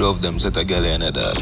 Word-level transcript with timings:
Love 0.00 0.22
them, 0.22 0.38
set 0.38 0.56
a 0.56 0.64
girl 0.64 0.82
in 0.86 1.02
a 1.02 1.12
dog. 1.12 1.36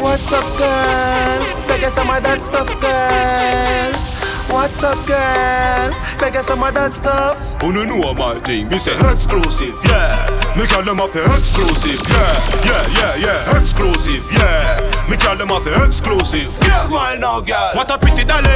What's 0.00 0.32
up, 0.32 0.44
girl? 0.56 1.68
Beg 1.68 1.82
some 1.92 2.08
of 2.08 2.22
that 2.22 2.42
stuff, 2.42 2.68
girl. 2.80 4.19
What's 4.48 4.82
up, 4.82 4.98
girl? 5.06 5.90
Beg 6.18 6.34
some 6.42 6.62
of 6.62 6.74
that 6.74 6.92
stuff. 6.92 7.36
Oh, 7.62 7.70
no, 7.70 7.84
know 7.84 8.14
my 8.14 8.40
thing. 8.40 8.68
Me 8.68 8.78
say 8.78 8.96
exclusive, 8.96 9.76
yeah. 9.84 10.26
Me 10.56 10.66
call 10.66 10.82
them 10.82 11.00
off 11.00 11.14
exclusive, 11.14 12.00
yeah. 12.08 12.34
Yeah, 12.64 12.82
yeah, 12.96 13.12
yeah, 13.26 13.58
exclusive, 13.60 14.24
yeah. 14.32 14.80
Me 15.08 15.16
call 15.16 15.36
them 15.36 15.52
off 15.52 15.66
exclusive. 15.66 16.50
Yeah, 16.66 16.88
why 16.90 17.16
now, 17.20 17.40
girl? 17.40 17.74
What 17.74 17.90
a 17.90 17.98
pretty 17.98 18.24
dolly. 18.24 18.50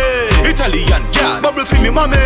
Italian 0.48 1.04
girl. 1.12 1.42
Bubble 1.42 1.64
for 1.64 1.78
me, 1.78 1.90
mommy. 1.90 2.18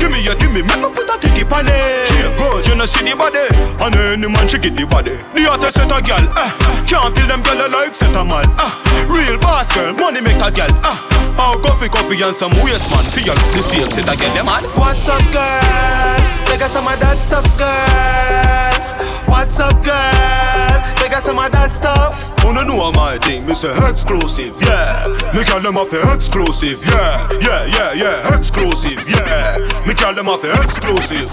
Give 0.00 0.10
me 0.10 0.18
your, 0.24 0.34
give 0.40 0.50
me, 0.50 0.62
me 0.62 0.74
put 0.90 1.06
a 1.06 1.16
ticket 1.20 1.50
on 1.52 1.68
it. 1.68 2.06
She 2.08 2.16
good, 2.40 2.66
you 2.66 2.74
know 2.74 2.86
see 2.86 3.06
the 3.06 3.14
body. 3.14 3.46
And 3.78 3.94
any 3.94 4.26
man 4.26 4.48
she 4.48 4.58
get 4.58 4.74
the 4.74 4.86
body. 4.86 5.14
The 5.36 5.46
hottest 5.46 5.78
set 5.78 5.92
a 5.92 5.98
girl, 6.02 6.26
eh. 6.26 6.50
Can't 6.88 7.14
kill 7.14 7.28
them 7.28 7.42
girl 7.46 7.60
like 7.70 7.94
set 7.94 8.14
a 8.16 8.22
man, 8.24 8.50
eh. 8.58 8.72
Real 9.06 9.38
boss 9.38 9.70
girl, 9.70 9.94
money 9.94 10.20
make 10.20 10.42
a 10.42 10.50
girl, 10.50 10.72
eh. 10.72 11.21
Oh, 11.38 11.58
coffee, 11.62 11.88
coffee 11.88 12.22
and 12.22 12.34
some 12.36 12.52
waste 12.62 12.90
man. 12.90 13.04
Feel 13.10 13.34
the 13.34 13.62
same, 13.62 13.90
sit 13.90 14.08
again, 14.08 14.34
them 14.34 14.46
man. 14.46 14.62
What's 14.76 15.08
up, 15.08 15.22
girl? 15.32 16.16
Take 16.46 16.62
some 16.68 16.86
of 16.86 16.98
that 17.00 17.18
stuff, 17.18 17.46
girl. 17.58 19.28
What's 19.28 19.58
up, 19.60 19.82
girl? 19.84 20.96
Take 20.96 21.20
some 21.20 21.38
of 21.38 21.50
that 21.52 21.70
stuff. 21.70 22.31
No, 22.42 22.78
know 22.78 22.92
my 22.92 23.18
thing, 23.18 23.46
me 23.46 23.54
say 23.54 23.72
exclusive, 23.88 24.54
yeah. 24.62 25.02
Me 25.34 25.42
call 25.42 25.58
them 25.60 25.76
off 25.76 25.90
exclusive, 25.90 26.78
yeah. 26.86 27.26
Yeah, 27.40 27.66
yeah, 27.66 27.90
yeah, 27.92 28.36
exclusive, 28.36 29.02
yeah. 29.08 29.58
Me 29.86 29.94
call 29.94 30.14
them 30.14 30.28
off 30.28 30.44
exclusive. 30.44 31.26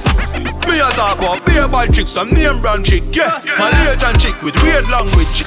Me 0.66 0.80
a 0.82 0.90
talk 0.98 1.20
about 1.20 1.46
baseball 1.46 1.86
chicks, 1.88 2.12
some 2.12 2.30
name 2.34 2.62
brand 2.62 2.86
chick, 2.86 3.04
yeah. 3.14 3.38
Malaysian 3.62 4.18
chick 4.18 4.42
with 4.42 4.58
weird 4.64 4.90
language. 4.90 5.46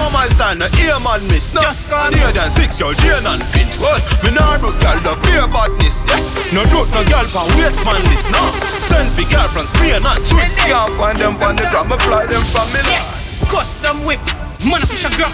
Mama 0.00 0.24
stand 0.32 0.64
a 0.64 0.68
ear 0.88 0.96
man 1.04 1.20
miss, 1.28 1.52
no. 1.52 1.60
And 1.60 2.14
here 2.16 2.32
than 2.32 2.50
six, 2.50 2.80
your 2.80 2.94
Jane 3.04 3.26
and 3.28 3.44
Finch, 3.44 3.76
what? 3.76 4.00
Me 4.24 4.30
nah 4.32 4.56
broke 4.56 4.80
girl, 4.80 4.96
the 5.04 5.20
beer 5.26 5.44
badness, 5.52 6.00
yeah. 6.08 6.22
No 6.56 6.64
broke 6.72 6.88
no 6.96 7.04
girl 7.04 7.26
from 7.28 7.44
waste 7.60 7.84
man 7.84 8.00
list, 8.08 8.32
no. 8.32 8.40
Send 8.88 9.12
for 9.12 9.26
girl 9.28 9.48
from 9.52 9.66
Spain 9.68 10.00
and 10.00 10.22
Swiss. 10.24 10.56
Can't 10.64 10.92
find 10.96 11.18
them 11.20 11.36
on 11.44 11.56
the 11.56 11.68
ground, 11.68 11.90
me 11.92 11.96
fly 12.00 12.24
them 12.24 12.40
from 12.48 12.68
Milan. 12.72 13.04
Custom 13.52 14.04
whip. 14.08 14.39
Man, 14.60 14.76
I 14.76 14.86
push 14.92 15.08
a 15.08 15.10
gram 15.16 15.32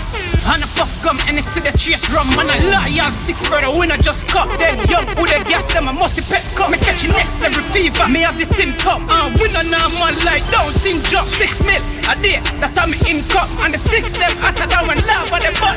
and 0.54 0.62
a 0.62 0.68
puff 0.78 1.02
gum 1.02 1.18
and 1.26 1.34
it's 1.34 1.50
to 1.54 1.60
the 1.60 1.74
chase 1.74 2.06
rum. 2.14 2.30
Man, 2.38 2.46
I 2.46 2.62
loyal 2.62 3.10
six 3.26 3.42
brother 3.48 3.74
winner 3.74 3.98
just 3.98 4.28
cut. 4.28 4.46
Then 4.54 4.78
young 4.86 5.02
who 5.18 5.26
they 5.26 5.42
gas 5.50 5.66
them 5.74 5.88
a 5.88 5.92
musty 5.92 6.22
pet 6.22 6.46
come. 6.54 6.70
Me 6.70 6.78
catch 6.78 7.02
next 7.10 7.34
level 7.42 7.62
fever. 7.74 8.06
Me 8.06 8.22
have 8.22 8.38
the 8.38 8.46
symptom. 8.46 9.02
Uh, 9.10 9.26
winner 9.42 9.66
now 9.66 9.90
man 9.98 10.14
like 10.22 10.46
down 10.54 10.70
sing 10.70 11.02
just 11.10 11.34
six 11.42 11.58
mil 11.66 11.82
a 12.06 12.14
day. 12.22 12.38
That 12.62 12.78
me 12.86 12.94
income 13.10 13.50
and 13.66 13.74
the 13.74 13.82
six 13.90 14.06
them 14.14 14.30
hotter 14.38 14.70
down 14.70 14.86
when 14.86 15.02
lava 15.02 15.42
the 15.42 15.50
butt. 15.58 15.74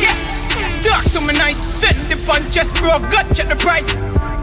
Yeah, 0.00 0.16
dark 0.80 1.04
to 1.12 1.20
me 1.20 1.36
nice. 1.36 1.60
Fit 1.76 1.96
the 2.08 2.16
punch 2.24 2.48
just 2.48 2.72
bro, 2.80 2.96
gut 3.12 3.28
check 3.36 3.52
the 3.52 3.56
price. 3.60 3.92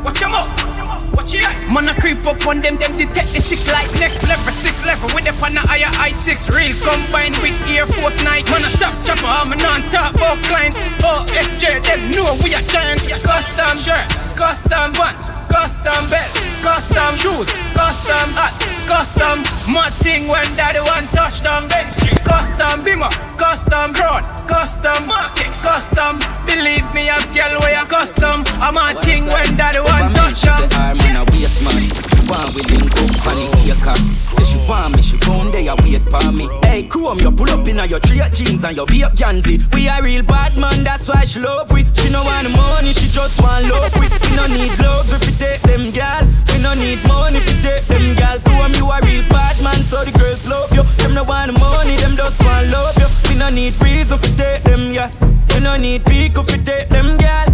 Watch 0.06 0.22
them 0.22 0.38
up. 0.38 0.77
Watch 1.18 1.34
it 1.34 1.42
Man, 1.74 1.90
I 1.90 1.98
creep 1.98 2.22
up 2.30 2.46
on 2.46 2.62
them, 2.62 2.78
them 2.78 2.94
detect 2.96 3.34
the 3.34 3.42
six 3.42 3.66
like 3.74 3.90
next 3.98 4.22
level, 4.30 4.54
six 4.54 4.86
level 4.86 5.10
with 5.18 5.26
the 5.26 5.34
pan 5.42 5.58
higher 5.58 5.90
I6 5.98 6.54
real 6.54 6.78
combined 6.86 7.34
with 7.42 7.58
Air 7.74 7.90
Force 7.90 8.22
Nike. 8.22 8.46
Man, 8.54 8.62
a 8.62 8.70
top 8.78 8.94
chopper, 9.02 9.26
I'm 9.26 9.50
a 9.52 9.58
non-top 9.58 10.14
all 10.22 10.38
client. 10.46 10.78
Oh, 11.02 11.26
SJ, 11.34 11.82
them 11.82 12.12
know 12.14 12.38
we 12.46 12.54
are 12.54 12.62
giant. 12.70 13.02
Custom 13.26 13.82
shirt, 13.82 14.06
custom 14.38 14.94
pants, 14.94 15.42
custom 15.50 16.10
belt, 16.10 16.32
custom 16.62 17.18
shoes, 17.18 17.50
custom 17.74 18.30
hat, 18.38 18.54
custom 18.86 19.42
mud 19.74 19.92
thing 19.96 20.28
when 20.28 20.46
daddy 20.56 20.80
want 20.80 21.10
touchdown 21.10 21.68
bench. 21.68 21.92
Custom 22.24 22.86
bimmer, 22.86 23.10
custom 23.38 23.92
broad, 23.92 24.24
custom 24.48 25.08
market, 25.08 25.52
custom. 25.66 26.20
Believe 26.46 26.86
me, 26.94 27.10
I'm 27.10 27.26
girl 27.34 27.60
where 27.62 27.80
you 27.80 27.86
custom. 27.88 28.44
I'm 28.62 28.78
a 28.78 29.02
thing 29.02 29.26
when 29.26 29.58
daddy 29.58 29.80
want 29.80 30.16
touchdown 30.16 30.98
man 30.98 31.16
a 31.18 31.24
waste 31.26 31.64
man. 31.66 32.07
We 32.28 32.62
link 32.68 32.92
up 32.92 33.08
funny 33.24 33.48
acre. 33.72 33.96
Say 34.36 34.44
she 34.44 34.58
want 34.68 34.96
me, 34.96 35.02
she 35.02 35.16
found 35.24 35.54
there 35.54 35.74
wait 35.80 36.04
for 36.12 36.32
me. 36.36 36.48
Hey, 36.68 36.84
Chrome, 36.84 37.20
you 37.20 37.32
pull 37.32 37.50
up 37.50 37.66
in 37.68 37.78
your 37.88 38.02
straight 38.04 38.34
jeans 38.34 38.64
and 38.64 38.76
your 38.76 38.86
beep 38.86 39.16
Yanzi. 39.16 39.64
We 39.74 39.88
a 39.88 40.02
real 40.02 40.24
bad 40.24 40.52
man, 40.60 40.84
that's 40.84 41.08
why 41.08 41.24
she 41.24 41.40
love 41.40 41.72
we. 41.72 41.86
She 41.96 42.12
no 42.12 42.24
want 42.24 42.52
money, 42.52 42.92
she 42.92 43.08
just 43.08 43.40
want 43.42 43.70
love 43.70 43.96
we. 43.96 44.12
We 44.12 44.36
no 44.36 44.46
need 44.52 44.76
love 44.84 45.08
if 45.08 45.24
we 45.26 45.34
take 45.40 45.62
them 45.64 45.90
gal. 45.90 46.20
We 46.52 46.60
no 46.62 46.74
need 46.76 47.00
money 47.08 47.38
if 47.38 47.48
we 47.48 47.56
take 47.64 47.88
them 47.88 48.16
gal. 48.16 48.40
Chrome, 48.44 48.76
you 48.76 48.86
a 48.92 49.00
real 49.08 49.24
bad 49.30 49.56
man, 49.64 49.80
so 49.88 50.04
the 50.04 50.12
girls 50.20 50.48
love 50.48 50.72
you. 50.76 50.84
Them 51.00 51.16
no 51.16 51.24
want 51.24 51.56
money, 51.60 51.96
them 51.96 52.16
just 52.18 52.44
want 52.44 52.68
love 52.72 52.98
you. 53.00 53.08
We 53.32 53.40
no 53.40 53.50
need 53.50 53.72
reason 53.82 54.20
for 54.20 54.36
take 54.36 54.64
them, 54.64 54.92
yeah. 54.92 55.10
We 55.56 55.64
no 55.64 55.78
need 55.78 56.04
vehicle 56.04 56.44
for 56.44 56.60
take 56.60 56.90
them 56.90 57.16
gal. 57.16 57.48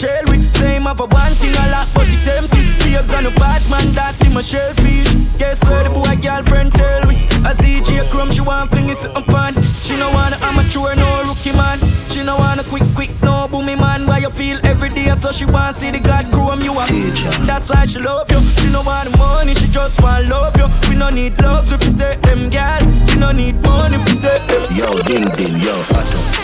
Shell 0.00 0.24
with. 0.32 0.40
Say 0.56 0.80
him 0.80 0.88
have 0.88 1.00
a 1.00 1.04
one 1.04 1.34
thing 1.36 1.52
a 1.52 1.64
lot, 1.68 1.84
but 1.92 2.08
he 2.08 2.16
tempting. 2.24 2.72
Babes 2.80 3.12
on 3.12 3.28
a 3.28 3.32
bad 3.36 3.60
man, 3.68 3.84
that 3.92 4.16
him 4.24 4.36
a 4.36 4.42
shellfish. 4.42 5.36
Guess 5.36 5.60
where 5.68 5.84
the 5.84 5.92
boy 5.92 6.16
girlfriend 6.24 6.72
tell 6.72 7.04
me. 7.04 7.28
I 7.44 7.52
see 7.60 7.84
J 7.84 8.00
Chrome, 8.08 8.32
she 8.32 8.40
want 8.40 8.72
fling 8.72 8.88
it 8.88 9.00
up 9.12 9.28
on. 9.28 9.52
She 9.84 9.96
no 10.00 10.08
want 10.16 10.32
a 10.32 10.38
amateur, 10.48 10.96
no 10.96 11.08
rookie 11.28 11.52
man. 11.52 11.76
She 12.08 12.24
no 12.24 12.40
want 12.40 12.60
a 12.60 12.64
quick, 12.64 12.84
quick, 12.96 13.12
no 13.20 13.44
boomy 13.52 13.76
man. 13.76 14.08
Why 14.08 14.24
you 14.24 14.30
feel 14.30 14.56
every 14.64 14.88
day, 14.88 15.12
so 15.20 15.32
she 15.32 15.44
want 15.44 15.76
see 15.76 15.90
the 15.90 16.00
God 16.00 16.24
Chrome 16.32 16.64
you 16.64 16.72
are. 16.80 16.88
Teacher. 16.88 17.28
That's 17.44 17.68
why 17.68 17.84
she 17.84 18.00
love 18.00 18.24
you. 18.32 18.40
She 18.40 18.72
no 18.72 18.80
want 18.80 19.12
money, 19.20 19.52
she 19.52 19.68
just 19.68 20.00
want 20.00 20.28
love 20.32 20.56
you. 20.56 20.68
We 20.88 20.96
no 20.96 21.10
need 21.12 21.36
love 21.44 21.68
if 21.68 21.84
you 21.84 21.92
take 21.92 22.20
them, 22.24 22.48
girl. 22.48 22.80
We 23.12 23.20
no 23.20 23.32
need 23.36 23.60
money 23.60 24.00
if 24.00 24.04
you 24.08 24.16
take 24.24 24.44
them. 24.48 24.64
Yo, 24.72 24.88
din 25.04 25.28
din, 25.36 25.60
yo. 25.60 25.76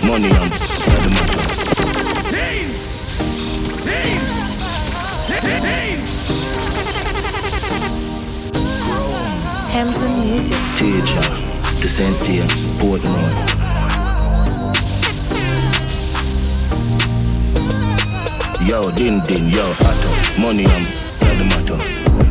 Money 0.04 0.28
on 0.28 0.48
the 0.52 1.08
matter. 1.16 1.45
Music. 10.36 10.52
Teacher, 10.76 11.24
the 11.80 11.88
St. 11.88 12.12
James, 12.24 12.66
Portmore. 12.76 13.32
Yo, 18.68 18.90
din 18.92 19.22
din, 19.24 19.48
yo, 19.48 19.64
ato. 19.80 20.10
Money 20.36 20.66
on 20.68 20.84
the 21.40 21.44
matter. 21.48 21.80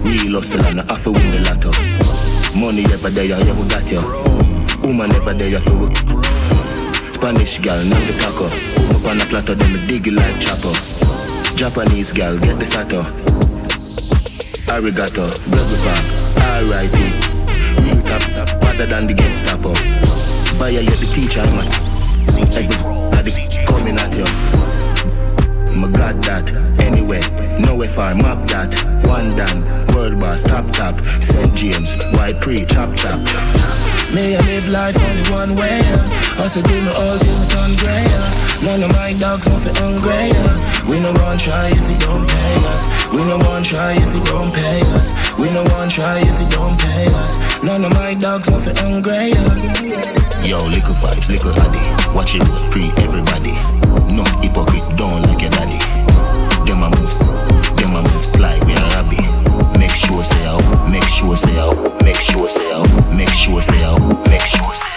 Real 0.05 0.37
hustle 0.37 0.61
and 0.69 0.81
I 0.81 0.93
have 0.93 1.07
win 1.07 1.29
the 1.33 1.41
lotto. 1.49 1.73
Money 2.53 2.85
ever 2.93 3.09
there, 3.09 3.25
yeah, 3.25 3.41
we 3.57 3.65
got 3.65 3.89
you. 3.89 3.97
Woman 4.85 5.09
ever 5.17 5.33
there, 5.33 5.49
yeah, 5.49 5.65
for. 5.65 5.89
Spanish 7.09 7.57
girl, 7.57 7.81
not 7.89 8.05
the 8.05 8.13
taco. 8.21 8.45
Up 8.93 9.05
on 9.09 9.17
the 9.17 9.25
platter, 9.25 9.55
then 9.55 9.73
me 9.73 9.81
dig 9.87 10.05
it 10.05 10.13
like 10.13 10.37
chopper. 10.39 10.77
Japanese 11.57 12.13
girl, 12.13 12.37
get 12.37 12.57
the 12.57 12.65
sato. 12.65 13.01
Arigato, 14.69 15.25
Gregory 15.49 15.79
Park, 15.81 16.05
R.I.P. 16.69 17.24
Better 18.75 18.91
than 18.91 19.07
the 19.07 19.13
Gestapo. 19.13 19.71
Violate 20.59 20.99
the 20.99 21.07
teacher, 21.07 21.39
man. 21.55 21.63
Everybody 23.15 23.31
coming 23.63 23.95
at 23.95 24.11
you. 24.11 24.27
My 25.79 25.87
God 25.95 26.19
that, 26.27 26.43
anyway, 26.83 27.23
nowhere 27.63 27.87
far, 27.87 28.11
map 28.15 28.43
that. 28.51 28.75
One 29.07 29.31
done, 29.39 29.63
world 29.95 30.19
boss, 30.19 30.43
top 30.43 30.67
top. 30.75 30.99
St. 30.99 31.55
James, 31.55 31.95
white 32.19 32.35
pre, 32.41 32.65
chop 32.65 32.91
chop. 32.99 33.15
May 34.13 34.35
I 34.35 34.41
live 34.43 34.67
life 34.67 34.99
only 34.99 35.23
one 35.31 35.55
way. 35.55 35.79
Hustle 36.35 36.63
do 36.63 36.75
my 36.83 36.91
all 36.91 37.15
me 37.15 37.47
turn 37.47 37.71
grey. 37.79 38.44
None 38.65 38.81
of 38.81 38.89
my 38.97 39.13
dogs 39.21 39.47
nothing 39.47 39.75
hungry. 39.77 40.33
We 40.89 40.99
no 40.99 41.13
one 41.21 41.37
try 41.37 41.69
if 41.69 41.85
you 41.85 41.97
don't 42.01 42.25
pay 42.27 42.55
us. 42.73 42.81
We 43.13 43.21
no 43.23 43.37
one 43.45 43.61
try 43.63 43.93
if 43.93 44.09
you 44.09 44.23
don't 44.25 44.51
pay 44.53 44.81
us. 44.97 45.13
We 45.37 45.49
no 45.53 45.63
one 45.77 45.87
try 45.87 46.17
if 46.19 46.33
you 46.41 46.49
don't 46.49 46.73
pay 46.79 47.05
us. 47.21 47.37
None 47.63 47.85
of 47.85 47.93
my 47.93 48.15
dogs 48.15 48.49
nothing 48.49 48.75
hungry. 48.75 49.29
Yo, 50.41 50.57
little 50.65 50.97
vibes, 50.97 51.29
little 51.29 51.53
addy. 51.61 51.85
Watch 52.17 52.33
it, 52.33 52.45
pre 52.73 52.89
everybody. 53.05 53.53
Enough 54.09 54.33
hypocrite, 54.41 54.85
don't 54.97 55.21
like 55.29 55.41
your 55.45 55.53
daddy. 55.53 55.77
Them 56.65 56.81
a 56.81 56.89
moves, 56.97 57.21
them 57.77 57.93
a 57.93 58.01
move 58.01 58.21
slide, 58.21 58.61
we 58.65 58.73
are 58.73 58.91
happy. 58.97 59.21
Make 59.77 59.93
sure 59.93 60.23
say 60.23 60.41
out, 60.49 60.65
make 60.89 61.05
sure 61.05 61.37
say 61.37 61.53
out, 61.61 61.77
make 62.01 62.17
sure 62.17 62.49
say 62.49 62.65
out, 62.73 62.89
make 63.13 63.29
sure 63.29 63.61
say 63.61 63.83
out, 63.85 64.01
make 64.27 64.45
sure 64.45 64.73
say 64.73 64.89
out, 64.89 64.94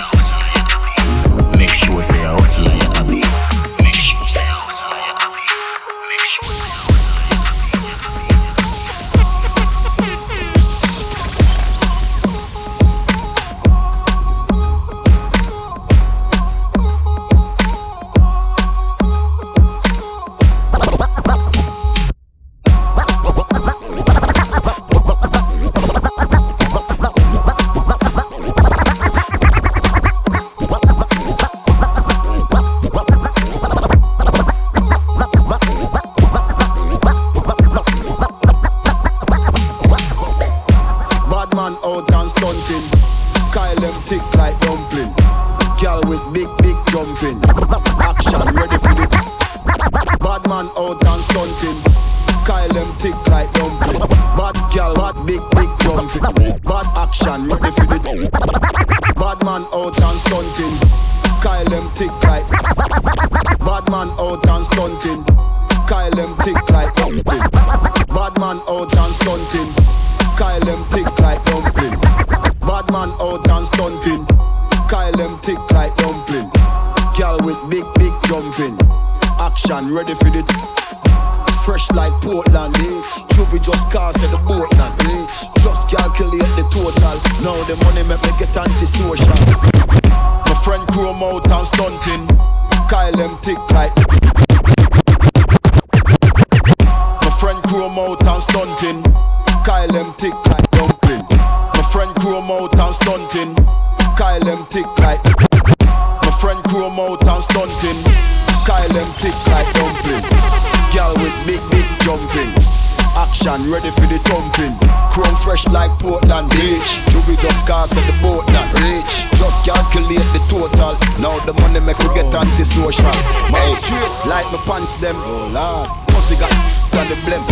Action 113.19 113.67
ready 113.67 113.91
for 113.91 114.07
the 114.07 114.19
thumping. 114.31 114.79
Chrome 115.11 115.35
fresh 115.43 115.67
like 115.75 115.91
Portland 115.99 116.47
Beach. 116.55 117.03
Juvie 117.11 117.35
just 117.41 117.67
cast 117.67 117.99
at 117.99 118.07
the 118.07 118.15
boat 118.23 118.47
now. 118.55 118.63
Rich. 118.79 119.35
Just 119.35 119.67
calculate 119.67 120.23
the 120.31 120.43
total. 120.47 120.95
Now 121.19 121.43
the 121.43 121.53
money 121.59 121.81
make 121.83 121.99
we 121.99 122.11
get 122.15 122.31
antisocial. 122.31 123.11
My 123.51 123.59
straight 123.75 124.15
like 124.31 124.47
my 124.55 124.61
pants 124.71 124.95
them. 125.03 125.17
Oh 125.19 125.51
lord. 125.51 125.91
Pussy 126.15 126.39
got 126.39 126.55
done 126.95 127.11
the 127.11 127.19
blimp. 127.27 127.43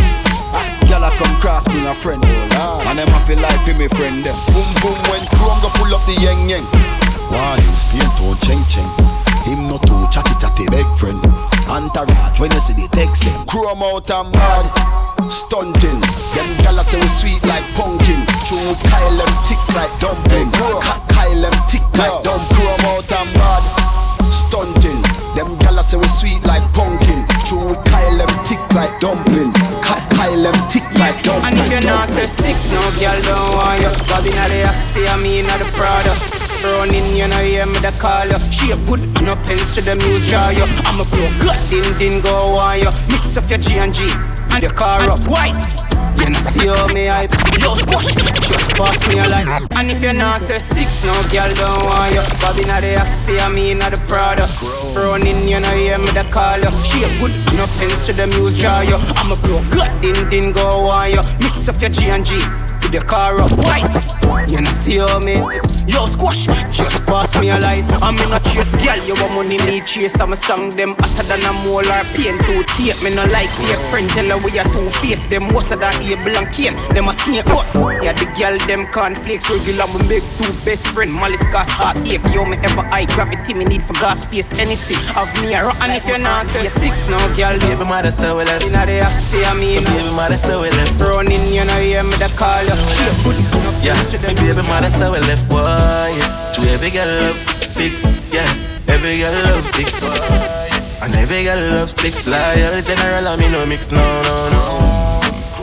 Ah, 0.54 0.62
Girl 0.86 1.02
I 1.02 1.10
come 1.18 1.34
cross 1.42 1.66
bring 1.66 1.86
a 1.86 1.94
friend. 1.94 2.22
Oh. 2.54 2.78
And 2.86 2.98
them 2.98 3.10
I 3.10 3.18
feel 3.26 3.42
like 3.42 3.58
for 3.66 3.74
me 3.74 3.90
friend 3.98 4.22
them. 4.22 4.38
Boom 4.54 4.70
boom 4.78 4.94
when 5.10 5.22
Chrome 5.34 5.58
go 5.66 5.68
pull 5.74 5.90
up 5.90 6.02
the 6.06 6.14
yang 6.22 6.46
yang. 6.46 6.66
Warning 7.26 7.74
spin 7.74 8.06
to 8.22 8.38
cheng 8.46 8.62
cheng. 8.70 8.90
Him 9.42 9.66
no 9.66 9.78
too 9.82 9.98
chatty 10.14 10.34
chatty 10.38 10.70
big 10.70 10.86
friend. 10.94 11.18
Entourage 11.68 12.38
when 12.40 12.50
you 12.52 12.60
see 12.60 12.74
the 12.74 12.88
text 12.92 13.24
them. 13.24 13.44
Chrome 13.46 13.82
out 13.82 14.10
and 14.10 14.32
bad. 14.32 14.66
Stunting. 15.30 15.98
Them 16.34 16.48
gyal 16.62 16.78
say 16.86 17.00
we 17.00 17.08
sweet 17.08 17.42
like 17.46 17.64
pumpkin. 17.74 18.22
Chew 18.46 18.58
Kyle 18.86 19.16
them 19.18 19.32
tick 19.44 19.60
like 19.74 19.90
dumpling. 19.98 20.50
Ka- 20.54 21.02
Kyle 21.10 21.40
them 21.42 21.56
tick 21.66 21.82
like 21.98 22.22
dump. 22.22 22.42
Chrome 22.54 22.86
out 22.94 23.10
and 23.10 23.30
bad. 23.34 23.62
Stunting. 24.30 25.00
Them 25.34 25.58
gyal 25.58 25.82
say 25.82 25.98
we 25.98 26.06
sweet 26.06 26.42
like 26.46 26.62
pumpkin. 26.72 27.26
Chew 27.42 27.74
Kyle 27.90 28.14
them 28.14 28.30
tick 28.46 28.62
like 28.78 28.94
dumpling. 29.00 29.50
Ka- 29.82 30.06
Kyle 30.14 30.38
them 30.46 30.56
tick 30.70 30.86
like 31.02 31.19
dumpling. 31.26 31.50
And 31.50 31.58
if 31.58 31.66
you 31.70 31.80
not 31.82 32.06
say 32.08 32.26
six, 32.30 32.70
no 32.70 32.80
girl 33.02 33.19
don't 33.26 33.50
want 33.58 33.82
you. 33.82 33.90
Bobby 34.06 34.30
na 34.38 34.46
the 34.46 34.62
Axie, 34.70 35.02
I 35.10 35.19
mean 35.19 35.42
na 35.50 35.58
the 35.58 35.66
Prada. 35.74 36.14
Running, 36.64 37.06
you 37.17 37.29
know, 37.29 37.38
hear 37.43 37.67
me 37.67 37.79
the 37.79 37.93
call 38.00 38.26
you. 38.26 38.38
She 38.50 38.73
a 38.73 38.76
good 38.88 39.03
and 39.20 39.38
pens 39.44 39.75
to 39.76 39.81
the 39.82 39.94
muse 39.97 40.29
draw 40.29 40.50
you. 40.50 40.67
I'm 40.88 41.00
a 41.00 41.05
pro, 41.05 41.26
good, 41.41 41.58
din 41.70 41.87
din 41.99 42.20
go 42.20 42.58
on 42.58 42.81
you. 42.81 42.91
Mix 43.12 43.37
up 43.37 43.49
your 43.50 43.58
G 43.58 43.79
and 43.79 43.93
G 43.94 44.08
and 44.50 44.62
your 44.62 44.73
car 44.73 45.05
up. 45.06 45.20
Why? 45.29 45.53
You 46.19 46.32
know, 46.32 46.41
see 46.41 46.67
how 46.67 46.88
me 46.91 47.06
hype. 47.06 47.31
Yo, 47.61 47.75
squash, 47.76 48.14
just 48.17 48.73
pass 48.75 48.99
me 49.06 49.20
a 49.20 49.26
line. 49.29 49.69
And 49.76 49.91
if 49.93 50.03
you 50.03 50.12
not 50.12 50.41
say 50.41 50.58
six, 50.58 51.05
no 51.05 51.12
girl 51.31 51.50
don't 51.55 51.87
want 51.87 52.17
you. 52.17 52.25
Bobby 52.41 52.64
na 52.64 52.81
the 52.81 52.97
Axie, 52.99 53.38
I 53.38 53.53
mean 53.53 53.79
na 53.79 53.91
the 53.91 54.00
Prada. 54.08 54.49
Running, 54.97 55.47
you 55.47 55.61
know, 55.61 55.70
hear 55.76 55.99
me 55.99 56.11
the 56.17 56.25
call 56.32 56.58
you. 56.58 56.73
She 56.82 57.05
a 57.05 57.08
good 57.20 57.31
and 57.53 57.70
pens 57.79 58.06
to 58.06 58.12
the 58.12 58.26
muse 58.26 58.58
draw 58.58 58.81
you. 58.81 58.97
I'm 59.20 59.31
a 59.31 59.37
pro, 59.37 59.61
good, 59.70 59.93
din 60.00 60.19
din 60.31 60.53
go 60.53 60.88
on 60.91 61.11
you. 61.12 61.23
Mix 61.38 61.69
up 61.69 61.79
your 61.81 61.91
G 61.91 62.11
and 62.11 62.25
G 62.25 62.41
with 62.86 63.00
the 63.00 63.06
car 63.06 63.34
up. 63.40 63.50
Why? 63.64 63.82
You 64.46 64.60
know, 64.60 64.70
see 64.70 64.98
how 64.98 65.18
me. 65.18 65.34
Yo, 65.86 66.06
squash, 66.06 66.46
just 66.70 67.04
pass 67.06 67.38
me 67.40 67.50
a 67.50 67.58
light. 67.58 67.84
I'm 68.02 68.14
in 68.18 68.32
a 68.32 68.38
chase, 68.40 68.74
girl. 68.82 68.98
You 69.06 69.14
want 69.14 69.34
money, 69.34 69.58
me 69.66 69.80
chase. 69.80 70.20
I'm 70.20 70.32
a 70.32 70.36
song 70.36 70.76
them 70.76 70.94
hotter 70.98 71.24
than 71.26 71.42
a 71.42 71.52
molar 71.66 72.02
pain 72.14 72.38
to 72.46 72.62
tape. 72.74 72.98
Me 73.02 73.14
no 73.14 73.22
like 73.34 73.50
fake 73.58 73.82
friend, 73.90 74.08
tell 74.10 74.26
her 74.30 74.38
we 74.44 74.58
are 74.58 74.68
two 74.70 74.90
face. 75.02 75.22
Them 75.30 75.50
most 75.52 75.72
of 75.72 75.80
that 75.80 75.98
able 76.02 76.34
and 76.36 76.46
cane. 76.54 76.74
Them 76.94 77.08
a 77.08 77.14
snake 77.14 77.46
but 77.46 77.66
Yeah, 78.02 78.12
the 78.14 78.26
girl 78.38 78.58
them 78.66 78.86
cornflakes 78.92 79.50
regular. 79.50 79.86
Me 79.94 80.18
make 80.20 80.26
two 80.38 80.50
best 80.62 80.88
friend. 80.94 81.12
Malice 81.12 81.46
cause 81.48 81.70
heartache. 81.70 82.22
Yo, 82.34 82.44
me 82.44 82.56
ever 82.62 82.86
high 82.86 83.06
gravity. 83.06 83.54
Me 83.54 83.64
need 83.64 83.82
for 83.82 83.94
gas 83.94 84.22
space. 84.22 84.52
Anything 84.58 85.00
of 85.18 85.30
me 85.42 85.54
a. 85.54 85.66
And 85.82 85.90
if 85.94 86.06
you're 86.06 86.18
not 86.22 86.46
say 86.46 86.66
six, 86.66 87.08
no 87.08 87.18
girl. 87.34 87.54
Baby, 87.58 87.86
mother 87.88 88.10
so 88.10 88.38
we 88.38 88.44
left. 88.44 88.66
Inna 88.66 88.86
the 88.86 89.02
axie, 89.02 89.42
I 89.42 89.54
mean. 89.54 89.82
Baby, 89.82 90.14
mother 90.14 90.38
so 90.38 90.62
we 90.62 90.70
left. 90.70 90.94
Running, 91.00 91.42
you 91.50 91.64
know, 91.66 91.78
hear 91.82 92.02
me 92.02 92.14
the 92.18 92.30
call 92.38 92.62
you. 92.62 92.76
Yeah, 93.82 93.94
my 94.22 94.34
baby 94.34 94.62
mother 94.66 94.90
so 94.90 95.12
we 95.12 95.18
left 95.20 95.48
boy. 95.48 95.58
Yeah. 95.62 96.52
To 96.54 96.60
every 96.74 96.90
girl 96.90 97.06
love 97.06 97.36
six, 97.60 98.02
yeah. 98.32 98.46
Every 98.88 99.18
girl 99.18 99.34
love 99.46 99.66
six, 99.66 99.94
boy. 100.00 100.10
And 101.02 101.14
every 101.14 101.44
girl 101.44 101.60
love 101.74 101.90
six. 101.90 102.26
Loyal 102.26 102.82
general, 102.82 103.28
I 103.28 103.36
mean 103.36 103.52
no 103.52 103.64
mix, 103.66 103.90
no, 103.90 104.02
no, 104.22 104.34
no. 104.50 105.20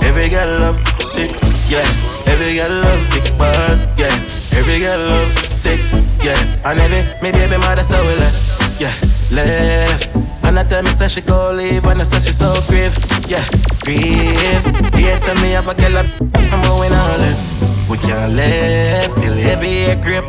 Every 0.07 0.29
girl 0.29 0.59
love 0.59 0.79
six, 1.11 1.41
yeah. 1.69 1.83
Every 2.31 2.55
girl 2.55 2.71
love 2.81 3.03
six 3.11 3.33
bars, 3.33 3.87
yeah. 3.97 4.13
Every 4.55 4.79
girl 4.79 4.99
love 4.99 5.31
six, 5.57 5.91
yeah. 6.23 6.39
And 6.65 6.79
every 6.79 7.03
me 7.21 7.31
baby 7.31 7.57
mother 7.57 7.83
so 7.83 7.99
we 8.07 8.15
left, 8.15 8.79
yeah. 8.79 8.93
Left. 9.35 10.45
And 10.45 10.59
I 10.59 10.63
tell 10.63 10.83
me 10.83 10.89
say 10.89 11.07
she 11.07 11.21
go 11.21 11.51
leave, 11.53 11.85
and 11.87 12.01
I 12.01 12.03
say 12.03 12.19
she 12.19 12.33
so 12.33 12.53
grief, 12.67 12.95
yeah. 13.27 13.43
Grief. 13.83 14.63
Yes, 14.95 15.27
and 15.27 15.35
me 15.41 15.51
have 15.51 15.67
a 15.67 15.75
girl 15.75 15.97
up, 15.97 16.07
I'm 16.39 16.61
going 16.63 16.93
on 16.93 17.19
left. 17.19 17.89
We 17.91 17.97
can't 17.97 18.33
left 18.33 19.21
till 19.21 19.37
every 19.51 19.67
year 19.67 19.99
grip. 19.99 20.23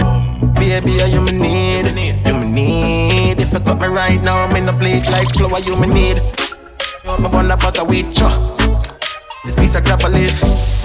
Baby, 0.59 0.99
are 1.01 1.07
you 1.07 1.23
me 1.23 1.39
need? 1.39 1.87
You 2.27 2.35
me 2.35 2.51
need. 2.51 3.41
If 3.41 3.55
I 3.55 3.61
cut 3.63 3.81
me 3.81 3.87
right 3.87 4.21
now, 4.25 4.43
I'm 4.43 4.57
in 4.57 4.69
a 4.69 4.73
plate 4.73 5.07
like 5.13 5.31
flour. 5.31 5.61
You 5.63 5.79
me 5.79 5.87
need. 5.87 6.19
You 7.07 7.15
me 7.23 7.31
want 7.31 7.53
a 7.53 7.57
bag 7.57 7.79
of 7.79 7.89
wheat, 7.89 8.11
sure. 8.11 8.35
This 9.45 9.55
piece 9.55 9.77
of 9.77 9.85
crap 9.85 10.03
I 10.03 10.09
live. 10.09 10.35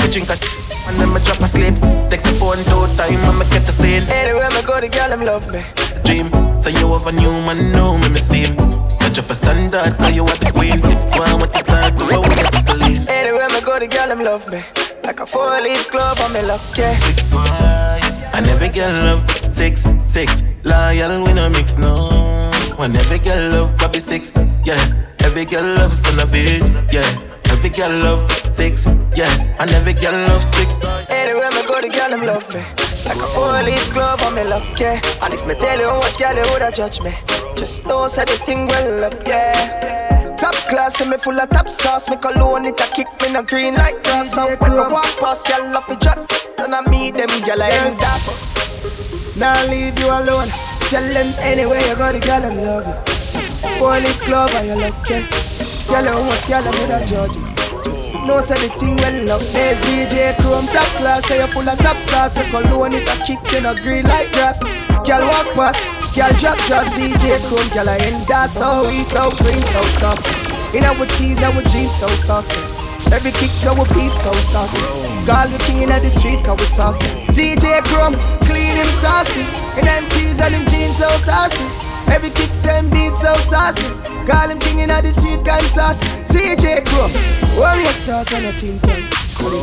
Me 0.06 0.12
drink 0.14 0.30
a 0.30 0.38
and 0.86 1.00
then 1.02 1.10
me 1.10 1.20
drop 1.26 1.42
asleep. 1.42 1.74
Text 2.14 2.28
the 2.30 2.38
phone 2.38 2.62
two 2.70 2.86
time 2.94 3.18
and 3.18 3.40
me 3.40 3.46
get 3.50 3.66
the 3.66 3.74
scene. 3.74 4.06
Anywhere 4.14 4.50
me 4.54 4.62
go, 4.62 4.80
the 4.80 4.90
girl 4.90 5.10
them 5.10 5.26
love 5.26 5.50
me. 5.50 5.66
Dream. 6.06 6.30
Say 6.62 6.78
you 6.78 6.94
have 6.94 7.08
a 7.08 7.12
new 7.14 7.34
man, 7.50 7.72
know 7.72 7.98
me, 7.98 8.10
me 8.10 8.22
see 8.22 8.46
him. 8.46 8.56
Me 9.02 9.10
drop 9.10 9.30
a 9.32 9.34
standard, 9.34 9.98
cause 9.98 10.14
you 10.14 10.22
are 10.22 10.38
the 10.38 10.52
queen. 10.54 11.09
One 11.20 11.42
with 11.42 11.52
the 11.52 11.60
start, 11.60 11.92
that's 12.00 12.64
the 12.64 12.76
lead. 12.80 13.04
Anywhere 13.12 13.50
me 13.52 13.60
go, 13.60 13.78
the 13.78 13.88
girl 13.92 14.08
them 14.08 14.24
love 14.24 14.48
me. 14.48 14.64
Like 15.04 15.20
a 15.20 15.26
four-leaf 15.26 15.92
glove 15.92 16.22
on 16.22 16.32
me 16.32 16.42
luck, 16.44 16.62
yeah. 16.78 16.96
Six 16.96 17.28
boy, 17.28 17.44
and 18.32 18.48
every 18.48 18.70
girl 18.70 18.94
love 19.04 19.30
six, 19.52 19.84
six. 20.04 20.44
Loyal, 20.64 21.24
we 21.26 21.34
no 21.34 21.50
mix, 21.50 21.78
no. 21.78 22.08
When 22.78 22.96
every 22.96 23.20
girl 23.20 23.52
love 23.52 23.78
Bobby 23.78 24.00
six, 24.00 24.32
yeah. 24.64 24.80
Every 25.28 25.44
girl 25.44 25.76
love 25.76 25.92
son 25.92 26.24
of 26.24 26.32
it, 26.34 26.64
yeah. 26.94 27.04
Every 27.52 27.70
girl 27.70 27.92
love 28.00 28.32
six, 28.56 28.86
yeah. 29.14 29.28
And 29.60 29.70
every 29.72 30.00
girl 30.00 30.16
love 30.32 30.42
six. 30.42 30.80
Anywhere 31.12 31.52
me 31.52 31.68
go, 31.68 31.82
the 31.82 31.90
girl 31.92 32.10
them 32.16 32.24
love 32.24 32.48
me. 32.56 32.64
Like 33.04 33.20
a 33.20 33.28
four-leaf 33.36 33.92
glove 33.92 34.24
on 34.24 34.36
me 34.36 34.46
luck, 34.46 34.80
yeah. 34.80 35.02
And 35.22 35.34
if 35.34 35.46
me 35.46 35.56
tell 35.56 35.80
you 35.80 35.90
how 35.92 36.00
much 36.00 36.18
girl 36.18 36.32
you 36.34 36.48
woulda 36.48 36.72
judge 36.72 37.02
me, 37.02 37.12
just 37.58 37.86
know 37.86 38.08
say 38.08 38.24
the 38.24 38.40
thing 38.40 38.68
well 38.68 39.04
up, 39.04 39.28
yeah. 39.28 40.19
Top 40.40 40.56
class, 40.72 41.02
and 41.02 41.10
me 41.12 41.18
full 41.18 41.38
of 41.40 41.50
top 41.50 41.68
sauce. 41.70 42.10
Me 42.10 42.16
cologne 42.16 42.66
it 42.66 42.80
a 42.80 42.88
kick 42.96 43.08
me 43.22 43.34
no 43.34 43.44
green 43.44 43.76
like 43.76 44.02
grass. 44.04 44.38
And 44.38 44.58
when 44.60 44.72
me 44.72 44.78
walk 44.88 45.12
past, 45.20 45.48
girl 45.48 45.76
off 45.76 45.88
the 45.88 45.96
drop, 45.96 46.18
and 46.60 46.74
I 46.74 46.82
meet 46.90 47.16
them 47.20 47.28
girl 47.44 47.62
I 47.62 47.68
end 47.84 47.96
that. 48.00 48.24
Now 49.36 49.60
leave 49.68 50.00
you 50.00 50.08
alone. 50.08 50.48
Tell 50.88 51.04
them 51.14 51.34
anywhere 51.40 51.82
you 51.84 51.96
go, 51.96 52.12
the 52.12 52.20
girl 52.20 52.42
them 52.42 52.58
love 52.64 52.88
you. 52.88 52.96
Four-leaf 53.78 54.26
glove 54.26 54.56
on 54.56 54.66
your 54.66 54.78
luck, 54.78 54.96
yeah. 55.10 55.28
Tell 55.86 56.04
you 56.04 56.12
how 56.12 56.24
much 56.24 56.48
girl 56.48 56.64
I 56.64 56.72
woulda 56.80 57.06
judge 57.06 57.36
you. 57.36 57.50
Just 57.90 58.48
say 58.48 58.56
the 58.56 58.70
thing 58.80 58.96
well 58.96 59.36
up. 59.36 59.42
There's 59.52 59.80
ZJ 59.84 60.40
Chrome 60.40 60.68
top 60.68 60.88
class, 61.00 61.28
say 61.28 61.42
you 61.42 61.48
full 61.48 61.68
of 61.68 61.78
top 61.80 61.98
sauce. 61.98 62.38
You 62.38 62.44
cologne 62.50 62.94
it 62.94 63.10
a 63.10 63.16
kick 63.26 63.44
me 63.52 63.60
no 63.62 63.76
green 63.76 64.06
like 64.08 64.32
grass. 64.32 64.64
Girl 65.04 65.28
walk 65.28 65.48
past, 65.54 65.84
girl 66.20 66.36
drop 66.36 66.60
drop 66.68 66.84
ZJ 66.84 67.40
Chrome, 67.48 67.70
girl 67.72 67.88
I 67.88 67.96
end 68.04 68.28
that 68.28 68.52
so 68.52 68.84
we 68.92 69.08
so 69.08 69.32
green 69.40 69.64
so 69.72 69.80
saucy. 70.04 70.36
In 70.76 70.84
our 70.84 71.08
tees, 71.16 71.40
our 71.40 71.64
jeans 71.72 71.96
so 71.96 72.12
saucy. 72.20 72.60
Every 73.16 73.32
kick 73.32 73.56
so 73.56 73.72
we 73.72 73.88
beat 73.96 74.12
so 74.20 74.36
saucy. 74.36 74.84
Call 75.24 75.48
the 75.48 75.56
king 75.64 75.80
in 75.80 75.88
the 75.88 76.12
street, 76.12 76.44
cause 76.44 76.60
we 76.60 76.68
saucy. 76.68 77.08
ZJ 77.32 77.88
Chrome, 77.88 78.20
clean 78.44 78.76
him 78.76 78.92
saucy. 79.00 79.48
In 79.80 79.88
them 79.88 80.04
tees 80.12 80.44
and 80.44 80.60
them 80.60 80.68
jeans 80.68 81.00
so 81.00 81.08
saucy. 81.24 81.64
Every 82.12 82.36
kick 82.36 82.52
same 82.52 82.92
beat 82.92 83.16
so 83.16 83.32
saucy. 83.40 83.88
Call 84.28 84.52
him 84.52 84.60
king 84.60 84.84
inna 84.84 85.00
the 85.00 85.16
street, 85.16 85.40
kind 85.48 85.64
saucy. 85.64 86.04
ZJ 86.28 86.84
Chrome, 86.84 87.16
more 87.56 87.80
sauce 88.04 88.36
on 88.36 88.44
a 88.44 88.52
tin 88.60 88.76
can. 88.84 89.08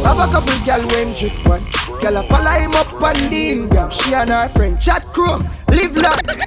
Have 0.09 0.25
a 0.25 0.27
couple 0.33 0.57
gal 0.65 0.81
when 0.97 1.13
drip 1.13 1.37
one. 1.45 1.61
Gal 2.01 2.17
a 2.17 2.23
follow 2.33 2.57
him 2.57 2.73
up 2.81 2.89
on 2.97 3.13
the 3.29 3.53
Instagram. 3.53 3.93
She 3.93 4.15
and 4.15 4.31
her 4.31 4.49
friend 4.57 4.81
chat 4.81 5.05
Chrome, 5.13 5.45
live 5.69 5.95
long. 5.97 6.46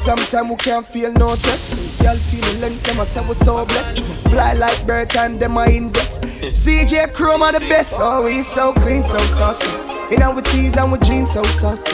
Sometimes 0.00 0.48
we 0.48 0.56
can't 0.56 0.86
feel 0.86 1.12
no 1.12 1.36
test. 1.36 2.00
Y'all 2.02 2.16
feeling 2.16 2.60
length, 2.62 2.82
them 2.84 3.00
I 3.00 3.06
say 3.06 3.20
we're 3.20 3.34
so 3.34 3.66
blessed. 3.66 4.00
Fly 4.32 4.54
like 4.54 4.86
bird 4.86 5.10
time, 5.10 5.38
them 5.38 5.58
I 5.58 5.66
invest. 5.66 6.22
ZJ 6.22 7.12
Chrome 7.12 7.42
are 7.42 7.52
the 7.52 7.60
best. 7.68 7.96
Oh, 7.98 8.24
we 8.24 8.40
so 8.40 8.72
clean, 8.80 9.04
so 9.04 9.18
saucy. 9.18 9.68
In 10.14 10.22
our 10.22 10.40
tees 10.40 10.78
and 10.78 10.90
with 10.90 11.04
jeans, 11.04 11.32
so 11.32 11.42
saucy. 11.44 11.92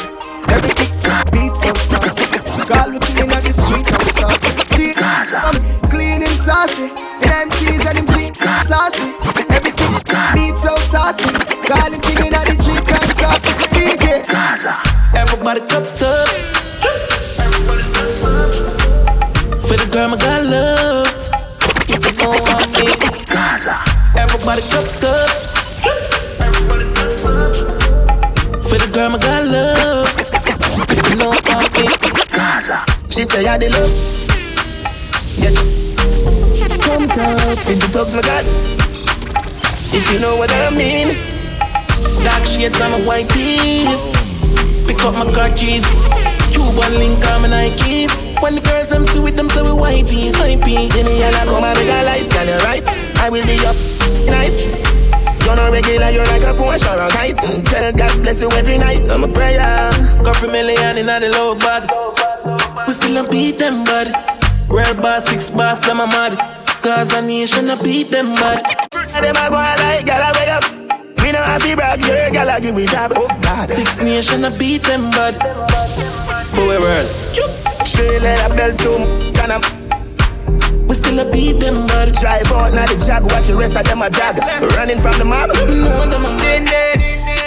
Every 0.54 0.70
kick, 0.78 0.94
beat, 1.34 1.50
so 1.58 1.74
saucy. 1.74 2.30
Girl, 2.70 2.94
we 2.94 3.02
clean 3.02 3.26
on 3.26 3.42
the 3.42 3.50
street, 3.50 3.86
so 3.90 3.98
saucy. 4.14 4.54
See, 4.78 4.94
I'm 4.94 5.58
clean 5.90 6.22
and 6.22 6.38
saucy. 6.38 6.86
In 6.86 7.26
them 7.26 7.50
tees 7.58 7.82
and 7.90 7.98
them 7.98 8.06
jeans, 8.14 8.38
saucy. 8.70 9.02
Every 9.50 9.74
kick, 9.74 10.06
beat, 10.30 10.54
so 10.62 10.78
saucy. 10.86 11.26
Girl, 11.66 11.90
I'm 11.90 11.98
clean 11.98 12.30
on 12.38 12.46
the 12.46 12.54
street, 12.54 12.86
so 12.86 13.02
saucy. 13.18 13.50
ZJ. 13.74 14.22
Everybody 15.18 15.60
cups 15.66 16.02
up. 16.02 16.25
Girl 19.96 20.08
my 20.08 20.16
God 20.18 20.44
loves. 20.44 21.30
If 21.88 22.04
you 22.04 22.12
don't 22.20 22.36
want 22.44 22.68
me, 22.76 22.84
Gaza. 23.32 23.80
Everybody 24.20 24.60
cups 24.68 25.02
up. 25.04 25.30
For 28.68 28.76
the 28.76 28.90
girl 28.92 29.08
my 29.08 29.18
God 29.18 29.48
loves. 29.48 30.28
If 30.92 31.04
you 31.08 31.16
don't 31.16 31.40
want 31.48 31.72
me, 31.80 31.88
Gaza. 32.28 32.84
She 33.08 33.24
say 33.24 33.48
I 33.48 33.56
the 33.56 33.72
love. 33.72 33.94
Yeah. 35.40 35.56
Come 36.84 37.08
talk, 37.08 37.56
fit 37.64 37.80
the 37.80 37.88
talks 37.88 38.12
my 38.12 38.20
God. 38.20 38.44
If 39.96 40.12
you 40.12 40.20
know 40.20 40.36
what 40.36 40.52
I 40.52 40.76
mean. 40.76 41.16
Dark 42.22 42.44
shades 42.44 42.82
on 42.82 42.90
my 42.90 43.00
white 43.08 43.30
tees. 43.30 44.12
Pick 44.86 45.02
up 45.06 45.14
my 45.14 45.24
car 45.32 45.48
keys. 45.56 45.88
Cuban 46.52 46.92
link 47.00 47.24
on 47.32 47.40
my 47.40 47.48
Nikes. 47.48 48.25
When 48.42 48.54
the 48.54 48.60
girls 48.62 48.92
I'm 48.92 49.04
see 49.04 49.20
with 49.20 49.34
them, 49.36 49.48
so 49.48 49.64
we 49.64 49.72
whitey, 49.74 50.30
hypey. 50.32 50.86
See 50.86 51.02
me 51.02 51.22
and 51.22 51.34
I 51.34 51.44
come 51.46 51.64
and 51.64 51.74
make 51.78 51.88
a 51.90 52.00
light, 52.04 52.26
can 52.30 52.46
you 52.46 52.58
right? 52.68 52.84
I 53.20 53.30
will 53.30 53.44
be 53.46 53.56
up 53.66 53.76
night. 54.30 54.54
You're 55.42 55.56
not 55.56 55.70
regular, 55.72 56.10
you're 56.10 56.26
like 56.26 56.42
a 56.42 56.52
Porsche 56.54 56.86
or 56.90 57.00
a 57.00 57.08
kite. 57.10 57.38
Mm, 57.38 57.62
Tell 57.70 57.92
God 57.94 58.12
bless 58.22 58.42
you 58.42 58.50
every 58.52 58.78
night. 58.78 59.02
I'm 59.10 59.24
a 59.24 59.28
prayer. 59.30 59.62
Couple 60.22 60.50
million 60.50 60.98
in 60.98 61.06
the 61.06 61.30
low 61.34 61.54
bag. 61.54 61.86
We 62.86 62.92
still 62.92 63.14
don't 63.22 63.30
beat 63.30 63.58
them, 63.58 63.84
bud. 63.84 64.10
Real 64.68 64.94
boss, 65.00 65.26
six 65.30 65.50
boss, 65.50 65.80
them 65.80 66.00
a 66.00 66.06
mad. 66.06 66.34
Cause 66.82 67.14
a 67.14 67.22
nation 67.22 67.70
a 67.70 67.76
beat 67.82 68.10
them, 68.10 68.34
bud. 68.34 68.58
Them 69.22 69.36
a 69.38 69.44
go 69.50 69.58
like, 69.58 70.06
gal 70.06 70.22
I 70.22 70.30
wake 70.34 70.52
up. 70.54 70.64
We 71.22 71.32
know 71.32 71.42
how 71.42 71.58
to 71.58 71.76
brag, 71.76 72.02
your 72.02 72.30
gal 72.30 72.50
I 72.50 72.60
give 72.60 72.74
we 72.74 72.86
job. 72.86 73.12
Oh 73.14 73.26
God. 73.42 73.70
Six 73.70 74.02
nation 74.02 74.44
a 74.44 74.50
beat 74.58 74.82
them, 74.82 75.10
bud. 75.10 75.34
For 76.54 76.62
we 76.62 76.78
world. 76.78 77.65
Straight 77.86 78.20
leather 78.20 78.52
belt 78.56 78.78
to 78.78 79.32
can 79.32 79.52
I 79.52 79.58
We 80.88 80.94
still 80.94 81.20
a 81.20 81.30
beat 81.30 81.60
them, 81.60 81.86
bud. 81.86 82.12
Drive 82.14 82.50
out 82.50 82.74
now 82.74 82.84
the 82.86 82.98
jag, 82.98 83.22
watch 83.30 83.46
the 83.46 83.54
rest 83.54 83.76
of 83.76 83.84
them 83.84 84.02
a 84.02 84.10
jag. 84.10 84.38
Running 84.74 84.98
from 84.98 85.16
the 85.18 85.24
mob. 85.24 85.50
No 85.68 86.10
them 86.10 86.26
a 86.26 86.30
Then 86.42 87.05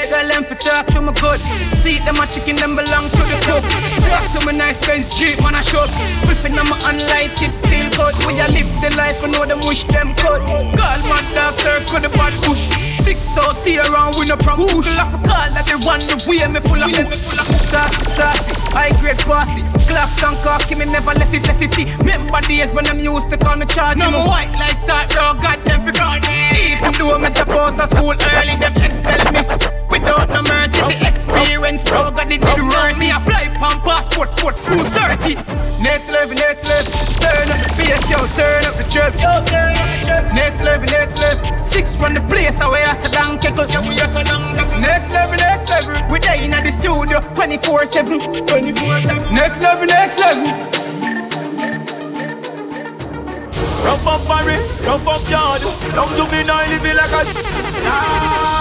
Tell 0.09 0.25
them 0.25 0.41
for 0.41 0.57
talk 0.57 0.89
to 0.97 1.01
me 1.05 1.13
good. 1.21 1.37
See 1.85 2.01
them 2.01 2.17
my 2.17 2.25
chicken 2.25 2.57
them 2.57 2.73
belong 2.73 3.05
to 3.13 3.21
the 3.29 3.37
cook. 3.45 3.61
Talk 4.09 4.25
to 4.33 4.39
me 4.41 4.57
nice 4.57 4.81
Benz 4.81 5.13
Jeep 5.13 5.37
man 5.45 5.53
I 5.53 5.61
shot 5.61 5.85
Spliffing 6.17 6.57
on 6.57 6.65
my 6.65 6.77
unlight 6.89 7.37
it 7.37 7.53
feel 7.53 7.85
good. 7.93 8.17
When 8.25 8.33
you 8.33 8.49
live 8.49 8.65
the 8.81 8.89
life 8.97 9.21
you 9.21 9.29
know 9.29 9.45
them 9.45 9.61
wish 9.69 9.85
them 9.85 10.17
good. 10.17 10.41
Call 10.49 10.99
my 11.05 11.21
dog 11.37 11.53
circle 11.61 12.01
the 12.01 12.09
bad 12.17 12.33
push. 12.41 12.73
Six 13.05 13.37
out 13.37 13.61
here 13.61 13.85
around 13.85 14.17
with 14.17 14.33
no 14.33 14.37
prom 14.37 14.65
push. 14.65 14.89
Have 14.97 15.13
a 15.13 15.21
call 15.21 15.45
that 15.53 15.69
they 15.69 15.77
want 15.85 16.01
the 16.09 16.17
way 16.25 16.41
me 16.49 16.57
full 16.57 16.81
of 16.81 16.89
Saucy 17.61 18.01
saucy 18.09 18.57
High 18.73 18.97
grade 18.97 19.21
bossy. 19.29 19.61
Clocks 19.85 20.17
and 20.25 20.37
cocky 20.41 20.73
me 20.73 20.85
never 20.89 21.13
left 21.13 21.33
it 21.37 21.45
left 21.45 21.61
it 21.61 21.97
Remember 22.01 22.41
days 22.49 22.73
when 22.73 22.85
them 22.85 22.99
used 22.99 23.29
to 23.29 23.37
call 23.37 23.55
me 23.55 23.65
charge 23.65 24.01
No 24.01 24.25
white 24.25 24.53
like 24.57 24.77
salt 24.81 25.13
God 25.13 25.61
them 25.65 25.85
for 25.85 25.93
God 25.93 26.25
Even 26.57 26.93
though 26.97 27.17
me 27.21 27.29
drop 27.29 27.49
out 27.49 27.79
of 27.79 27.89
school 27.89 28.17
early 28.17 28.57
them 28.57 28.73
expel 28.81 29.21
me 29.33 29.41
Without 29.99 30.29
no 30.29 30.41
mercy, 30.47 30.79
the 30.79 31.07
experience, 31.07 31.83
bro, 31.83 32.11
God, 32.11 32.31
it 32.31 32.41
did 32.41 32.59
run 32.59 32.97
me. 32.99 33.11
I 33.11 33.19
fly 33.23 33.47
pump 33.59 33.83
passport, 33.83 34.31
sports 34.37 34.63
school 34.63 34.85
circuit. 34.85 35.39
Next 35.83 36.11
level, 36.11 36.35
next 36.35 36.67
level. 36.67 36.91
Turn 37.19 37.47
up 37.51 37.59
the 37.59 37.71
bass, 37.75 38.09
yo, 38.09 38.19
turn 38.35 38.63
up 38.65 38.75
the 38.75 38.85
trap. 38.87 39.13
Yo, 39.19 39.43
turn 39.45 39.75
up 39.75 39.87
the 39.91 39.99
trap. 40.05 40.33
Next 40.33 40.63
level, 40.63 40.87
next 40.87 41.19
level. 41.19 41.43
Six 41.43 41.97
run 42.01 42.13
the 42.13 42.21
place 42.21 42.59
away 42.61 42.83
at 42.83 43.03
the 43.03 43.09
down 43.09 43.39
kick. 43.39 43.55
Yeah, 43.55 43.83
we 43.87 43.99
at 43.99 44.11
the 44.15 44.23
down 44.23 44.49
Next 44.79 45.11
level, 45.11 45.37
next 45.37 45.69
level. 45.69 45.95
We 46.11 46.19
there 46.19 46.39
in 46.41 46.51
the 46.51 46.71
studio 46.71 47.19
24 47.35 47.85
7. 47.85 48.19
24 48.19 49.01
7. 49.01 49.35
Next 49.35 49.61
level, 49.61 49.85
next 49.85 50.19
level. 50.19 50.79
Rough 53.83 54.07
up 54.07 54.21
Barry, 54.27 54.59
rough 54.85 55.07
up 55.07 55.29
yard 55.31 55.61
Young 55.95 56.11
juvenile 56.15 56.67
living 56.69 56.95
like 56.95 57.11
a 57.11 57.23
yard 57.83 58.58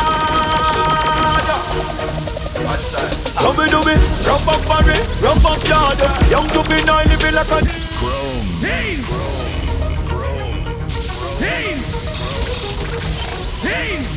Dubby 3.38 3.66
dubby, 3.70 3.94
rough 4.26 4.48
up 4.48 4.62
Barry, 4.66 4.98
rough 5.22 5.46
up 5.46 5.62
yard 5.68 5.98
Young 6.30 6.48
juvenile 6.48 7.06
living 7.06 7.34
like 7.34 7.50
a 7.50 7.58
Haynes! 8.60 9.08
Haynes! 11.38 11.90
Haynes! 13.62 14.14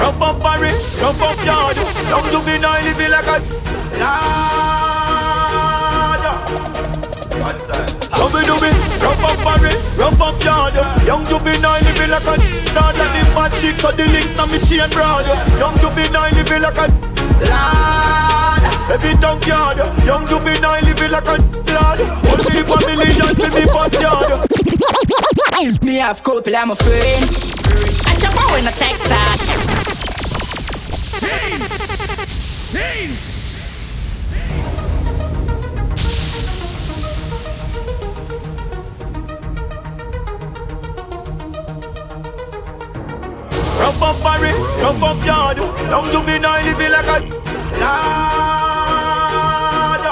Rough 0.00 0.22
up 0.22 0.36
Barry, 0.42 0.72
rough 1.02 1.22
up 1.22 1.44
yard 1.44 1.76
Young 2.08 2.30
juvenile 2.30 2.82
living 2.84 3.10
like 3.10 3.28
a 3.28 3.38
yard 3.98 4.46
Dubby 8.16 8.42
dubby, 8.48 8.72
rough 9.00 9.24
up 9.24 9.36
Barry, 9.44 9.74
rough 9.96 10.20
up 10.20 10.36
yard 10.44 10.74
Young 11.06 11.24
juvenile 11.26 11.80
living 11.82 12.10
like 12.10 12.28
a 12.28 12.34
Lord 12.76 12.94
Let 12.96 13.10
the 13.12 13.22
bad 13.34 13.50
chicks 13.56 13.80
cut 13.80 13.96
the 13.96 14.04
links 14.08 14.36
na 14.36 14.46
me 14.46 14.58
chain 14.62 14.88
broad 14.92 15.26
Young 15.58 15.76
juvenile 15.80 16.32
living 16.32 16.62
like 16.62 16.80
a 16.80 16.86
Lord 17.44 18.62
Every 18.90 19.14
tongue 19.18 19.42
yard 19.44 19.78
Young 20.04 20.24
juvenile 20.26 20.82
living 20.84 21.10
like 21.10 21.28
a 21.28 21.36
Lord 21.72 21.98
Only 22.28 22.62
for 22.64 22.80
million 22.84 23.32
to 23.34 23.46
me 23.52 23.62
first 23.68 24.00
yard 24.00 24.46
Me 25.82 25.96
have 25.96 26.22
couple, 26.22 26.54
I'm 26.54 26.70
a 26.70 26.76
friend. 26.76 27.24
I 28.06 28.16
jump 28.18 28.36
out 28.36 28.58
in 28.58 28.66
a 28.66 28.72
text 28.72 29.02
that. 29.08 29.38
Haynes! 32.72 33.35
Rough 43.86 44.02
up 44.02 44.18
Barry, 44.18 44.50
rough 44.82 45.00
up 45.00 45.24
yard. 45.24 45.58
Young 45.58 46.10
juvenile 46.10 46.58
living 46.66 46.90
like 46.90 47.06
a 47.06 47.22
Lord 49.70 50.02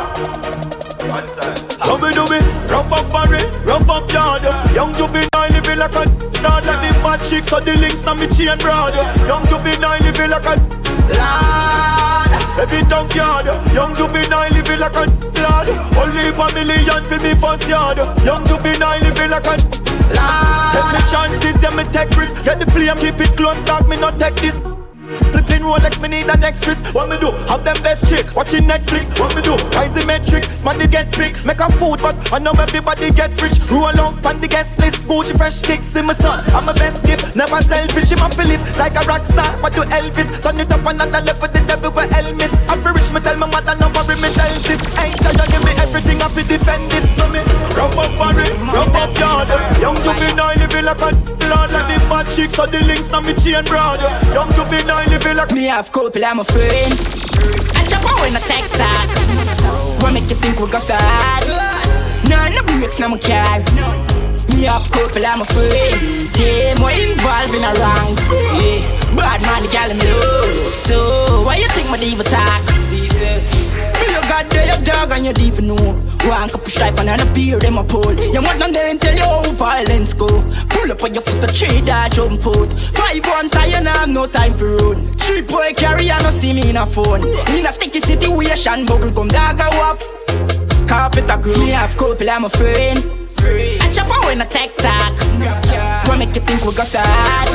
Dubby 1.83 2.15
dubby, 2.15 2.39
rough 2.71 2.93
up 2.93 3.11
Barry, 3.11 3.43
rough 3.67 3.91
up 3.91 4.07
yard. 4.13 4.47
Young 4.79 4.95
juvenile 4.95 5.51
living 5.51 5.79
like 5.83 5.91
a 5.91 6.07
Lord 6.47 6.63
Let 6.63 6.79
the 6.87 6.95
bad 7.03 7.19
chicks 7.27 7.51
cut 7.51 7.65
the 7.65 7.75
links 7.75 7.99
na 8.07 8.15
me 8.15 8.29
chain 8.31 8.57
broad. 8.63 8.95
Young 9.27 9.43
juvenile 9.51 9.99
living 10.07 10.31
like 10.31 10.47
a 10.47 10.55
Lord 11.11 12.31
Every 12.63 12.87
tongue 12.87 13.11
yard. 13.11 13.51
Young 13.75 13.91
juvenile 13.99 14.55
living 14.55 14.79
like 14.79 14.95
a 14.95 15.03
Lord 15.43 15.67
Only 15.99 16.31
for 16.31 16.47
million 16.55 17.03
for 17.11 17.19
me 17.19 17.35
first 17.35 17.67
yard. 17.67 17.99
Young 18.23 18.47
juvenile 18.47 19.03
living 19.03 19.31
like 19.35 19.51
a 19.51 19.84
Take 20.13 20.91
me 20.93 21.01
chances, 21.11 21.63
yeah 21.63 21.71
me 21.71 21.85
take 21.85 22.11
risks 22.17 22.45
Get 22.45 22.61
the 22.61 22.67
flame, 22.71 22.99
keep 22.99 23.21
it 23.21 23.37
close, 23.37 23.61
dog, 23.65 23.89
me 23.89 23.97
not 23.97 24.19
take 24.19 24.35
this 24.37 24.61
Flipping 25.55 25.71
Rolex, 25.71 26.03
me 26.03 26.09
need 26.09 26.27
a 26.27 26.37
next 26.37 26.67
wrist. 26.67 26.95
What 26.95 27.09
me 27.09 27.17
do? 27.19 27.31
Have 27.47 27.63
them 27.63 27.79
best 27.83 28.11
chick. 28.11 28.27
Watching 28.35 28.67
Netflix. 28.67 29.15
What 29.21 29.37
me 29.37 29.43
do? 29.43 29.55
Rise 29.71 29.95
the 29.95 30.03
metric. 30.05 30.43
Smarty 30.59 30.89
get 30.89 31.15
big. 31.17 31.39
Make 31.47 31.61
a 31.63 31.71
food, 31.79 32.03
but 32.03 32.17
I 32.33 32.43
know 32.43 32.51
everybody 32.59 33.15
get 33.15 33.31
rich. 33.39 33.63
Roll 33.71 33.95
out 33.95 34.19
on 34.27 34.41
the 34.41 34.49
guest 34.49 34.79
list. 34.83 35.07
Gucci 35.07 35.37
fresh 35.39 35.63
kicks. 35.63 35.87
See 35.87 36.03
my 36.03 36.15
son. 36.15 36.43
I'm 36.51 36.69
a 36.69 36.75
best 36.75 37.07
gift. 37.07 37.37
Never 37.37 37.63
selfish. 37.63 38.11
Him 38.11 38.27
a 38.27 38.29
feel 38.35 38.51
live 38.51 38.63
like 38.75 38.99
a 38.99 39.07
rock 39.07 39.23
star. 39.27 39.47
What 39.63 39.79
do 39.79 39.87
Elvis? 39.95 40.43
Turn 40.43 40.59
it 40.59 40.73
up 40.75 40.83
another 40.83 41.23
level. 41.23 41.47
The 41.47 41.61
devil 41.63 41.91
where 41.95 42.11
Elvis. 42.19 42.51
I'm 42.67 42.83
for 42.83 42.91
rich. 42.91 43.15
Me 43.15 43.21
tell 43.23 43.39
my 43.39 43.47
mother 43.47 43.79
no 43.79 43.95
worry. 43.95 44.19
Me 44.19 44.35
tell 44.35 44.51
sis. 44.59 44.83
Ain't 44.99 45.23
you 45.23 45.47
give 45.55 45.63
me 45.63 45.73
everything. 45.79 46.19
I 46.19 46.27
fi 46.35 46.43
defend 46.43 46.91
it. 46.91 47.07
So 47.15 47.31
me 47.31 47.39
rough 47.79 47.95
up 47.95 48.11
for 48.19 48.35
it. 48.35 48.51
Rough 48.75 48.97
up 48.99 49.13
yard. 49.23 49.47
Young 49.79 49.99
juvenile. 50.03 50.59
living 50.59 50.85
like 50.85 51.01
a 51.01 51.11
lord 51.49 51.71
Like 51.73 51.87
the 51.89 51.97
bad 52.09 52.27
chicks 52.31 52.59
or 52.59 52.67
the 52.67 52.81
links 52.87 53.09
now 53.11 53.21
me 53.21 53.35
chain 53.35 53.65
broad 53.65 54.01
Young 54.33 54.51
juvenile 54.53 55.05
living 55.09 55.37
like 55.37 55.44
Me 55.53 55.67
have 55.67 55.93
couple, 55.93 56.25
I'm 56.25 56.41
a 56.41 56.45
friend 56.45 56.93
I 57.77 57.85
chop 57.87 58.05
on 58.07 58.15
when 58.23 58.37
I 58.37 58.41
take 58.47 58.69
that 58.79 59.07
What 60.01 60.13
make 60.13 60.31
you 60.31 60.37
think 60.37 60.59
we 60.59 60.71
go 60.71 60.79
sad? 60.79 61.45
Nah, 62.29 62.49
no 62.55 62.63
breaks, 62.65 63.01
no 63.01 63.09
my 63.09 63.19
car 63.19 63.61
me 64.55 64.71
have 64.71 64.87
couple, 64.91 65.25
I'm 65.27 65.41
a 65.41 65.45
friend. 65.45 66.31
Yeah, 66.39 66.79
more 66.79 66.95
involved 66.95 67.55
in 67.59 67.67
a 67.67 67.75
ranks. 67.75 68.31
Yeah, 68.31 68.87
bad 69.19 69.43
man, 69.43 69.67
the 69.67 69.69
gal 69.73 69.91
in 69.91 69.99
love. 69.99 70.73
So, 70.73 70.95
why 71.43 71.57
you 71.57 71.67
think 71.75 71.91
my 71.91 71.97
diva 71.97 72.23
talk? 72.23 72.63
Me 72.87 73.03
you 74.15 74.21
got 74.31 74.47
your 74.55 74.79
dog, 74.87 75.11
and 75.11 75.27
you 75.27 75.33
don't 75.33 75.45
even 75.45 75.67
One 76.25 76.49
couple 76.49 76.73
stripe 76.73 76.97
and 76.99 77.21
a 77.21 77.27
beer, 77.37 77.61
them 77.61 77.77
a 77.77 77.85
pull. 77.85 78.13
Your 78.33 78.41
mother 78.41 78.73
then 78.73 78.99
tell 78.99 79.13
you 79.13 79.25
how 79.25 79.45
violence 79.53 80.15
go. 80.15 80.29
Pull 80.73 80.89
up 80.89 81.03
on 81.05 81.13
your 81.13 81.23
foot, 81.23 81.45
a 81.45 81.51
tree 81.53 81.85
that 81.85 82.17
jump 82.17 82.41
out. 82.49 82.73
Five 82.73 83.21
one 83.29 83.53
tie, 83.53 83.77
and 83.77 83.85
I 83.85 84.05
have 84.05 84.09
no 84.09 84.25
time 84.27 84.57
for 84.57 84.73
road. 84.73 84.97
Three 85.21 85.43
boy 85.45 85.77
carry, 85.77 86.09
and 86.09 86.23
no 86.25 86.31
see 86.33 86.57
me 86.57 86.71
in 86.71 86.81
a 86.81 86.87
phone. 86.89 87.21
In 87.53 87.69
a 87.69 87.73
sticky 87.73 88.01
situation, 88.01 88.89
bubble 88.89 89.13
gum, 89.13 89.29
dog, 89.29 89.61
go 89.61 89.69
up. 89.85 90.01
Carpet 90.89 91.29
a 91.29 91.37
groove. 91.37 91.61
Me 91.61 91.77
have 91.77 91.97
couple, 91.97 92.29
I'm 92.29 92.45
a 92.45 92.49
friend. 92.49 93.05
I 93.45 93.93
chop 93.93 94.09
on 94.09 94.25
when 94.25 94.41
I 94.41 94.49
take 94.49 94.73
talk. 94.81 95.13
What 96.09 96.19
make 96.19 96.35
you 96.35 96.41
think 96.41 96.65
we 96.65 96.73
go 96.73 96.85
sad? 96.85 97.53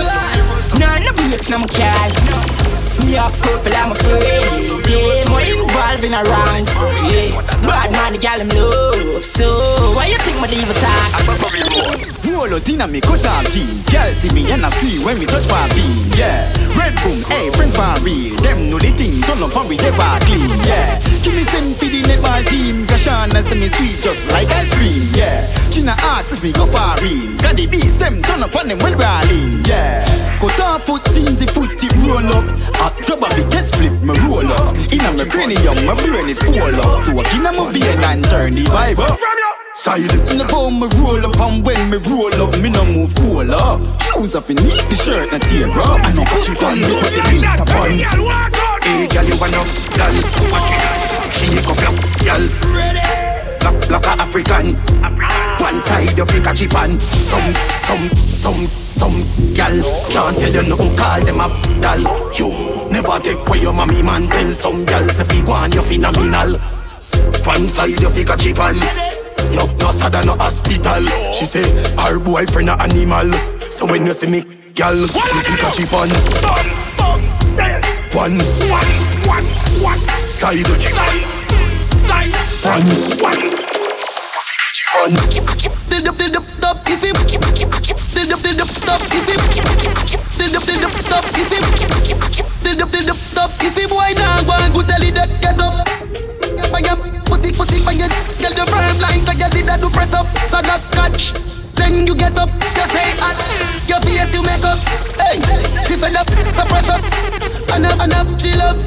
No, 0.77 0.85
no 1.01 1.11
breaks, 1.17 1.49
no 1.49 1.57
my 1.57 1.65
car. 1.65 2.88
Me 2.97 3.13
have 3.13 3.35
couple, 3.41 3.73
I'm 3.77 3.91
a 3.91 3.95
friend. 3.95 4.81
Yeah, 4.89 5.29
more 5.29 5.43
involved 5.45 6.03
in 6.03 6.13
a 6.13 6.23
ranks. 6.23 6.81
Yeah, 7.11 7.41
bad 7.63 7.91
man, 7.91 8.13
the 8.13 8.19
gal 8.19 8.41
I'm 8.41 8.49
love. 8.49 9.23
So, 9.23 9.45
why 9.95 10.07
you 10.07 10.17
think 10.17 10.39
my 10.41 10.47
diva 10.47 10.73
talk? 10.73 12.18
Out 12.29 12.69
in 12.69 12.81
a 12.81 12.87
me 12.87 13.01
cut 13.01 13.25
off 13.25 13.45
jeans. 13.49 13.85
Girl 13.89 14.09
see 14.15 14.31
me 14.33 14.47
and 14.49 14.65
I 14.65 14.69
scream 14.69 15.03
when 15.03 15.19
me 15.19 15.25
touch 15.25 15.45
my 15.51 15.65
beam. 15.75 16.07
Yeah, 16.17 16.49
red 16.77 16.95
boom, 17.03 17.19
hey 17.29 17.51
friends 17.53 17.75
for 17.75 17.85
real. 18.01 18.33
Them 18.41 18.73
know 18.73 18.79
the 18.81 18.89
thing, 18.95 19.21
turn 19.25 19.43
up 19.43 19.53
and 19.53 19.67
we 19.69 19.77
ever 19.85 20.13
clean. 20.25 20.49
Yeah, 20.65 20.97
give 21.21 21.35
me 21.35 21.43
send 21.45 21.75
for 21.75 21.85
the 21.85 22.01
netball 22.09 22.41
team. 22.47 22.89
Kashana 22.89 23.43
say 23.43 23.59
me 23.59 23.67
sweet 23.67 24.01
just 24.01 24.25
like 24.33 24.49
ice 24.49 24.73
cream. 24.73 25.03
Yeah, 25.13 25.45
Gina 25.69 25.93
asks 26.15 26.33
if 26.33 26.41
me 26.41 26.49
go 26.55 26.65
for 26.65 26.95
real. 27.05 27.29
Got 27.43 27.59
the 27.59 27.67
beast, 27.67 27.99
them 27.99 28.17
turn 28.23 28.41
up 28.41 28.55
on 28.55 28.71
them 28.71 28.81
when 28.81 28.97
rolling. 28.97 29.61
Yeah, 29.67 30.01
cut 30.41 30.57
off 30.63 30.87
foot 30.89 31.03
jeans, 31.11 31.43
the 31.43 31.47
foot 31.51 31.69
tip 31.75 31.93
roll 32.01 32.23
up. 32.33 32.47
Hot 32.81 32.95
job 33.05 33.21
a 33.21 33.29
big 33.35 33.51
split, 33.61 33.93
me 34.01 34.15
roll 34.25 34.47
up. 34.63 34.73
In 34.89 35.05
a 35.05 35.09
me 35.13 35.25
cranium, 35.27 35.77
my 35.85 35.93
brain 35.93 36.31
it 36.31 36.39
full 36.39 36.55
up. 36.57 36.97
So 36.97 37.13
I 37.13 37.23
in 37.35 37.45
a 37.45 37.51
movie 37.53 37.83
and 37.85 38.23
turn 38.25 38.55
the 38.55 38.65
vibe 38.71 39.03
up. 39.03 39.58
Side 39.79 40.11
in 40.27 40.35
the 40.35 40.43
phone, 40.51 40.75
me 40.75 40.91
roll 40.99 41.23
up 41.23 41.39
and 41.39 41.63
when 41.63 41.79
me 41.87 42.03
roll 42.03 42.35
up, 42.43 42.51
me 42.59 42.67
no 42.67 42.83
move 42.83 43.15
cool 43.15 43.47
up. 43.47 43.79
Shoes 44.11 44.35
off, 44.35 44.51
you 44.51 44.59
need 44.59 44.83
the 44.91 44.97
shirt 44.99 45.31
and 45.31 45.39
tear 45.39 45.71
up. 45.71 46.03
I 46.03 46.11
what 46.19 46.43
you 46.43 46.55
done, 46.59 46.83
me 46.83 46.91
put 46.99 47.15
the 47.15 47.23
beat 47.31 47.47
upon. 47.47 47.87
Hey, 48.83 49.07
girl, 49.07 49.23
you 49.23 49.39
want 49.39 49.55
up, 49.55 49.63
girl? 49.95 50.15
Shake 51.31 51.63
up 51.63 51.79
your 51.79 51.95
girl. 52.27 52.43
Like, 53.63 53.79
like 53.87 54.03
a 54.03 54.13
African. 54.19 54.75
One 55.63 55.79
side 55.79 56.11
you 56.11 56.27
pick 56.27 56.43
a 56.43 56.51
chip 56.51 56.75
on. 56.75 56.99
Some, 56.99 57.47
some, 57.79 58.03
some, 58.19 58.61
some 58.67 59.17
gal 59.55 59.71
can't 60.11 60.35
tell 60.35 60.59
you 60.59 60.75
nothing. 60.75 60.91
Call 60.99 61.23
them 61.23 61.39
a 61.39 61.47
doll. 61.79 62.03
You 62.35 62.51
never 62.91 63.15
take 63.23 63.39
away 63.47 63.63
your 63.63 63.71
mommy 63.71 64.03
man. 64.03 64.27
Tell 64.27 64.51
some 64.51 64.83
gal 64.83 65.07
say 65.07 65.23
fi 65.23 65.39
go 65.39 65.55
on 65.55 65.71
you 65.71 65.79
phenomenal. 65.79 66.59
One 67.47 67.63
side 67.71 67.95
of 67.95 68.11
you 68.11 68.11
pick 68.11 68.27
a 68.27 69.18
chip 69.49 69.61
on. 69.61 69.69
Yo, 69.69 69.77
no 69.77 69.91
sad 69.91 70.25
no 70.25 70.33
hospital. 70.37 71.05
She 71.33 71.45
say 71.45 71.65
her 71.97 72.19
boyfriend 72.19 72.69
a 72.69 72.81
animal. 72.81 73.31
So 73.59 73.85
when 73.85 74.05
you 74.05 74.13
see 74.13 74.29
me, 74.29 74.43
gal, 74.73 74.95
you 74.95 75.07
pick 75.07 75.63
a 75.63 75.71
chip 75.71 75.93
on. 75.93 76.09
One, 78.13 78.37
one, 78.69 78.85
one, 79.27 79.45
one. 79.81 79.99
Side, 80.29 80.65
side, 80.65 82.31
side. 82.31 82.33
One, 82.63 82.87
one. 83.21 83.41
One. 84.89 85.13
Did 85.89 86.07
up, 86.07 86.17
did 86.17 86.35
up, 86.35 86.43
up, 86.63 86.77
if 86.87 87.03
it 87.03 87.13
did 88.13 88.33
up, 88.33 88.41
did 88.41 88.59
up, 88.59 88.69
up, 88.89 89.01
if 89.05 89.29
it 89.29 89.41
did 90.37 90.55
up, 90.55 90.63
did 90.65 90.83
up, 90.83 90.91
up, 91.13 91.25
if 91.33 91.51
it 91.51 91.65
did 92.63 92.81
up, 92.81 92.91
did 92.91 93.09
up, 93.09 93.17
up, 93.37 93.51
if 93.61 93.77
it 93.77 93.89
boy 93.89 94.13
now 94.15 94.43
go 94.43 94.53
and 94.65 94.73
go 94.73 94.81
tell 94.81 95.01
it 95.01 95.13
that 95.15 95.29
get 95.41 95.61
up. 95.61 96.38
That 99.69 99.79
do 99.81 99.89
press 99.93 100.17
up. 100.17 100.25
So 100.49 100.57
that's 100.65 100.89
scotch. 100.89 101.37
Then 101.77 102.09
you 102.09 102.17
get 102.17 102.33
up, 102.41 102.49
you 102.49 102.85
say 102.89 103.05
hot. 103.21 103.37
Your 103.85 104.01
face 104.01 104.33
you 104.33 104.41
make 104.41 104.65
up. 104.65 104.81
Hey, 105.21 105.37
she 105.85 105.93
said 105.93 106.17
that 106.17 106.25
so 106.25 106.65
precious. 106.65 107.05
And 107.77 107.85
up, 107.85 108.01
and 108.01 108.13
up, 108.17 108.27
she 108.41 108.57
love. 108.57 108.81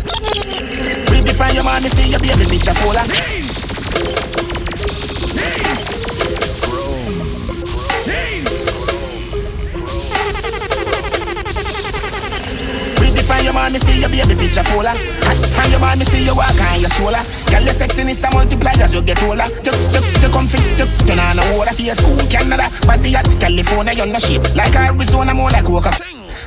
Redefine 1.06 1.54
your 1.54 1.64
man, 1.64 1.82
me 1.82 1.88
see 1.88 2.10
your 2.10 2.18
baby 2.18 2.50
picture 2.50 2.74
full 2.74 2.98
of. 2.98 3.06
Redefine 13.22 13.44
your 13.44 13.54
man, 13.54 13.72
me 13.72 13.78
see 13.78 14.00
your 14.00 14.10
baby 14.10 14.34
picture 14.34 14.64
full 14.64 14.82
of. 14.82 14.98
Find 15.54 15.70
your 15.70 15.78
man, 15.78 15.98
me 15.98 16.04
see 16.04 16.24
you 16.26 16.34
walk 16.34 16.58
on 16.58 16.80
your 16.80 16.90
shoulder. 16.90 17.22
Girl, 17.54 17.62
your 17.62 17.70
sexiness 17.74 18.26
a 18.26 18.34
multiply 18.34 18.72
as 18.82 18.94
you 18.94 19.02
get 19.02 19.22
older. 19.22 19.46
You, 19.62 19.70
you, 19.94 20.02
you 20.18 20.28
come 20.34 20.50
fit, 20.50 20.58
you, 20.74 20.86
you 21.06 21.14
know 21.14 21.30
no 21.30 21.42
water 21.54 21.72
for 21.72 21.82
your 21.82 21.94
school, 21.94 22.18
Canada, 22.26 22.66
body 22.82 23.14
at 23.14 23.26
California, 23.38 23.92
you're 23.94 24.06
no 24.10 24.18
shape 24.18 24.42
like 24.56 24.74
Arizona, 24.74 25.34
more 25.34 25.50
like 25.50 25.64
Coca. 25.64 25.94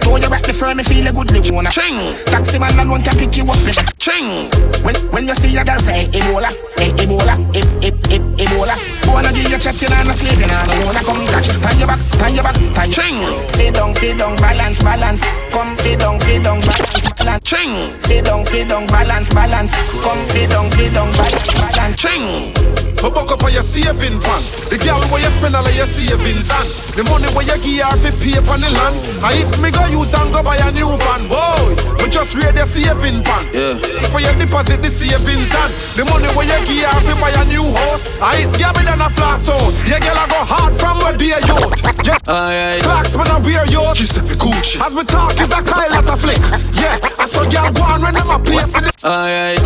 Throw 0.04 0.18
you 0.18 0.30
back 0.30 0.44
the 0.44 0.52
firm, 0.52 0.78
me 0.78 0.84
feel 0.84 1.08
a 1.08 1.12
good 1.14 1.32
wanna 1.50 1.72
Ching 1.72 1.98
Taxi 2.26 2.60
man 2.60 2.78
alone 2.78 3.02
can 3.02 3.18
pick 3.18 3.38
you 3.38 3.48
up 3.50 3.58
Ching 3.98 4.52
When, 4.84 4.94
when 5.10 5.26
you 5.26 5.34
see 5.34 5.56
a 5.58 5.64
girl 5.64 5.80
say 5.80 6.06
Ebola, 6.12 6.52
eh, 6.78 6.92
Ebola, 7.00 7.34
eh, 7.56 7.64
eh, 7.82 7.92
eh, 8.12 8.44
Ebola 8.44 8.76
Wanna 9.16 9.32
give 9.32 9.48
you 9.48 9.58
chatting 9.58 9.96
and 9.96 10.10
a 10.10 10.14
slaving 10.14 10.52
and 10.52 10.52
I 10.52 10.76
wanna 10.84 11.00
come 11.00 11.24
catch 11.32 11.48
Pan 11.64 11.80
your 11.80 11.88
back, 11.88 12.00
pan 12.20 12.36
your 12.36 12.44
back, 12.44 12.60
pan 12.76 12.92
Ching. 12.92 13.24
Sit 13.48 13.74
down, 13.74 13.94
sit 13.94 14.18
down, 14.18 14.36
balance, 14.36 14.84
balance. 14.84 15.22
Come 15.56 15.74
sit 15.74 16.00
down, 16.00 16.20
sit 16.20 16.44
down, 16.44 16.60
balance, 16.60 17.14
balance. 17.16 17.40
Ching. 17.48 17.98
Sit 17.98 18.26
down, 18.26 18.44
sit 18.44 18.68
down, 18.68 18.86
balance, 18.88 19.34
balance. 19.34 19.72
Come 20.04 20.26
sit 20.26 20.50
down, 20.50 20.68
sit 20.68 20.94
down, 20.94 21.10
balance, 21.14 21.54
balance. 21.56 21.96
Ching 21.96 22.85
Me 23.04 23.10
buck 23.12 23.30
up 23.32 23.44
on 23.44 23.52
your 23.54 23.62
saving 23.66 24.18
pan 24.18 24.42
The 24.72 24.78
girl 24.82 25.00
where 25.12 25.22
you 25.22 25.30
spend 25.30 25.56
all 25.56 25.66
of 25.66 25.76
your 25.76 25.86
savings 25.86 26.50
on. 26.50 26.66
The 26.96 27.04
money 27.06 27.30
where 27.36 27.46
you 27.46 27.58
give 27.62 27.84
her 27.86 27.96
fi 28.02 28.12
pay 28.18 28.38
on 28.40 28.60
the 28.64 28.72
land. 28.72 28.96
I 29.22 29.36
if 29.44 29.52
me 29.62 29.70
go 29.70 29.84
use 29.92 30.16
and 30.16 30.32
go 30.32 30.42
buy 30.42 30.58
a 30.58 30.72
new 30.72 30.90
van 31.04 31.28
Boy, 31.28 31.76
we 32.02 32.08
just 32.10 32.34
read 32.40 32.56
the 32.56 32.66
saving 32.66 33.22
pan 33.22 33.46
Yeah. 33.52 33.78
For 34.10 34.24
your 34.24 34.34
deposit 34.40 34.82
the 34.82 34.90
savings 34.90 35.52
on 35.54 35.70
The 35.94 36.04
money 36.08 36.30
where 36.34 36.48
you 36.48 36.60
give 36.66 36.88
her 36.88 37.00
fi 37.06 37.14
buy 37.20 37.32
a 37.36 37.44
new 37.52 37.68
house 37.84 38.10
I 38.24 38.48
it 38.48 38.50
give 38.56 38.72
me 38.80 38.88
than 38.88 39.02
a 39.04 39.10
flash 39.12 39.50
out 39.52 39.74
Yeah, 39.86 40.00
girl 40.00 40.16
I 40.18 40.26
go 40.32 40.42
hard 40.48 40.74
from 40.74 40.98
where 41.04 41.14
a 41.16 41.40
youth. 41.46 41.74
Yeah, 42.06 42.18
Alright. 42.30 42.82
Clocks 42.82 43.18
when 43.18 43.28
I 43.28 43.40
wear 43.42 43.66
youth. 43.68 43.98
She 43.98 44.06
said 44.06 44.26
me 44.26 44.36
Gucci. 44.38 44.78
As 44.80 44.94
me 44.94 45.04
talk 45.04 45.36
is 45.42 45.52
a 45.52 45.62
Kyle 45.62 45.90
at 45.90 46.08
a 46.10 46.16
flick. 46.16 46.42
Yeah, 46.78 46.98
I 47.18 47.26
saw 47.26 47.44
girl 47.50 47.70
go 47.74 47.84
on 47.84 48.02
when 48.02 48.14
them 48.14 48.30
a 48.30 48.38
play 48.40 48.62
for 48.70 48.82
the 48.82 48.94
Alright. 49.04 49.66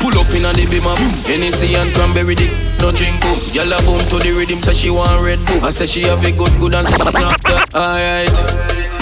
Pull 0.00 0.15
up 0.46 0.54
in 0.54 0.78
a 0.78 0.78
the 0.78 0.78
Hennessy 1.26 1.74
and 1.74 1.90
cranberry 1.94 2.34
dick 2.34 2.50
No 2.78 2.92
drink 2.94 3.18
boom 3.18 3.38
Gyal 3.50 3.72
a 3.72 3.78
boom 3.82 3.98
to 3.98 4.16
the 4.22 4.30
rhythm 4.30 4.60
Say 4.62 4.74
she 4.74 4.90
want 4.90 5.18
red 5.24 5.42
boom 5.42 5.64
I 5.64 5.70
say 5.70 5.86
she 5.86 6.06
have 6.06 6.22
a 6.22 6.30
good 6.30 6.52
good 6.62 6.74
and 6.74 6.86
she 6.86 6.94
not 7.02 7.14
Alright. 7.74 8.36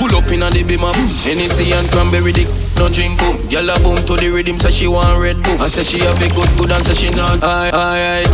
Pull 0.00 0.12
up 0.16 0.28
in 0.32 0.40
a 0.40 0.48
the 0.48 0.64
beamer 0.64 0.88
Hennessy 1.24 1.72
and 1.76 1.88
cranberry 1.92 2.32
dick 2.32 2.48
No 2.80 2.88
drink 2.88 3.20
boom 3.20 3.36
Gyal 3.52 3.68
a 3.68 3.76
boom 3.84 4.00
to 4.08 4.14
the 4.16 4.32
rhythm 4.32 4.56
Say 4.56 4.72
she 4.72 4.86
want 4.88 5.20
red 5.20 5.36
boom 5.44 5.60
I 5.60 5.68
say 5.68 5.84
she 5.84 6.00
have 6.00 6.16
a 6.16 6.28
good 6.32 6.48
good 6.56 6.72
and 6.72 6.84
say 6.84 6.96
she 6.96 7.10
not. 7.12 7.42
Alright. 7.44 8.32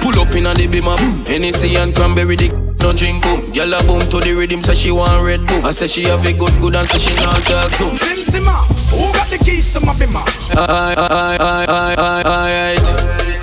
Pull 0.00 0.16
up 0.16 0.32
in 0.32 0.48
a 0.48 0.52
the 0.56 0.68
beamer 0.72 0.96
Hennessy 1.28 1.76
and 1.76 1.92
cranberry 1.92 2.36
dick 2.36 2.67
no 2.82 2.92
drink 2.92 3.22
boom, 3.22 3.40
gyal 3.52 3.72
a 3.72 3.78
boom 3.86 4.00
to 4.10 4.18
the 4.20 4.34
rhythm, 4.34 4.62
say 4.62 4.74
she 4.74 4.90
want 4.90 5.24
red 5.24 5.40
boom. 5.46 5.64
I 5.64 5.72
say 5.72 5.86
she 5.86 6.04
have 6.08 6.24
a 6.24 6.32
good 6.32 6.54
good 6.60 6.74
and 6.76 6.88
say 6.88 6.98
she 6.98 7.14
not 7.16 7.42
talk 7.42 7.70
soon. 7.72 7.96
Sim 7.96 8.22
Simma, 8.24 8.56
who 8.92 9.10
got 9.12 9.28
the 9.28 9.38
keys 9.38 9.72
to 9.74 9.80
my 9.80 9.94
bimmer? 9.94 10.24
Aye, 10.54 10.94
aye, 10.96 11.38
aye, 11.40 11.66
aye, 11.68 11.96
aye, 11.98 12.24
alright. 12.26 12.82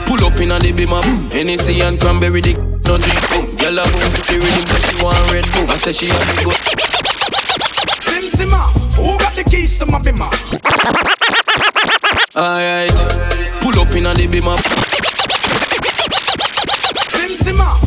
Pull 0.06 0.21
up 0.26 0.39
in 0.39 0.52
a 0.52 0.60
the 0.60 0.71
beamer, 0.71 1.02
Hennessy 1.34 1.82
and 1.82 2.00
cranberry 2.00 2.41
dick. 2.41 2.58
No 2.86 2.98
drink 3.02 3.24
boom, 3.30 3.45
gyal 3.58 3.80
a 3.80 3.84
boom 3.89 4.08
to 4.13 4.21
the 4.24 4.36
rhythm, 4.39 4.65
say 4.69 4.80
she 4.86 4.95
want 5.02 5.26
red 5.34 5.45
boom. 5.52 5.65
I 5.69 5.78
say 5.82 5.91
she 5.91 6.08
have 6.08 6.21
a 6.21 6.36
good. 6.45 6.62
Sim 8.06 8.26
Simma, 8.32 8.62
who 8.95 9.17
got 9.17 9.34
the 9.34 9.43
keys 9.43 9.78
to 9.80 9.86
my 9.88 10.00
bimmer? 10.00 10.30
Alright, 12.36 12.93
pull 13.62 13.80
up 13.80 13.95
in 13.95 14.06
a 14.06 14.13
the 14.13 14.28
beamer. 14.28 14.56
Sim 17.15 17.34
Simma, 17.41 17.69
the 17.82 17.85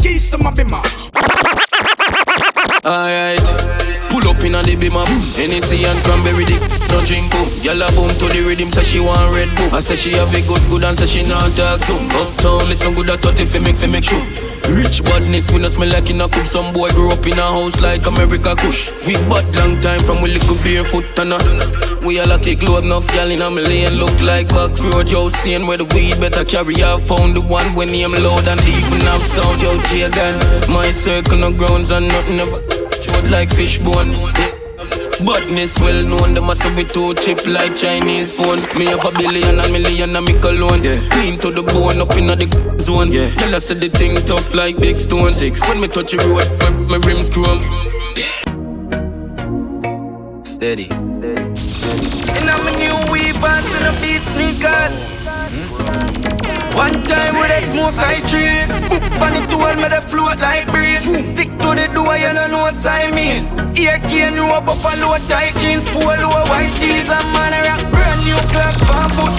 keys 0.00 0.30
to 0.30 0.38
my 0.38 0.50
bimmer? 0.50 0.82
Alright, 2.80 3.44
pull 4.08 4.24
up 4.24 4.40
in 4.40 4.56
a 4.56 4.60
the 4.64 4.74
beamer, 4.80 5.04
Hennessy 5.36 5.84
and 5.84 6.00
cranberry 6.00 6.48
dick. 6.48 6.60
No 6.90 6.98
drink 7.04 7.30
boom. 7.30 7.46
Gyal 7.60 7.78
a 7.84 7.86
boom 7.92 8.10
to 8.18 8.26
the 8.32 8.40
rhythm, 8.42 8.72
say 8.72 8.82
she 8.82 8.98
want 8.98 9.30
red 9.36 9.52
boom. 9.54 9.70
I 9.76 9.80
say 9.84 9.94
she 9.94 10.16
have 10.16 10.32
a 10.32 10.40
good 10.48 10.64
good 10.72 10.82
and 10.82 10.96
say 10.96 11.06
she 11.06 11.22
not 11.28 11.52
talk 11.54 11.78
soon. 11.84 12.02
Uptown 12.08 12.66
listen 12.72 12.96
good 12.96 13.12
at 13.12 13.20
30 13.20 13.44
fi 13.44 13.58
make 13.60 13.76
fi 13.76 13.86
make 13.86 14.04
sure. 14.08 14.24
Rich 14.72 15.04
badness, 15.04 15.52
we 15.52 15.60
no 15.60 15.68
smell 15.68 15.92
like 15.92 16.08
in 16.10 16.20
a 16.20 16.26
cup. 16.26 16.46
Some 16.48 16.72
boy 16.72 16.90
grew 16.96 17.12
up 17.12 17.22
in 17.26 17.38
a 17.38 17.46
house 17.46 17.80
like 17.84 18.06
America 18.08 18.56
Kush. 18.56 18.90
We 19.06 19.14
bad 19.28 19.46
long 19.60 19.78
time 19.84 20.00
from 20.02 20.24
we 20.24 20.32
little 20.32 20.56
barefoot 20.64 21.04
and 21.20 21.36
a. 21.36 21.89
We 22.00 22.18
all 22.18 22.32
a 22.32 22.38
kick 22.38 22.62
load 22.62 22.84
enough 22.84 23.06
gal 23.12 23.30
in 23.30 23.44
a 23.44 23.50
million 23.50 23.92
Look 24.00 24.16
like 24.24 24.48
back 24.48 24.72
road, 24.80 25.10
yo, 25.12 25.28
seeing 25.28 25.66
where 25.66 25.76
the 25.76 25.84
weed 25.92 26.16
better 26.16 26.44
carry 26.44 26.80
half 26.80 27.04
pound 27.04 27.36
The 27.36 27.44
one 27.44 27.68
when 27.76 27.92
name 27.92 28.16
loud 28.16 28.48
and 28.48 28.60
even 28.64 29.04
have 29.04 29.20
sound, 29.20 29.60
yo, 29.60 29.76
Jagan 29.92 30.34
My 30.72 30.88
circle 30.90 31.38
no 31.38 31.52
grounds 31.52 31.92
and 31.92 32.08
nothing 32.08 32.40
ever 32.40 32.60
Short 33.04 33.28
like 33.28 33.52
fishbone 33.52 34.08
Badness 35.20 35.76
well 35.80 36.00
known, 36.08 36.32
the 36.32 36.40
must 36.40 36.64
be 36.72 36.82
too 36.82 37.12
cheap 37.20 37.36
like 37.44 37.76
Chinese 37.76 38.32
phone. 38.32 38.56
Me 38.80 38.88
have 38.88 39.04
a 39.04 39.12
billion 39.12 39.60
and 39.60 39.68
million 39.68 40.16
and 40.16 40.24
me 40.24 40.32
cologne. 40.40 40.80
Yeah. 40.80 40.96
Clean 41.12 41.36
to 41.44 41.52
the 41.52 41.60
bone 41.60 42.00
up 42.00 42.16
in 42.16 42.24
the 42.24 42.48
zone. 42.80 43.12
Yeah. 43.12 43.28
Tell 43.36 43.54
us 43.54 43.68
the 43.68 43.76
thing 43.92 44.16
tough 44.24 44.54
like 44.54 44.80
big 44.80 44.98
stone. 44.98 45.30
Six. 45.30 45.60
When 45.68 45.82
me 45.82 45.88
touch 45.88 46.16
the 46.16 46.24
road, 46.24 46.48
my, 46.88 46.96
my 46.96 47.06
rims 47.06 47.28
chrome. 47.28 47.60
Steady. 50.42 50.88
The 53.90 53.98
beat 54.06 54.22
sneakers. 54.22 54.94
One 56.78 57.02
time 57.10 57.34
with 57.42 57.50
a 57.50 57.60
smoke 57.66 57.98
I 57.98 58.22
trees 58.30 58.70
Spun 59.10 59.34
it 59.34 59.50
told 59.50 59.82
me 59.82 59.90
the 59.90 59.98
float 59.98 60.38
like 60.38 60.70
breeze. 60.70 61.02
Stick 61.02 61.50
to 61.58 61.74
the 61.74 61.90
door, 61.90 62.14
you 62.14 62.30
don't 62.30 62.54
know 62.54 62.70
what 62.70 62.78
Siamese. 62.78 63.50
Ear 63.74 63.98
cane, 64.06 64.38
you 64.38 64.46
up 64.46 64.62
a 64.62 64.78
buffalo 64.78 65.18
tight 65.26 65.58
jeans 65.58 65.90
Polo, 65.90 66.30
white 66.46 66.70
tees. 66.78 67.10
And 67.10 67.26
man 67.34 67.50
a 67.50 67.66
rock 67.66 67.82
Brand 67.90 68.20
new 68.22 68.38
clocks, 68.54 68.78
one 68.86 69.10
foot 69.10 69.34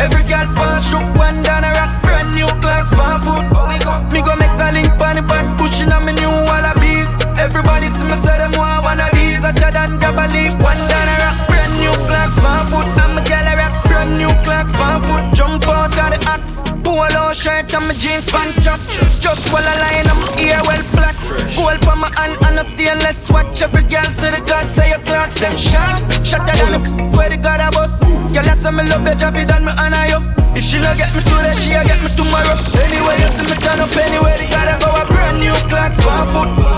Every 0.00 0.24
girl 0.24 0.48
pan 0.56 0.80
shook 0.80 1.04
one 1.12 1.44
down 1.44 1.68
a 1.68 1.70
rock 1.76 2.00
Brand 2.00 2.32
new 2.32 2.48
clocks, 2.64 2.88
one 2.96 3.20
foot 3.20 3.44
oh, 3.52 4.08
Me 4.08 4.24
go 4.24 4.32
make 4.40 4.56
a 4.56 4.72
link 4.72 4.88
pan 4.96 5.20
the 5.20 5.22
bad 5.28 5.44
pushing 5.60 5.92
on 5.92 6.08
me 6.08 6.16
new 6.16 6.32
Wallabees. 6.48 7.12
Everybody 7.36 7.92
see 7.92 8.08
me 8.08 8.16
say 8.24 8.40
them 8.40 8.56
want 8.56 8.88
one 8.88 9.04
of 9.04 9.12
these. 9.12 9.44
Hotter 9.44 9.68
than 9.68 10.00
double 10.00 10.32
leaf, 10.32 10.56
one 10.64 10.80
down 10.88 11.12
a 11.12 11.16
rock 11.20 11.47
new 11.88 11.96
clocks, 12.04 12.36
one 12.44 12.66
foot 12.68 12.88
I'm 13.00 13.16
a 13.16 13.22
gal 13.24 13.46
a 13.46 13.54
rock 13.56 13.74
Brand 13.88 14.12
new 14.20 14.32
clocks, 14.44 14.72
one 14.76 15.00
foot 15.02 15.24
Jump 15.32 15.64
out 15.68 15.92
of 15.96 16.10
the 16.12 16.20
axe. 16.28 16.60
Polo 16.84 17.32
shirt 17.32 17.72
and 17.72 17.86
my 17.86 17.94
jeans 17.94 18.28
pants 18.28 18.60
strap. 18.60 18.80
Just 19.20 19.48
while 19.52 19.64
I 19.64 19.74
line 19.80 20.08
I'm 20.08 20.20
ear 20.40 20.60
well 20.66 20.84
black. 20.92 21.16
Gold 21.56 21.80
for 21.84 21.96
my 21.96 22.10
hand 22.16 22.36
and 22.44 22.60
a 22.60 22.64
stainless 22.74 23.28
watch. 23.30 23.60
Every 23.62 23.84
girl 23.84 24.08
say 24.10 24.30
the 24.32 24.40
God 24.44 24.68
say 24.68 24.90
your 24.90 25.02
clocks 25.04 25.38
them 25.40 25.56
shot. 25.56 26.04
Shot 26.24 26.44
than 26.44 26.76
the 26.76 26.80
where 27.16 27.30
the 27.30 27.36
God 27.36 27.60
a 27.60 27.70
bust 27.72 28.02
Girl 28.32 28.44
I 28.44 28.54
say 28.56 28.72
me 28.72 28.82
love 28.88 29.06
your 29.06 29.14
job 29.14 29.34
than 29.34 29.64
me 29.64 29.72
honor 29.76 30.06
you. 30.12 30.20
If 30.56 30.64
she 30.64 30.80
no 30.80 30.90
get 30.96 31.12
me 31.14 31.22
today 31.22 31.54
she 31.54 31.72
a 31.72 31.84
get 31.84 32.00
me 32.02 32.10
tomorrow. 32.12 32.56
Anyway 32.84 33.16
you 33.20 33.28
see 33.36 33.46
me 33.48 33.56
turn 33.60 33.80
up 33.80 33.94
anywhere 33.96 34.36
the 34.36 34.46
God 34.50 34.68
a 34.68 34.74
A 34.76 35.02
brand 35.06 35.38
new 35.40 35.56
clocks 35.68 36.00
one 36.04 36.26
foot. 36.32 36.68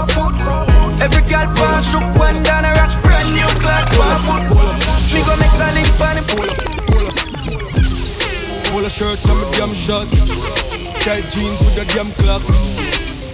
Every 1.01 1.23
girl 1.25 1.49
pan 1.57 1.81
shook 1.81 2.05
one 2.21 2.43
down 2.43 2.67
a 2.67 2.73
rock 2.77 2.93
Brand 3.03 3.33
new 3.33 3.49
clocks 3.63 3.97
one 3.97 4.21
foot 4.21 4.90
Me 5.09 5.21
go 5.25 5.35
make 5.41 5.57
a 5.57 5.69
link 5.73 5.89
on 6.05 6.17
him 6.21 6.27
Polo 8.71 8.89
shirt 8.89 9.19
and 9.25 9.39
my 9.41 9.47
damn 9.57 9.73
shorts 9.73 10.15
Tight 11.03 11.25
jeans 11.33 11.59
with 11.65 11.75
the 11.77 11.85
damn 11.97 12.09
clocks 12.21 12.53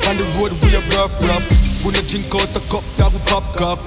On 0.07 0.17
the 0.17 0.27
road 0.39 0.55
we 0.63 0.75
a 0.79 0.81
rough 0.95 1.15
rough. 1.27 1.47
We 1.85 1.93
no 1.93 2.01
drink 2.07 2.31
out 2.35 2.51
a 2.55 2.63
cup 2.71 2.83
that 2.99 3.11
we 3.15 3.21
pop 3.27 3.45
cup. 3.59 3.79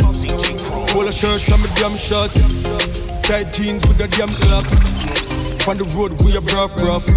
Polo 0.92 1.12
shirt 1.12 1.44
and 1.48 1.62
my 1.64 1.70
damn 1.80 1.96
shorts 1.96 2.40
Tight 3.24 3.52
jeans 3.56 3.82
with 3.88 3.98
the 3.98 4.08
damn 4.16 4.30
clocks 4.30 4.76
On 5.68 5.76
the 5.80 5.88
road 5.96 6.14
we 6.24 6.36
a 6.36 6.42
rough 6.56 6.76
rough. 6.84 7.08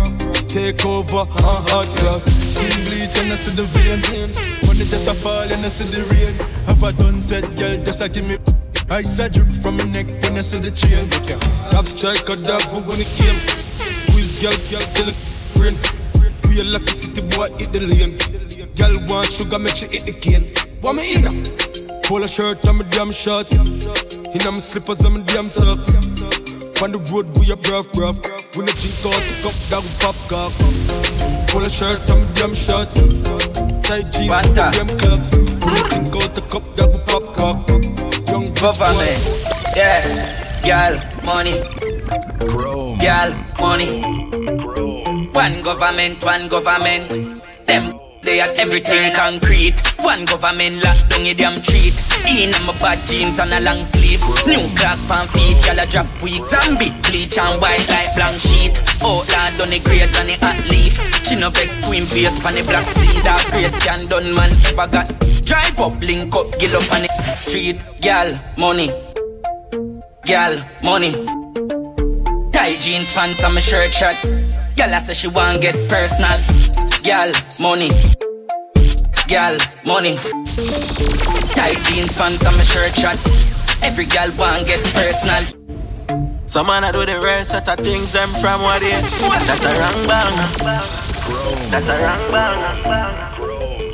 Take 0.49 0.85
over, 0.85 1.25
uh, 1.25 1.61
hot 1.73 1.89
cross 1.99 2.25
Skin 2.25 2.71
bleach 2.85 3.17
and 3.19 3.33
I 3.33 3.37
see 3.37 3.57
the 3.57 3.65
vein 3.65 4.31
Money 4.67 4.85
just 4.85 5.09
a 5.09 5.15
fall 5.15 5.43
and 5.43 5.65
I 5.65 5.69
see 5.69 5.89
the 5.89 6.05
rain. 6.09 6.35
Have 6.67 6.83
a 6.83 6.93
done 6.93 7.21
set, 7.21 7.43
girl, 7.57 7.85
just 7.85 8.03
a 8.03 8.09
give 8.09 8.29
me 8.29 8.62
Ice 8.93 9.21
a 9.21 9.31
drip 9.33 9.49
from 9.65 9.79
my 9.79 9.85
neck 9.89 10.05
when 10.21 10.37
I 10.37 10.45
see 10.45 10.61
the 10.61 10.69
chain 10.69 11.09
Top 11.73 11.89
strike 11.89 12.29
a 12.29 12.37
dog, 12.37 12.61
but 12.69 12.85
when 12.85 13.01
it 13.01 13.09
came 13.17 13.41
Squeeze 14.05 14.45
girl, 14.45 14.53
girl, 14.69 14.85
till 14.93 15.09
it 15.09 15.17
We 16.45 16.61
a 16.61 16.65
lucky 16.69 16.93
city 16.93 17.25
boy, 17.33 17.49
hit 17.57 17.73
the 17.73 17.81
lane 17.89 18.21
Girl 18.77 18.93
want 19.09 19.33
sugar, 19.33 19.57
make 19.57 19.81
sure 19.81 19.89
hit 19.89 20.05
the 20.05 20.13
cane. 20.13 20.45
What 20.85 21.01
me 21.01 21.09
in 21.17 21.25
Polo 22.05 22.29
shirt 22.29 22.61
and 22.69 22.85
my 22.85 22.85
damn 22.93 23.09
shorts 23.09 23.57
In 23.57 24.45
my 24.45 24.61
slippers 24.61 25.01
and 25.09 25.17
my 25.17 25.25
damn 25.25 25.49
socks. 25.49 25.89
On 26.85 26.93
the 26.93 27.01
road 27.09 27.33
we 27.41 27.49
a 27.49 27.57
rough, 27.73 27.89
rough 27.97 28.21
We 28.53 28.61
no 28.61 28.77
drink 28.77 29.01
out 29.09 29.25
the 29.25 29.35
cup, 29.41 29.57
that 29.73 29.81
we 29.81 29.89
pop 30.05 30.17
cock 30.29 30.53
Polo 31.49 31.73
shirt 31.73 32.05
and 32.13 32.21
my 32.21 32.29
damn 32.37 32.53
shorts 32.53 33.01
Tight 33.89 34.13
jeans 34.13 34.29
with 34.29 34.53
the 34.53 34.69
damn 34.69 34.93
clocks. 35.01 35.33
We 35.41 35.73
no 35.73 35.81
drink 35.89 36.13
out 36.13 36.37
the 36.37 36.45
cup, 36.53 36.65
we 36.93 37.01
pop 37.09 37.25
cock 37.33 38.12
Young 38.33 38.49
Government, 38.55 39.21
yeah, 39.77 40.01
girl, 40.65 40.97
money, 41.23 41.53
girl, 42.97 43.31
money. 43.61 44.01
One 45.35 45.61
government, 45.61 46.25
one 46.25 46.49
government. 46.49 47.43
Them 47.67 47.93
everything 48.41 49.13
concrete. 49.13 49.77
One 50.01 50.25
government 50.25 50.83
locked 50.83 51.11
down 51.11 51.27
a 51.27 51.35
damn 51.35 51.61
treat. 51.61 51.93
In 52.25 52.51
my 52.65 52.73
bad 52.81 53.05
jeans 53.05 53.39
and 53.39 53.53
a 53.53 53.61
long 53.61 53.85
sleeve. 53.85 54.23
New 54.47 54.63
class 54.79 55.07
pan 55.07 55.27
feet, 55.29 55.57
gyal 55.65 55.83
a 55.83 55.87
drop 55.87 56.07
weeds 56.23 56.53
and 56.53 56.79
big 56.79 56.95
bleach 57.03 57.37
and 57.37 57.61
white 57.61 57.87
like 57.89 58.15
blank 58.15 58.39
sheet. 58.39 58.79
Outlaw 59.03 59.51
done 59.59 59.71
the 59.71 59.81
grades 59.85 60.17
and 60.17 60.29
the 60.29 60.37
hot 60.41 60.59
leaf. 60.71 60.97
She 61.27 61.37
no 61.37 61.51
vex 61.51 61.85
queen 61.85 62.05
face 62.05 62.39
pan 62.41 62.55
the 62.55 62.63
black 62.63 62.87
seed. 62.87 63.23
That 63.27 63.43
grace 63.51 63.77
can 63.85 64.01
done 64.09 64.35
man 64.35 64.53
ever 64.71 64.89
got. 64.89 65.09
Drive 65.43 65.81
up, 65.81 66.01
link 66.01 66.35
up, 66.35 66.49
gill 66.59 66.77
up 66.77 66.87
on 66.93 67.03
the 67.03 67.37
street. 67.37 67.77
Gyal, 68.01 68.39
money. 68.57 68.89
Gyal, 70.25 70.63
money. 70.83 71.13
Tight 72.53 72.79
jeans 72.81 73.13
pants 73.13 73.43
and 73.43 73.55
my 73.55 73.61
shirt 73.61 73.91
shot. 73.91 74.62
Gyal 74.77 74.93
I 74.93 75.03
say 75.03 75.15
she 75.15 75.29
want 75.29 75.61
get 75.61 75.75
personal. 75.89 76.39
Gyal, 77.05 77.33
money. 77.61 77.91
Gyal, 79.29 79.57
money. 79.85 80.17
Tight 81.55 81.79
jeans 81.89 82.17
pants 82.17 82.45
and 82.47 82.57
my 82.57 82.63
shirt 82.63 82.95
shot. 82.95 83.19
Every 83.83 84.07
gal 84.07 84.31
want 84.39 84.67
get 84.67 84.83
personal. 84.95 85.63
Some 86.47 86.67
man 86.67 86.85
I 86.85 86.93
do 86.93 87.07
the 87.07 87.19
rare 87.21 87.45
set 87.45 87.69
of 87.69 87.79
things 87.79 88.13
them 88.13 88.29
from 88.41 88.61
what 88.61 88.81
they 88.83 88.91
That's 88.91 89.65
a 89.65 89.73
wrong 89.81 90.07
bang 90.07 90.37
That's 91.71 91.89
a 91.89 91.97
wrong 92.03 92.31
bang 92.31 92.61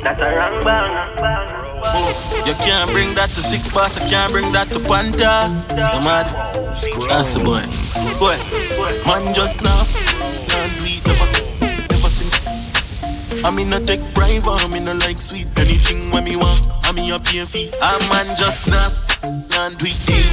That's 0.03 0.19
a 0.19 0.35
wrong 0.35 0.63
bang 0.65 0.91
You 2.45 2.53
can't 2.55 2.91
bring 2.91 3.15
that 3.15 3.29
to 3.29 3.41
six 3.41 3.71
bars, 3.71 3.95
you 4.01 4.09
can't 4.09 4.33
bring 4.33 4.51
that 4.51 4.67
to 4.69 4.79
Panta 4.81 5.47
You 5.71 6.03
mad? 6.03 6.27
That's 7.07 7.35
the 7.35 7.43
boy 7.45 7.63
Boy, 8.19 8.35
man 9.05 9.33
just 9.33 9.61
now 9.61 9.79
I 13.43 13.51
mean 13.51 13.73
I 13.73 13.79
take 13.85 14.03
bribe, 14.13 14.43
I 14.45 14.67
mean 14.69 14.87
I 14.87 14.93
like 15.05 15.17
sweet. 15.17 15.47
Anything 15.57 16.11
when 16.11 16.23
me 16.23 16.35
want, 16.35 16.67
I 16.83 16.91
mean 16.91 17.11
I 17.11 17.17
pay 17.19 17.45
fee 17.45 17.69
A 17.81 17.99
man 18.09 18.27
just 18.35 18.67
now 18.67 18.87
Can't 19.49 19.77
do 19.79 19.85
it, 19.87 19.99
deal 20.05 20.29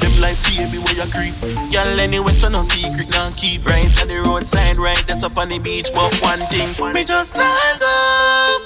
Them 0.00 0.14
like 0.20 0.38
baby 0.44 0.78
where 0.78 0.94
you 0.94 1.06
creep. 1.12 1.34
Girl 1.72 2.00
anyway 2.00 2.32
so 2.32 2.48
no 2.48 2.58
secret. 2.58 3.10
Now 3.10 3.28
keep 3.36 3.66
Right 3.66 3.86
at 4.00 4.08
the 4.08 4.20
roadside, 4.24 4.78
right 4.78 5.02
that's 5.06 5.22
up 5.22 5.36
on 5.38 5.48
the 5.48 5.58
beach. 5.58 5.90
But 5.94 6.14
one 6.20 6.38
thing, 6.38 6.68
me 6.92 7.04
just 7.04 7.34
not 7.36 7.80
go. 7.80 8.58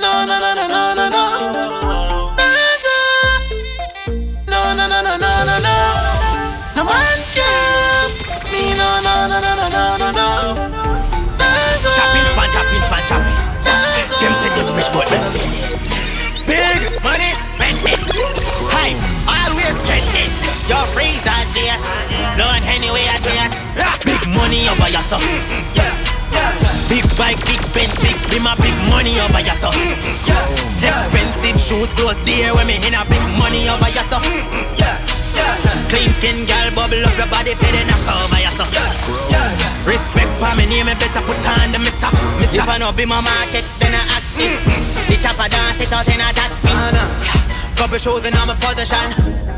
No, 0.00 0.24
no, 0.26 0.38
no, 0.40 0.54
no, 0.54 0.66
no, 0.68 0.94
no, 0.94 1.08
no. 1.08 2.34
Not 2.36 2.78
go. 2.84 2.98
No, 4.48 4.74
no, 4.76 4.88
no, 4.88 5.02
no, 5.02 5.16
no, 5.16 5.44
no, 5.46 5.56
no. 5.60 5.76
No 6.76 6.84
man 6.84 6.94
can 7.04 7.19
Lord, 22.40 22.62
anyway, 22.64 23.04
I 23.04 23.16
chase. 23.20 23.52
Big 24.08 24.22
money 24.32 24.64
over 24.72 24.88
your 24.88 25.04
son. 25.04 25.20
Mm, 25.20 25.44
mm, 25.44 26.88
big 26.88 27.04
bike, 27.20 27.36
big 27.44 27.60
Benz, 27.76 27.92
big 28.00 28.16
lima, 28.32 28.56
big 28.64 28.72
money 28.88 29.20
over 29.20 29.40
your 29.44 29.56
son. 29.60 29.72
Mm, 29.76 29.92
Expensive 30.80 31.58
shoes, 31.60 31.92
clothes 31.92 32.16
there 32.24 32.54
when 32.56 32.66
me 32.66 32.80
in 32.80 32.96
a 32.96 33.04
big 33.12 33.20
money 33.36 33.68
over 33.68 33.90
your 33.92 34.06
son. 34.08 34.24
Clean 35.92 36.10
skin, 36.16 36.46
girl, 36.48 36.68
bubble 36.72 37.02
up 37.04 37.14
your 37.20 37.28
body, 37.28 37.52
fit 37.60 37.76
in 37.76 37.88
a 37.92 37.96
cover 38.08 38.40
your 38.40 38.54
son. 38.56 38.68
Respect 39.84 40.32
for 40.40 40.52
me 40.56 40.64
name, 40.64 40.86
me 40.88 40.94
better 40.96 41.20
put 41.28 41.40
on 41.44 41.68
the 41.72 41.78
mister. 41.78 42.08
If 42.56 42.64
I 42.68 42.78
know 42.78 42.92
be 42.92 43.04
my 43.04 43.20
market, 43.20 43.64
then 43.78 43.92
I 43.92 44.02
act 44.16 44.32
it. 44.40 44.56
The 45.12 45.16
chopper 45.20 45.48
dance 45.48 45.76
it 45.82 45.92
out 45.92 46.08
in 46.08 46.20
a 46.20 46.32
taxi. 46.32 46.72
Ah, 46.72 47.59
Couple 47.80 47.96
shoes 47.96 48.28
in 48.28 48.36
my 48.36 48.52
position. 48.60 49.08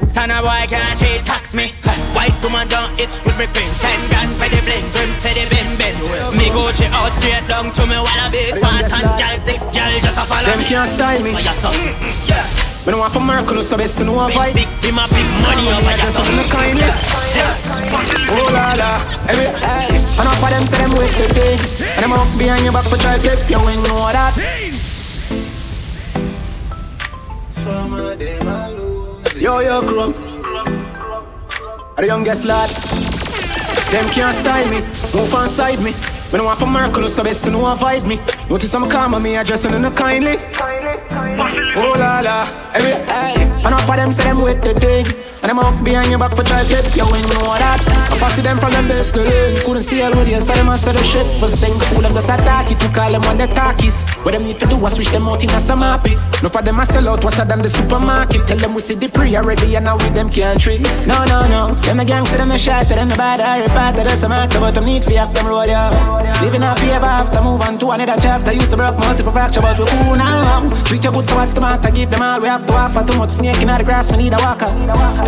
Son 0.07 0.31
of 0.31 0.47
boy 0.47 0.63
can't 0.71 0.95
cheat, 0.95 1.27
tax 1.27 1.59
me. 1.59 1.75
White 2.15 2.31
woman 2.39 2.71
don't 2.71 2.95
itch 2.95 3.11
with 3.27 3.35
me 3.35 3.51
creams. 3.51 3.75
Ten 3.83 3.99
grand 4.15 4.31
for 4.39 4.47
the 4.47 4.63
blings, 4.63 4.95
rims 4.95 5.19
for 5.19 5.35
the 5.35 5.43
bim 5.51 5.67
bims. 5.75 5.99
Me 6.39 6.47
Gucci 6.55 6.87
out 6.95 7.11
straight 7.19 7.43
down 7.51 7.75
to 7.75 7.83
me 7.83 7.99
Wallabees. 7.99 8.63
One 8.63 8.87
ton 8.87 9.19
gal, 9.19 9.35
six 9.43 9.67
gal, 9.75 9.91
just 10.07 10.15
a 10.15 10.23
follow 10.23 10.47
Them 10.47 10.63
me. 10.63 10.71
can't 10.71 10.87
style 10.87 11.19
me. 11.19 11.35
Oh, 11.35 11.43
sir. 11.43 11.75
Mm, 11.75 12.31
yeah. 12.31 12.47
Me 12.87 12.95
don't 12.95 13.03
want 13.03 13.11
for 13.11 13.19
Mercury, 13.27 13.67
so 13.67 13.75
best 13.75 13.99
to 13.99 14.07
know 14.07 14.15
a 14.23 14.31
vibe. 14.31 14.55
Big, 14.55 14.71
big, 14.79 14.95
my 14.95 15.03
big 15.11 15.27
money 15.43 15.67
over 15.75 15.91
I 15.91 15.99
just 15.99 16.23
the 16.23 16.47
kind, 16.47 16.79
yeah. 16.79 16.95
Oh 18.31 18.39
la 18.55 18.71
la, 18.79 19.03
every 19.27 19.51
hey. 19.67 19.99
Enough 20.23 20.39
of 20.39 20.51
them 20.55 20.63
say 20.63 20.79
them 20.79 20.95
wait 20.95 21.11
the 21.19 21.27
day, 21.35 21.59
and 21.99 22.07
them 22.07 22.15
up 22.15 22.31
behind 22.39 22.63
your 22.63 22.71
back 22.71 22.87
for 22.87 23.03
try 23.03 23.19
clip. 23.19 23.43
You 23.51 23.59
ain't 23.67 23.83
know 23.83 23.99
what 23.99 24.15
that. 24.15 24.72
Some 27.63 27.95
of 27.95 28.19
them 28.19 28.49
are 28.49 28.71
lose. 28.73 29.41
Yo 29.41 29.61
yo 29.61 29.83
crew, 29.83 30.13
the 31.97 32.07
youngest 32.07 32.45
lad. 32.45 32.69
Them 33.93 34.11
can't 34.11 34.35
style 34.35 34.69
me, 34.69 34.81
move 35.15 35.33
on 35.33 35.47
side 35.47 35.79
me. 35.79 35.93
Me 35.95 36.39
don't 36.39 36.47
want 36.47 36.59
for 36.59 36.67
Mercury, 36.67 37.09
so 37.09 37.23
best 37.23 37.45
to 37.45 37.53
know 37.53 37.65
a 37.67 37.77
vibe 37.77 38.09
me. 38.09 38.17
Notice 38.51 38.75
I'm 38.75 38.91
calm 38.91 39.15
on 39.15 39.23
me, 39.23 39.37
addressing 39.37 39.75
in 39.75 39.83
the 39.83 39.93
kindly. 39.93 40.35
Oh 41.79 41.95
la 41.99 42.19
la, 42.19 42.51
every 42.75 42.99
hey. 43.07 43.45
And 43.45 43.67
Enough 43.67 43.89
of 43.91 43.97
them 43.97 44.11
say 44.11 44.25
them 44.25 44.43
wait 44.43 44.61
the 44.63 44.75
day. 44.75 45.05
And 45.43 45.51
them 45.51 45.59
up 45.59 45.75
behind 45.83 46.07
your 46.07 46.23
back 46.23 46.39
for 46.39 46.47
try 46.47 46.63
clip, 46.71 46.87
you 46.95 47.03
ain't 47.03 47.27
know 47.27 47.43
that. 47.59 47.83
I 47.83 48.15
fancy 48.15 48.47
them 48.47 48.63
from 48.63 48.71
them 48.71 48.87
best 48.87 49.19
to 49.19 49.27
learn. 49.27 49.59
Couldn't 49.67 49.83
see 49.83 49.99
all 49.99 50.15
with 50.15 50.31
you, 50.31 50.39
so 50.39 50.55
them 50.55 50.71
a 50.71 50.79
say 50.79 50.95
the 50.95 51.03
shit 51.03 51.27
for 51.43 51.51
sing. 51.51 51.75
Fool 51.91 51.99
them 51.99 52.15
just 52.15 52.31
attack 52.31 52.71
it 52.71 52.79
to 52.79 52.87
call 52.95 53.11
them 53.11 53.27
on 53.27 53.35
the 53.35 53.51
talkies. 53.51 54.07
What 54.23 54.39
them 54.39 54.47
need 54.47 54.63
to 54.63 54.71
do 54.71 54.79
is 54.79 54.95
switch 54.95 55.11
them 55.11 55.27
out 55.27 55.43
in 55.43 55.51
a 55.51 55.59
happy. 55.59 56.15
No 56.47 56.49
for 56.49 56.63
them 56.63 56.79
a 56.79 56.87
sell 56.87 57.11
out, 57.11 57.27
what's 57.27 57.43
than 57.43 57.59
the 57.59 57.67
supermarket. 57.67 58.47
Tell 58.47 58.57
them 58.57 58.79
we 58.79 58.87
see 58.87 58.95
the 58.95 59.11
pre 59.11 59.35
already 59.35 59.75
and 59.75 59.83
now 59.83 59.99
with 59.99 60.15
them 60.15 60.31
can't. 60.31 60.63
No, 61.11 61.27
no, 61.27 61.43
no. 61.51 61.75
Them 61.75 61.99
a 61.99 62.05
gangster, 62.07 62.39
them 62.39 62.55
a 62.55 62.59
shot, 62.59 62.87
them 62.87 63.11
the 63.11 63.19
bad, 63.19 63.43
I 63.43 63.67
repart, 63.67 63.99
there's 63.99 64.23
some 64.23 64.31
actor, 64.31 64.63
but 64.63 64.79
them 64.79 64.87
need 64.87 65.03
for 65.03 65.11
them 65.11 65.47
roll, 65.47 65.67
yeah. 65.67 65.91
Living 66.39 66.63
happy 66.63 66.87
ever 66.95 67.11
after, 67.11 67.43
move 67.43 67.67
on 67.67 67.79
to 67.83 67.91
another 67.91 68.15
chapter. 68.15 68.55
Used 68.55 68.71
to 68.71 68.77
broke 68.77 68.95
multiple 68.95 69.33
fracture, 69.33 69.61
but 69.61 69.75
we 69.75 69.91
cool 69.91 70.15
now. 70.15 70.71
Treat 70.87 71.03
you 71.03 71.11
good, 71.11 71.27
so 71.27 71.35
what's 71.35 71.51
the 71.55 71.61
matter? 71.61 71.91
Give 71.91 72.07
them 72.07 72.23
all 72.23 72.39
we 72.39 72.47
have 72.47 72.63
to 72.63 72.73
offer. 72.75 73.03
Too 73.03 73.19
much 73.19 73.31
snake 73.43 73.59
in 73.59 73.67
the 73.67 73.83
grass, 73.83 74.13
we 74.13 74.23
need 74.23 74.35
a 74.35 74.39
walker. 74.39 74.71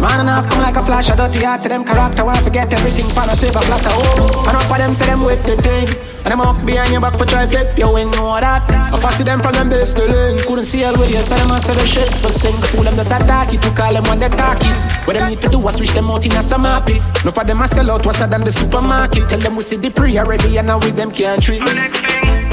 Man 0.05 0.21
enough 0.21 0.45
come 0.53 0.61
like 0.61 0.77
a 0.77 0.85
flash, 0.85 1.09
I 1.09 1.17
dirty 1.17 1.41
heart 1.41 1.63
to 1.65 1.69
them 1.73 1.81
character. 1.81 2.29
Why 2.29 2.37
forget 2.37 2.69
everything, 2.69 3.09
pan 3.17 3.33
a 3.33 3.35
silver 3.35 3.65
platter. 3.65 3.89
Oh, 3.89 4.45
enough 4.53 4.69
of 4.69 4.77
them 4.77 4.93
say 4.93 5.09
them 5.09 5.25
wait 5.25 5.41
the 5.49 5.57
thing. 5.57 5.89
And 6.29 6.33
them 6.33 6.45
up 6.45 6.61
behind 6.61 6.93
your 6.93 7.01
back 7.01 7.17
for 7.17 7.25
try 7.25 7.49
clip, 7.49 7.73
you 7.73 7.89
wing, 7.89 8.13
know 8.13 8.37
that. 8.37 8.69
I 8.69 8.97
fancy 9.01 9.25
them 9.25 9.41
from 9.41 9.57
them 9.57 9.73
base 9.73 9.97
to 9.97 10.05
learn. 10.05 10.37
Couldn't 10.45 10.69
see 10.69 10.85
all 10.85 10.93
with 10.93 11.09
you, 11.09 11.25
so 11.25 11.41
them 11.41 11.49
a 11.49 11.57
say 11.57 11.73
the 11.73 11.89
shit 11.89 12.13
for 12.21 12.29
sing. 12.29 12.53
Fool 12.69 12.85
them 12.85 13.01
just 13.01 13.17
attack 13.17 13.57
it 13.57 13.65
to 13.65 13.73
call 13.73 13.97
them 13.97 14.05
on 14.13 14.21
the 14.21 14.29
talkies. 14.29 14.93
What 15.09 15.17
them 15.17 15.33
need 15.33 15.41
to 15.41 15.49
do 15.49 15.57
is 15.65 15.81
switch 15.81 15.97
them 15.97 16.13
out 16.13 16.25
in 16.29 16.37
a 16.37 16.45
some 16.45 16.69
happy. 16.69 17.01
No 17.25 17.33
for 17.33 17.45
them 17.49 17.65
a 17.65 17.69
sell 17.69 17.89
out, 17.89 18.05
what's 18.05 18.21
than 18.21 18.45
the 18.45 18.53
supermarket. 18.53 19.33
Tell 19.33 19.41
them 19.41 19.57
we 19.57 19.65
see 19.65 19.81
the 19.81 19.89
pre 19.89 20.21
already, 20.21 20.61
and 20.61 20.69
now 20.69 20.85
with 20.85 21.01
them 21.01 21.09
can't 21.13 21.41
treat. 21.41 21.65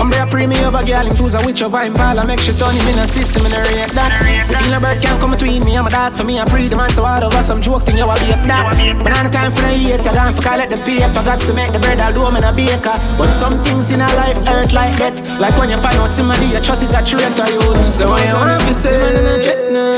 I'm 0.02 0.10
a 0.10 0.26
pre 0.26 0.50
me 0.50 0.58
over 0.66 0.82
girl, 0.82 1.06
him 1.06 1.14
choose 1.14 1.38
a 1.38 1.42
witch 1.46 1.62
of 1.62 1.78
I'm 1.78 1.94
pal, 1.94 2.18
I 2.18 2.26
make 2.26 2.42
sure 2.42 2.58
turn 2.58 2.74
him 2.74 2.90
in 2.90 2.98
a 2.98 3.06
system 3.06 3.46
and 3.46 3.54
I 3.54 3.62
rate 3.70 3.94
that. 3.94 4.10
The 4.50 4.58
feel 4.58 4.74
a 4.74 4.82
bird 4.82 4.98
can't 4.98 5.22
come 5.22 5.30
between 5.30 5.62
me, 5.62 5.78
I'm 5.78 5.86
a 5.86 5.94
dog 5.94 6.18
for 6.18 6.26
me, 6.26 6.42
I 6.42 6.46
pre 6.50 6.66
the 6.66 6.74
man, 6.74 6.90
so 6.90 7.06
of 7.22 7.30
us, 7.38 7.46
some 7.46 7.62
joke 7.62 7.86
thing, 7.86 8.02
you 8.02 8.10
a 8.10 8.18
bake 8.18 8.42
that. 8.50 8.66
But 8.98 9.14
on 9.14 9.30
the 9.30 9.32
time 9.32 9.54
for 9.54 9.62
the 9.62 9.78
hate, 9.78 10.02
I 10.02 10.10
gone 10.10 10.34
for 10.34 10.42
call 10.42 10.58
it 10.58 10.74
the 10.74 10.82
paper, 10.82 11.22
got 11.22 11.38
to 11.46 11.54
make 11.54 11.70
the 11.70 11.78
bread, 11.78 12.02
I'll 12.02 12.18
do 12.18 12.26
'em 12.26 12.34
in 12.34 12.42
a 12.42 12.50
baker. 12.50 12.98
But 13.22 13.30
some 13.30 13.62
things 13.62 13.94
in 13.94 14.02
our 14.02 14.10
life 14.18 14.42
hurt 14.42 14.74
like 14.74 14.98
that. 14.98 15.14
Like 15.38 15.54
when 15.62 15.70
you 15.70 15.78
find 15.78 16.02
out 16.02 16.10
somebody 16.10 16.50
you 16.50 16.58
trust 16.66 16.82
is 16.82 16.98
a 16.98 17.06
traitor, 17.06 17.46
youth. 17.54 17.86
So 17.86 18.10
when 18.10 18.26
you 18.26 18.34
want 18.34 18.58
to 18.58 18.74
say, 18.74 18.98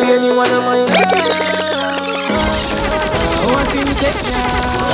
feel 0.04 0.20
you 0.20 0.36
one 0.36 0.52
of 0.52 0.68
my. 0.68 0.84
One 3.56 3.68
thing 3.72 3.88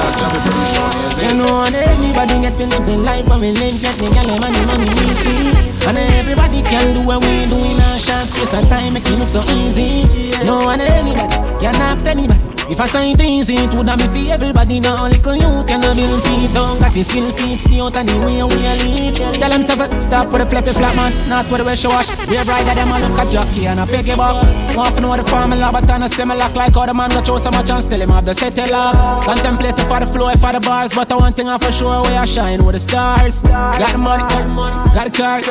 you 0.10 1.34
know, 1.38 1.64
and 1.66 1.76
everybody 1.76 2.42
get 2.42 2.58
to 2.58 2.66
live 2.66 2.86
their 2.86 2.98
life 2.98 3.30
and 3.30 3.42
we 3.42 3.52
live 3.52 3.82
get 3.82 3.96
me 4.02 4.08
girl 4.10 4.40
money, 4.40 4.62
money 4.66 4.88
easy. 5.06 5.54
And 5.88 5.98
everybody 6.18 6.62
can 6.62 6.94
do 6.94 7.06
what 7.06 7.24
we 7.24 7.46
do 7.46 7.58
in 7.58 7.78
a 7.78 8.00
short 8.00 8.26
space 8.26 8.54
of 8.54 8.68
time, 8.70 8.94
make 8.94 9.06
it 9.06 9.18
look 9.20 9.30
so 9.30 9.42
easy. 9.62 10.04
No 10.46 10.60
one 10.66 10.82
anybody 10.82 11.36
can 11.60 11.76
ask 11.76 12.08
anybody. 12.08 12.49
If 12.70 12.80
I 12.80 12.86
say 12.86 13.14
things, 13.16 13.50
it 13.50 13.74
would 13.74 13.90
have 13.90 13.98
be 13.98 14.30
for 14.30 14.34
everybody. 14.34 14.80
Now, 14.80 15.10
little 15.10 15.36
you 15.36 15.66
can 15.66 15.82
build 15.82 16.22
feet 16.22 16.54
down, 16.54 16.78
got 16.80 16.94
the 16.94 17.02
skill 17.02 17.26
feet, 17.34 17.60
stay 17.60 17.82
out 17.82 17.98
of 17.98 18.06
the 18.06 18.16
way 18.22 18.38
we 18.46 18.60
are 18.62 18.78
lead. 18.86 19.18
Tell 19.42 19.50
them 19.50 19.64
seven, 19.64 19.90
stop 20.00 20.30
with 20.30 20.42
the 20.42 20.48
flippy 20.48 20.72
flap 20.78 20.96
man, 20.96 21.12
not 21.28 21.50
with 21.50 21.62
the 21.62 21.66
way 21.66 21.76
she 21.76 21.88
wash. 21.88 22.14
We 22.30 22.38
are 22.38 22.46
brighter 22.46 22.78
than 22.78 22.88
a 22.88 22.98
look 23.02 23.18
at 23.18 23.34
jockey 23.34 23.66
and 23.66 23.80
a 23.80 23.88
picky 23.90 24.16
buck. 24.16 24.46
Want 24.78 24.96
to 24.96 25.02
know 25.02 25.18
the 25.18 25.26
formula, 25.26 25.70
but 25.74 25.90
on 25.90 26.04
a 26.04 26.10
similar 26.10 26.38
like 26.54 26.76
how 26.76 26.86
the 26.86 26.94
man 26.94 27.10
got 27.10 27.26
throw 27.26 27.38
so 27.38 27.50
much 27.50 27.70
and 27.70 27.82
still 27.82 28.02
him 28.02 28.10
have 28.10 28.26
the 28.26 28.34
settle 28.36 28.76
up. 28.76 29.26
Contemplating 29.26 29.88
for 29.90 30.00
the 30.00 30.06
flow, 30.06 30.30
for 30.38 30.54
the 30.54 30.62
bars, 30.62 30.94
but 30.94 31.12
I 31.12 31.16
one 31.18 31.34
thing 31.34 31.50
I 31.50 31.58
for 31.58 31.72
sure 31.72 32.06
we 32.06 32.14
are 32.14 32.28
shine 32.28 32.64
with 32.64 32.78
the 32.78 32.80
stars. 32.80 33.42
Got 33.82 33.92
the 33.94 33.98
money, 33.98 34.22
got 34.30 34.46
the 34.46 34.54
money, 34.54 34.78
got 34.94 35.10
the 35.10 35.14
cars. 35.18 35.50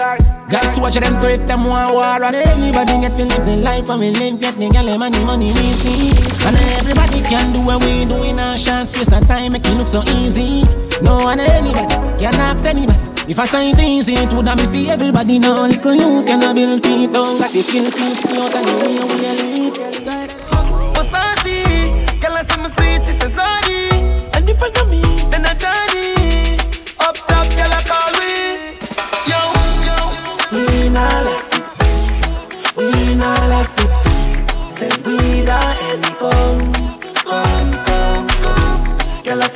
Got 0.49 0.65
to 0.65 0.81
watch 0.81 0.95
them 0.95 1.21
to 1.21 1.29
if 1.29 1.47
them 1.47 1.65
want 1.65 1.93
war 1.93 2.25
And 2.25 2.35
everybody 2.35 3.05
get 3.05 3.13
to 3.21 3.25
live 3.29 3.45
their 3.45 3.59
life 3.61 3.91
and 3.91 4.01
we 4.01 4.09
live 4.17 4.41
get 4.41 4.57
the 4.57 4.97
money, 4.97 5.23
money 5.23 5.53
we 5.53 5.77
see 5.77 6.09
And 6.41 6.57
everybody 6.73 7.08
can 7.29 7.53
do 7.53 7.65
what 7.65 7.83
we 7.85 8.05
do 8.05 8.23
in 8.25 8.39
a 8.39 8.57
short 8.59 8.89
space 8.89 9.13
of 9.13 9.27
time 9.27 9.53
Make 9.53 9.67
it 9.67 9.75
look 9.75 9.89
so 9.89 10.03
easy. 10.21 10.63
No 11.03 11.19
one 11.25 11.41
anybody 11.41 11.95
can 12.19 12.35
ask 12.35 12.67
anybody. 12.67 12.99
If 13.29 13.39
I 13.39 13.45
say 13.45 13.71
it 13.71 13.81
easy, 13.81 14.15
it 14.15 14.33
would 14.33 14.49
have 14.49 14.59
be 14.59 14.87
for 14.87 14.93
everybody. 14.93 15.39
Now. 15.39 15.67
Little 15.67 15.95
you 15.95 16.25
can 16.25 16.41
build 16.55 16.83
feet 16.83 17.13
down, 17.13 17.39
got 17.39 17.53
the 17.53 17.63
skill 17.63 17.91
feet, 17.91 18.17
see 18.17 18.39
out 18.41 18.55
and 18.55 18.67
the 18.67 19.58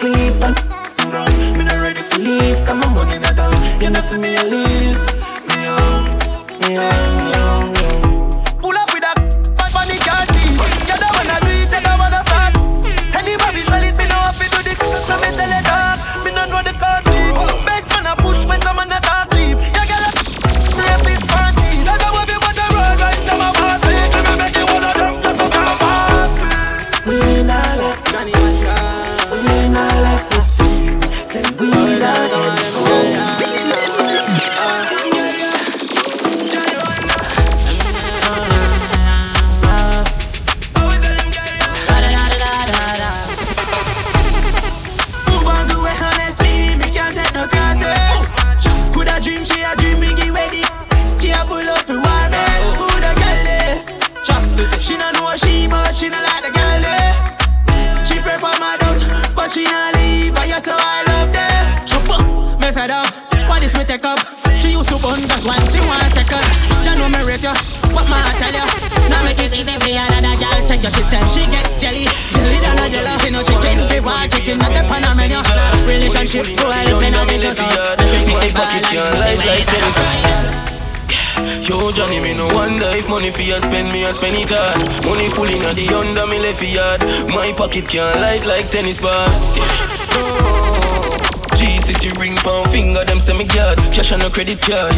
sleep 0.03 0.35
and 0.43 0.57
run. 1.15 1.31
Me 1.57 1.65
not 1.65 1.79
ready 1.81 2.03
for 2.03 2.19
leave. 2.19 2.59
Come 2.67 2.83
on, 2.83 2.95
money 2.95 3.19
not 3.19 3.37
down. 3.37 3.55
You 3.81 3.91
know 3.91 4.01
see 4.01 4.19
me 4.19 4.37
leave. 4.51 4.72
Money 83.23 83.31
for 83.31 83.43
you 83.43 83.61
spend 83.61 83.93
me, 83.93 84.03
I 84.03 84.11
spend 84.11 84.35
it 84.35 84.51
hard 84.51 84.83
Money 85.07 85.31
full 85.31 85.47
in 85.47 85.63
the 85.63 85.87
under 85.95 86.27
me 86.27 86.43
left 86.43 86.59
yard 86.59 86.99
My 87.31 87.55
pocket 87.55 87.87
can't 87.87 88.19
light 88.19 88.43
like 88.51 88.67
tennis 88.75 88.99
bar 88.99 89.31
Oh. 90.19 91.15
G 91.55 91.79
City 91.79 92.11
ring 92.19 92.35
pound 92.43 92.75
finger, 92.75 93.07
them 93.07 93.23
say 93.23 93.39
me 93.39 93.47
god 93.47 93.79
Cash 93.95 94.11
on 94.11 94.27
no 94.27 94.29
credit 94.29 94.59
card 94.59 94.91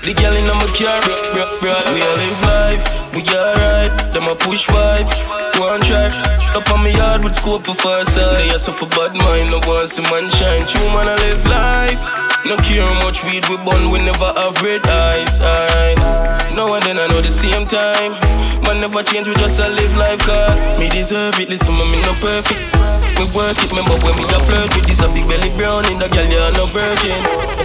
The 0.00 0.16
girl 0.16 0.32
in 0.32 0.48
my 0.48 0.64
car, 0.72 0.96
bro, 1.04 1.12
bro, 1.36 1.44
bro. 1.60 1.76
We 1.92 2.00
all 2.00 2.16
live 2.24 2.40
life, 2.48 2.84
we 3.12 3.20
alright. 3.28 3.92
Them 4.16 4.32
a 4.32 4.34
push 4.38 4.64
vibes, 4.64 5.12
one 5.60 5.82
track. 5.84 6.16
Up 6.56 6.64
on 6.72 6.84
me 6.84 6.96
yard 6.96 7.20
with 7.20 7.34
scope 7.34 7.66
for 7.66 7.74
far 7.74 8.04
side. 8.06 8.38
They 8.38 8.48
also 8.54 8.72
for 8.72 8.88
bad 8.96 9.12
mind, 9.12 9.50
no 9.50 9.60
one 9.68 9.88
see 9.88 10.06
man 10.08 10.30
shine. 10.30 10.64
True 10.64 10.88
man, 10.94 11.10
I 11.10 11.16
live 11.20 11.44
life. 11.50 12.25
No 12.46 12.56
care 12.58 12.86
how 12.86 12.94
much 13.02 13.24
weed 13.24 13.42
we 13.48 13.56
burn, 13.56 13.90
we 13.90 13.98
never 13.98 14.30
have 14.36 14.62
red 14.62 14.86
eyes. 14.86 15.40
Alright. 15.40 15.98
Now 16.54 16.74
and 16.74 16.82
then 16.84 16.96
I 16.98 17.08
know 17.08 17.20
the 17.20 17.30
same 17.30 17.66
time. 17.66 18.12
Man 18.62 18.80
never 18.80 19.02
change, 19.02 19.26
we 19.26 19.34
just 19.34 19.58
a 19.58 19.68
live 19.68 19.96
life 19.96 20.20
cause 20.20 20.78
me 20.78 20.88
deserve 20.88 21.40
it. 21.40 21.48
Listen, 21.48 21.74
me 21.74 22.00
no 22.02 22.12
perfect. 22.22 23.05
Me 23.16 23.24
work 23.32 23.56
it, 23.56 23.72
remember 23.72 23.96
when 24.04 24.12
we 24.20 24.24
da 24.28 24.36
flirt 24.44 24.68
with 24.76 24.84
this 24.84 25.00
a 25.00 25.08
big 25.08 25.24
belly 25.24 25.48
brown 25.56 25.88
in 25.88 25.96
the 25.96 26.04
girl, 26.12 26.28
you 26.28 26.36
no 26.60 26.68
virgin. 26.68 27.16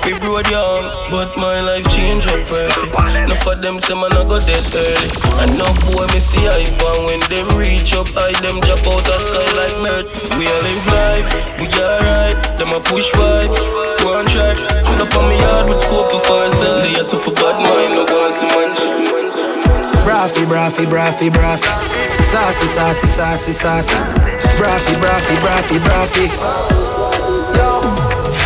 We 0.08 0.16
broad 0.24 0.48
young, 0.48 0.88
but 1.12 1.36
my 1.36 1.60
life 1.60 1.84
change 1.92 2.24
up 2.32 2.40
perfect. 2.48 2.96
Enough 2.96 3.48
of 3.48 3.60
them 3.60 3.76
say 3.76 3.94
man 3.94 4.16
I 4.16 4.24
go 4.24 4.40
dead 4.40 4.64
early. 4.72 5.10
Enough 5.52 5.76
boy 5.92 6.08
me 6.16 6.24
see 6.24 6.40
hype 6.48 6.80
and 6.80 7.00
when 7.04 7.22
them 7.28 7.52
reach 7.60 7.92
up, 8.00 8.08
I 8.16 8.32
them 8.40 8.64
drop 8.64 8.80
out 8.88 9.04
the 9.04 9.16
sky 9.20 9.48
like 9.60 9.76
bird. 9.84 10.06
We 10.40 10.48
a 10.48 10.56
live 10.64 10.86
life, 10.88 11.28
we 11.60 11.68
alright. 11.76 12.40
Them 12.56 12.72
a 12.72 12.80
push 12.80 13.12
vibes, 13.12 13.60
go 14.00 14.16
on 14.16 14.32
track. 14.32 14.56
Enough 14.96 15.12
of 15.12 15.24
me 15.28 15.36
yard 15.36 15.68
with 15.68 15.84
scope 15.84 16.16
for 16.16 16.24
far 16.32 16.48
sell. 16.48 16.80
They 16.80 16.96
so 17.04 17.20
for 17.20 17.36
bad 17.36 17.60
mind, 17.60 17.92
no 18.00 18.08
go 18.08 18.18
and 18.24 18.34
see 18.34 18.48
man. 18.56 18.72
Braffy, 20.08 20.48
braffy, 20.48 20.88
braffy, 20.88 21.30
braffy. 21.30 21.68
Saucy, 22.24 22.68
saucy, 22.68 23.08
saucy, 23.08 23.52
saucy. 23.52 24.41
Braffy, 24.58 24.96
braffy, 25.00 25.36
braffy, 25.42 25.78
braffy. 25.86 26.26
Yo, 27.56 27.82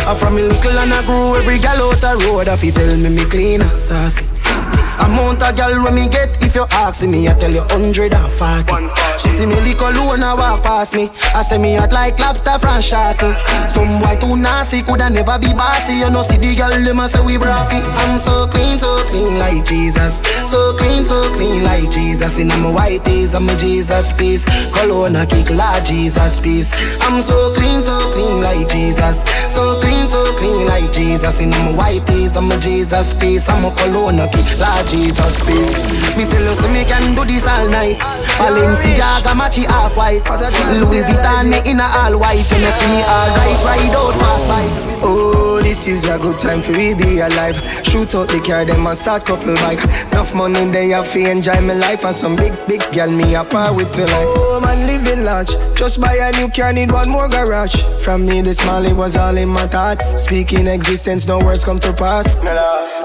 I'm 0.08 0.16
from 0.16 0.38
a 0.38 0.42
little 0.42 0.78
and 0.78 0.92
I 0.92 1.04
grew 1.06 1.36
every 1.36 1.58
gal 1.58 1.82
out 1.82 2.00
the 2.00 2.26
road. 2.26 2.48
If 2.48 2.64
you 2.64 2.72
tell 2.72 2.96
me 2.96 3.10
me 3.10 3.24
clean 3.24 3.60
and 3.60 3.70
saucy. 3.70 4.35
Amount 5.00 5.42
of 5.42 5.56
gal 5.56 5.82
when 5.84 5.94
me 5.94 6.08
get 6.08 6.42
if 6.42 6.54
you 6.54 6.64
ask 6.72 7.06
me, 7.06 7.28
I 7.28 7.34
tell 7.34 7.50
you 7.50 7.62
hundred 7.68 8.14
and 8.14 8.30
forty. 8.32 8.88
She 9.18 9.28
see 9.28 9.46
me 9.46 9.54
lick 9.66 9.80
alone 9.80 10.22
and 10.22 10.38
walk 10.38 10.62
past 10.62 10.96
me. 10.96 11.10
I 11.34 11.42
say 11.42 11.58
me 11.58 11.74
hot 11.74 11.92
like 11.92 12.18
lobster 12.18 12.58
from 12.58 12.80
shackles. 12.80 13.42
Some 13.68 14.00
boy 14.00 14.16
too 14.16 14.36
nasty 14.36 14.82
coulda 14.82 15.10
never 15.10 15.38
be 15.38 15.52
bossy. 15.52 16.00
You 16.00 16.10
know 16.10 16.22
see 16.22 16.38
the 16.38 16.54
gal 16.54 16.72
them 16.72 17.00
a 17.00 17.08
say 17.08 17.24
we 17.24 17.36
braffy. 17.36 17.82
I'm 17.84 18.16
so 18.16 18.46
clean, 18.48 18.78
so 18.78 18.88
clean 19.08 19.38
like 19.38 19.64
Jesus. 19.64 20.22
So 20.48 20.72
clean, 20.78 21.04
so 21.04 21.32
clean 21.34 21.62
like 21.62 21.90
Jesus. 21.90 22.38
In 22.38 22.48
my 22.48 22.70
white 22.70 23.04
tees, 23.04 23.34
I'm 23.34 23.48
a 23.48 23.56
Jesus 23.56 24.12
piece. 24.12 24.46
Cologne 24.72 25.16
a 25.16 25.26
kick 25.26 25.50
like 25.50 25.84
Jesus 25.84 26.40
piece. 26.40 26.72
I'm 27.02 27.20
so 27.20 27.52
clean, 27.54 27.82
so 27.82 27.94
clean 28.12 28.40
like 28.40 28.68
Jesus. 28.68 29.24
So 29.52 29.80
clean, 29.80 30.08
so 30.08 30.24
clean 30.36 30.66
like 30.66 30.92
Jesus. 30.92 31.40
In 31.40 31.50
my 31.50 31.72
white 31.72 32.06
tees, 32.06 32.36
I'm 32.36 32.50
a 32.50 32.58
Jesus 32.60 33.12
piece. 33.18 33.48
I'm 33.48 33.64
a 33.64 33.70
cologne 33.74 34.20
a 34.20 34.28
kick 34.30 34.46
like 34.58 34.85
Jesus 34.86 35.34
piece. 35.44 35.78
Me 36.16 36.24
tell 36.24 36.42
you, 36.42 36.54
so 36.54 36.68
me 36.72 36.84
can 36.84 37.14
do 37.14 37.24
this 37.24 37.46
all 37.46 37.68
night. 37.68 37.98
Balenciaga 38.38 39.34
matchy 39.34 39.66
half 39.66 39.96
white. 39.96 40.22
Louis 40.80 41.02
Vuitton 41.02 41.50
me 41.50 41.58
in 41.70 41.80
a 41.80 41.86
all 42.00 42.18
white. 42.18 42.46
You 42.50 42.58
me 42.62 42.70
see 42.70 42.88
me 42.94 43.02
all 43.02 43.28
right, 43.34 43.58
ride 43.66 43.94
out 43.94 44.12
fast 44.14 44.48
bike. 44.48 44.72
Oh, 45.02 45.35
this 45.66 45.88
is 45.88 46.04
a 46.04 46.16
good 46.18 46.38
time 46.38 46.62
for 46.62 46.70
we 46.78 46.94
be 46.94 47.18
alive. 47.18 47.56
Shoot 47.82 48.14
out 48.14 48.28
the 48.28 48.40
car, 48.46 48.64
them 48.64 48.86
and 48.86 48.96
start 48.96 49.26
couple 49.26 49.54
bike. 49.66 49.82
Enough 50.12 50.32
money 50.32 50.64
they 50.70 50.90
have 50.90 51.10
to 51.10 51.30
enjoy 51.30 51.60
my 51.60 51.74
life 51.74 52.04
and 52.04 52.14
some 52.14 52.36
big, 52.36 52.54
big 52.68 52.82
girl 52.94 53.10
me 53.10 53.34
a 53.34 53.42
par 53.42 53.74
with 53.74 53.92
tonight. 53.92 54.30
Oh 54.38 54.60
man, 54.62 54.78
living 54.86 55.24
large. 55.24 55.50
Just 55.74 56.00
buy 56.00 56.14
a 56.14 56.30
new 56.38 56.48
car, 56.48 56.72
need 56.72 56.92
one 56.92 57.10
more 57.10 57.28
garage. 57.28 57.74
From 58.04 58.26
me, 58.26 58.42
the 58.42 58.54
small 58.54 58.84
it 58.84 58.94
was 58.94 59.16
all 59.16 59.36
in 59.36 59.48
my 59.48 59.66
thoughts. 59.66 60.22
Speaking 60.22 60.68
existence, 60.68 61.26
no 61.26 61.38
words 61.38 61.64
come 61.64 61.80
to 61.80 61.92
pass. 61.92 62.42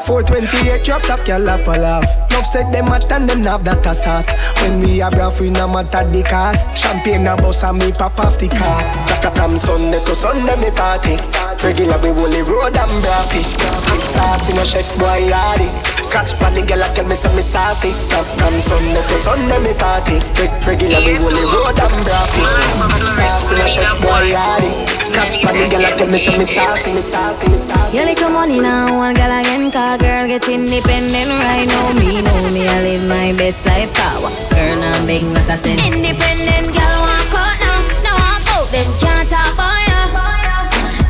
428 0.05 0.85
drop 0.85 1.01
top, 1.01 1.25
girl 1.25 1.49
up 1.49 1.65
a 1.65 1.79
laugh. 1.79 2.30
Enough 2.41 2.49
said 2.57 2.73
them 2.73 2.89
at 2.89 3.05
and 3.13 3.29
them 3.29 3.43
have 3.45 3.61
that 3.69 3.85
a 3.85 3.93
sauce. 3.93 4.33
When 4.65 4.81
we 4.81 4.97
a 4.97 5.13
braff, 5.13 5.37
we 5.37 5.53
no 5.53 5.69
matter 5.69 6.01
the 6.09 6.25
cost. 6.25 6.73
Champagne 6.73 7.29
a 7.29 7.37
bus 7.37 7.61
and 7.61 7.77
me 7.77 7.93
pop 7.93 8.17
off 8.17 8.41
the 8.41 8.49
car. 8.49 8.81
From- 9.21 9.61
Sunday 9.61 10.01
to 10.09 10.15
Sunday 10.17 10.57
me 10.57 10.73
party. 10.73 11.21
Regular 11.61 12.01
we 12.01 12.09
only 12.09 12.41
road 12.41 12.73
and 12.73 12.89
braffy. 13.05 13.45
Hot 13.61 14.01
sauce 14.01 14.49
in 14.49 14.57
a 14.57 14.65
Chef 14.65 14.89
Boyardee. 14.97 15.69
Scratch 16.01 16.33
pan 16.41 16.57
the 16.57 16.65
girl 16.65 16.81
tell 16.97 17.05
me 17.05 17.13
say 17.13 17.29
me 17.37 17.45
saucy. 17.45 17.93
From, 18.09 18.57
Sunday 18.57 18.97
to 19.05 19.15
Sunday 19.21 19.61
me 19.61 19.77
party. 19.77 20.17
Regular 20.65 20.97
we 21.05 21.21
only 21.21 21.45
road 21.45 21.77
and 21.77 21.93
braffy. 22.01 22.41
Hot 22.41 23.05
sauce 23.05 23.53
in 23.53 23.61
a 23.61 23.67
Chef 23.69 23.93
Boyardee. 24.01 24.73
Scratch 25.05 25.45
pan 25.45 25.53
the 25.53 25.69
girl 25.69 25.85
tell 25.93 26.09
me 26.09 26.17
say 26.17 26.33
me 26.41 26.45
saucy, 26.45 26.89
me 26.97 27.01
saucy, 27.05 27.45
me 27.53 27.57
saucy. 27.61 27.93
You 27.93 28.09
little 28.09 28.33
money 28.33 28.57
now, 28.57 28.89
one 28.97 29.13
girl 29.13 29.29
again, 29.29 29.69
car 29.69 30.01
girl 30.01 30.25
get 30.25 30.49
independent 30.49 31.29
right 31.45 31.69
now. 31.69 31.93
Me 31.93 32.25
know 32.31 32.51
me, 32.51 32.67
I 32.67 32.81
live 32.81 33.07
my 33.07 33.33
best 33.37 33.65
life 33.65 33.93
power. 33.93 34.31
Girl, 34.55 34.79
I'm 34.79 35.05
big, 35.05 35.23
not 35.23 35.49
a 35.49 35.57
sin. 35.57 35.79
Independent 35.79 36.71
girl, 36.71 36.97
walk 37.03 37.33
out 37.35 37.55
now, 37.59 37.79
now 38.03 38.15
walk 38.15 38.45
out, 38.55 38.67
them 38.71 38.89
can't 38.99 39.27
talk 39.27 39.53
about 39.53 39.79
you. 39.87 40.01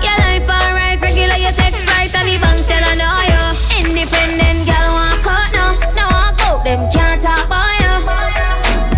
Your 0.02 0.18
life 0.26 0.48
alright, 0.50 1.00
regular, 1.02 1.38
you 1.38 1.52
take 1.54 1.76
flight 1.86 2.14
and 2.16 2.28
the 2.28 2.38
bank 2.42 2.60
tell 2.66 2.84
her 2.84 2.96
no 2.98 3.10
you. 3.30 3.44
Independent 3.86 4.66
girl, 4.66 4.90
walk 4.98 5.26
out 5.26 5.50
now, 5.54 5.72
now 5.94 6.10
walk 6.10 6.42
out, 6.48 6.64
them 6.64 6.90
can't 6.90 7.22
talk 7.22 7.46
about 7.46 7.74
you. 7.82 7.94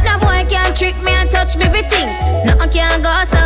No 0.07 0.19
boy 0.19 0.47
can't 0.47 0.75
trick 0.75 0.97
me 1.03 1.11
and 1.11 1.29
touch 1.29 1.57
me 1.57 1.65
for 1.65 1.83
things, 1.91 2.19
nothing 2.45 2.71
can 2.71 3.01
go 3.01 3.13
so. 3.25 3.42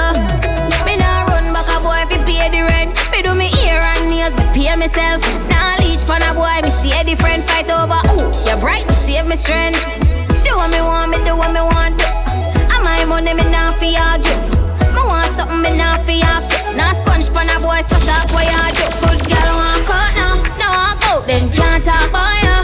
Strength. 9.37 9.85
Do 10.43 10.57
what 10.57 10.73
me 10.73 10.81
want, 10.81 11.13
me 11.13 11.17
do 11.21 11.37
what 11.37 11.53
me 11.53 11.61
want. 11.61 11.93
do. 11.93 12.05
And 12.73 12.81
my 12.81 13.05
money, 13.05 13.33
me 13.37 13.45
nah 13.53 13.71
fi 13.77 13.93
argue. 13.93 14.33
Me 14.97 15.01
want 15.05 15.29
something, 15.29 15.61
me 15.61 15.77
nah 15.77 15.93
fi 16.01 16.25
ask. 16.33 16.49
Nah 16.73 16.91
sponge 16.97 17.29
pan 17.29 17.53
a 17.53 17.61
boy, 17.61 17.81
so 17.85 17.97
talk 18.09 18.25
what 18.33 18.49
you 18.49 18.65
do. 18.73 18.85
Good 19.05 19.29
girl 19.29 19.49
walk 19.61 19.89
out 19.93 20.11
now, 20.17 20.33
now 20.57 20.71
walk 20.73 21.05
out, 21.13 21.21
them 21.29 21.53
can't 21.53 21.85
talk 21.85 22.09
about 22.09 22.33
you. 22.41 22.57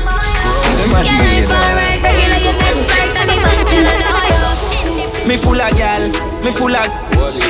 Your 0.89 1.13
life 1.21 1.53
alright, 1.53 2.01
regular, 2.01 2.41
you 2.41 2.53
take 2.57 2.81
flight 2.89 3.17
and 3.21 3.37
bank 3.45 3.61
tell 3.69 3.85
her 3.85 3.97
no 4.01 4.11
you. 4.33 5.27
Me 5.29 5.37
full 5.37 5.61
of 5.61 5.71
gal, 5.77 6.03
me 6.43 6.51
full 6.51 6.75
of 6.75 6.87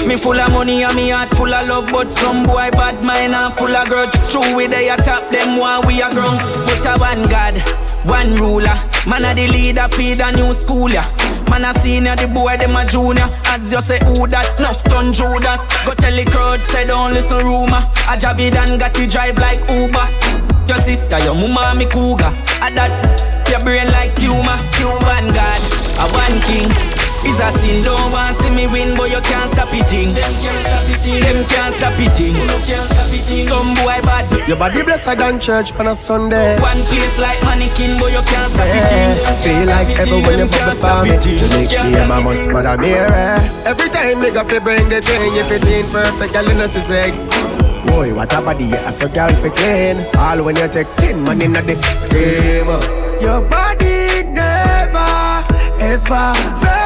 Me 0.07 0.15
full 0.15 0.39
of 0.39 0.51
money 0.51 0.83
and 0.83 0.95
me 0.95 1.09
heart 1.09 1.29
full 1.31 1.51
of 1.51 1.67
love 1.67 1.89
But 1.91 2.13
some 2.13 2.45
boy 2.45 2.69
bad 2.71 3.01
mind 3.03 3.33
and 3.33 3.53
full 3.55 3.75
of 3.75 3.87
grudge 3.89 4.13
True 4.29 4.55
we 4.55 4.67
they 4.67 4.89
a 4.89 4.97
top 4.97 5.27
them 5.31 5.57
while 5.57 5.81
we 5.81 5.99
a 5.99 6.09
ground 6.11 6.39
But 6.67 6.85
a 6.85 6.93
one 7.01 7.25
God, 7.33 7.55
one 8.05 8.35
ruler. 8.35 8.75
Man 9.07 9.25
a 9.25 9.33
the 9.33 9.47
leader 9.47 9.87
feed 9.89 10.21
a 10.21 10.31
new 10.31 10.53
school 10.53 10.89
ya 10.89 11.03
Man 11.49 11.65
a 11.65 11.73
senior, 11.79 12.15
the 12.15 12.27
boy 12.27 12.57
them 12.57 12.75
a 12.75 12.85
junior. 12.85 13.29
As 13.53 13.71
you 13.71 13.81
say 13.81 13.99
who 14.05 14.27
that, 14.27 14.59
nuff 14.59 14.83
done 14.85 15.13
Judas. 15.13 15.67
Go 15.85 15.93
tell 15.93 16.15
the 16.15 16.25
crowd, 16.25 16.59
say 16.59 16.87
don't 16.87 17.13
listen 17.13 17.45
rumor. 17.45 17.83
A 18.09 18.15
Javidan 18.17 18.79
got 18.79 18.93
to 18.95 19.05
drive 19.07 19.37
like 19.37 19.59
Uber. 19.69 20.07
Your 20.67 20.79
sister, 20.79 21.19
your 21.19 21.35
mama 21.35 21.77
me 21.77 21.85
cougar. 21.85 22.31
A 22.63 22.71
that, 22.73 22.89
your 23.49 23.59
brain 23.59 23.91
like 23.91 24.15
tumor 24.15 24.57
You 24.79 24.87
One 24.87 25.27
God, 25.29 25.61
a 25.99 26.05
one 26.09 26.37
king 26.41 26.92
is 27.25 27.39
a 27.39 27.49
sin, 27.59 27.83
don't 27.83 28.11
want 28.11 28.35
see 28.37 28.51
me 28.55 28.67
win, 28.67 28.95
but 28.95 29.09
you 29.11 29.21
can't 29.21 29.51
stop 29.51 29.69
it. 29.71 29.87
Them 29.87 31.39
can't 31.49 31.73
stop 31.77 31.97
it. 31.99 32.13
Some 33.47 33.73
boy 33.75 33.99
bad. 34.03 34.27
Your 34.47 34.57
body 34.57 34.83
blessed 34.83 35.17
than 35.17 35.39
church 35.39 35.73
on 35.79 35.87
a 35.87 35.95
Sunday. 35.95 36.55
One 36.59 36.79
place 36.87 37.17
like 37.19 37.39
mannequin, 37.43 37.95
but 37.99 38.11
you 38.11 38.23
can't 38.27 38.51
stop 38.51 38.67
Yeah, 38.67 39.15
it. 39.15 39.39
feel 39.43 39.63
like 39.67 39.89
ever 39.99 40.19
when 40.27 40.39
you 40.39 40.47
bubble 40.51 40.75
for 40.75 41.03
me 41.03 41.15
You 41.15 41.47
make 41.55 41.71
me 41.71 41.95
a 41.99 42.05
mama's 42.07 42.47
mother 42.47 42.77
mirror 42.77 43.39
Every 43.65 43.89
time 43.89 44.19
me 44.21 44.31
go 44.31 44.43
fi 44.43 44.59
bring 44.59 44.89
the 44.89 45.01
thing 45.01 45.31
If 45.39 45.51
it 45.51 45.65
ain't 45.67 45.89
perfect, 45.91 46.33
you 46.35 46.53
know 46.53 46.67
she 46.67 46.79
say 46.79 47.11
Boy, 47.87 48.13
what 48.13 48.33
a 48.33 48.41
body, 48.41 48.65
you 48.65 48.91
so 48.91 49.07
girl 49.07 49.29
fi 49.41 49.49
clean 49.49 49.97
All 50.17 50.43
when 50.43 50.55
you 50.55 50.67
take 50.67 50.87
ten 50.97 51.23
man 51.23 51.41
inna 51.41 51.61
the 51.61 51.75
scheme 51.97 52.67
Your 53.21 53.41
body 53.47 54.23
never, 54.31 55.43
ever 55.79 56.82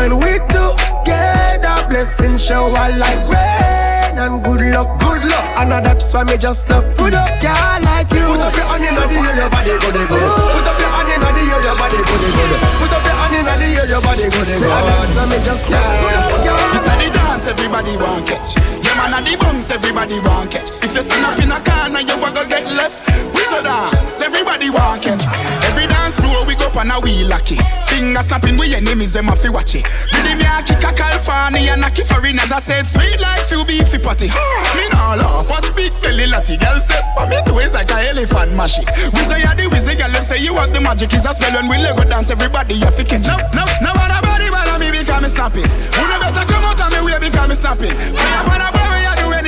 When 0.00 0.16
we 0.16 0.32
together, 0.48 1.76
blessing 1.92 2.40
shower 2.40 2.72
like 2.72 3.20
rain 3.28 4.16
And 4.16 4.40
good 4.40 4.64
luck, 4.72 4.96
good 4.96 5.20
luck. 5.28 5.46
And 5.60 5.76
that's 5.84 6.08
why 6.16 6.24
me 6.24 6.40
just 6.40 6.72
love 6.72 6.88
good 6.96 7.12
up, 7.12 7.28
girl 7.36 7.76
like 7.84 8.08
you. 8.08 8.24
Put 8.24 8.40
up 8.40 8.56
your 8.56 8.64
hand 8.64 8.80
in 8.80 8.96
the 8.96 9.04
air, 9.12 9.36
your 9.36 9.52
body 9.52 9.76
go 9.76 9.88
the 9.92 10.00
Put 10.08 10.64
up 10.64 10.80
your 10.80 10.88
hand 10.88 11.12
in 11.12 11.20
the 11.20 11.28
air, 11.36 11.60
your 11.60 11.76
body 11.76 12.00
go 12.00 12.14
the 12.16 12.28
Put 12.80 12.94
up 12.96 13.04
your 13.04 13.16
hand 13.20 13.36
in 13.36 13.44
the 13.44 13.68
air, 13.76 13.86
your 13.92 14.00
body 14.00 14.24
go 14.24 14.40
good 14.40 14.48
That's 14.48 15.16
why 15.20 15.24
me 15.28 15.38
just 15.44 15.68
love 15.68 15.84
good 15.84 16.16
up, 16.16 16.32
girl. 16.48 16.56
This 16.72 16.88
the 16.88 17.08
dance 17.12 17.44
everybody 17.52 17.94
want 18.00 18.24
catch. 18.24 18.56
Yeah 18.56 18.96
man 19.04 19.20
the 19.20 19.36
bunks 19.36 19.68
everybody 19.68 20.16
want 20.24 20.48
catch. 20.48 20.72
If 20.80 20.96
you 20.96 21.04
stand 21.04 21.28
up 21.28 21.36
in 21.36 21.52
a 21.52 21.60
corner 21.60 22.00
you 22.00 22.16
a 22.16 22.28
go 22.32 22.48
get 22.48 22.64
left. 22.72 23.09
We 23.28 23.44
so 23.44 23.60
dance 23.60 24.20
everybody 24.24 24.70
want 24.70 25.04
catch. 25.04 25.24
Every 25.68 25.86
dance 25.86 26.16
floor 26.16 26.46
we 26.48 26.56
go 26.56 26.72
and 26.80 26.88
a 26.88 26.96
wheel 27.04 27.28
lucky. 27.28 27.60
Finger 27.84 28.24
snapping 28.24 28.56
with 28.56 28.72
enemies, 28.72 29.12
them 29.12 29.28
a 29.28 29.36
fi 29.36 29.48
watch 29.52 29.76
it. 29.76 29.84
Did 30.08 30.40
me 30.40 30.48
a 30.48 30.64
kick 30.64 30.80
a 30.80 30.90
California 30.96 31.76
and 31.76 31.84
a 31.84 31.90
kick 31.92 32.08
as 32.08 32.52
I 32.52 32.58
said 32.58 32.86
sweet 32.88 33.20
like 33.20 33.44
you 33.52 33.64
beefy 33.68 33.98
patty. 34.00 34.32
Me 34.78 34.88
nah 34.88 35.20
laugh, 35.20 35.48
watch 35.50 35.68
big 35.76 35.92
belly 36.00 36.26
latty. 36.26 36.56
Girl 36.56 36.80
step 36.80 37.04
on 37.18 37.28
me 37.28 37.36
two 37.44 37.54
ways 37.54 37.74
like 37.74 37.90
a 37.90 38.00
elephant 38.08 38.56
mashy. 38.56 38.84
We 39.12 39.20
say 39.20 39.44
ya 39.44 39.52
the 39.52 39.68
wizzy 39.68 39.98
girl, 39.98 40.08
left 40.10 40.24
say 40.24 40.40
you 40.40 40.54
want 40.54 40.72
the 40.72 40.80
magic 40.80 41.12
is 41.12 41.26
a 41.26 41.36
spell 41.36 41.52
when 41.52 41.68
we 41.68 41.76
Lego 41.76 42.04
dance. 42.08 42.30
Everybody 42.30 42.74
you 42.74 42.90
fi 42.90 43.04
catch. 43.04 43.28
No, 43.28 43.36
no, 43.52 43.64
no 43.84 43.90
one 43.92 44.10
a 44.10 44.18
body 44.24 44.48
but 44.48 44.80
me 44.80 44.88
because 44.90 45.20
me 45.20 45.28
snapping. 45.28 45.68
Who 45.68 46.02
no 46.08 46.16
better 46.24 46.46
come 46.48 46.64
out 46.64 46.80
of 46.80 46.88
me 46.88 47.00
way 47.04 47.18
because 47.20 47.48
me 47.48 47.54
snapping. 47.54 47.92
Fire 47.92 48.48
on 48.48 48.64
a 48.64 48.68
boy 48.72 48.99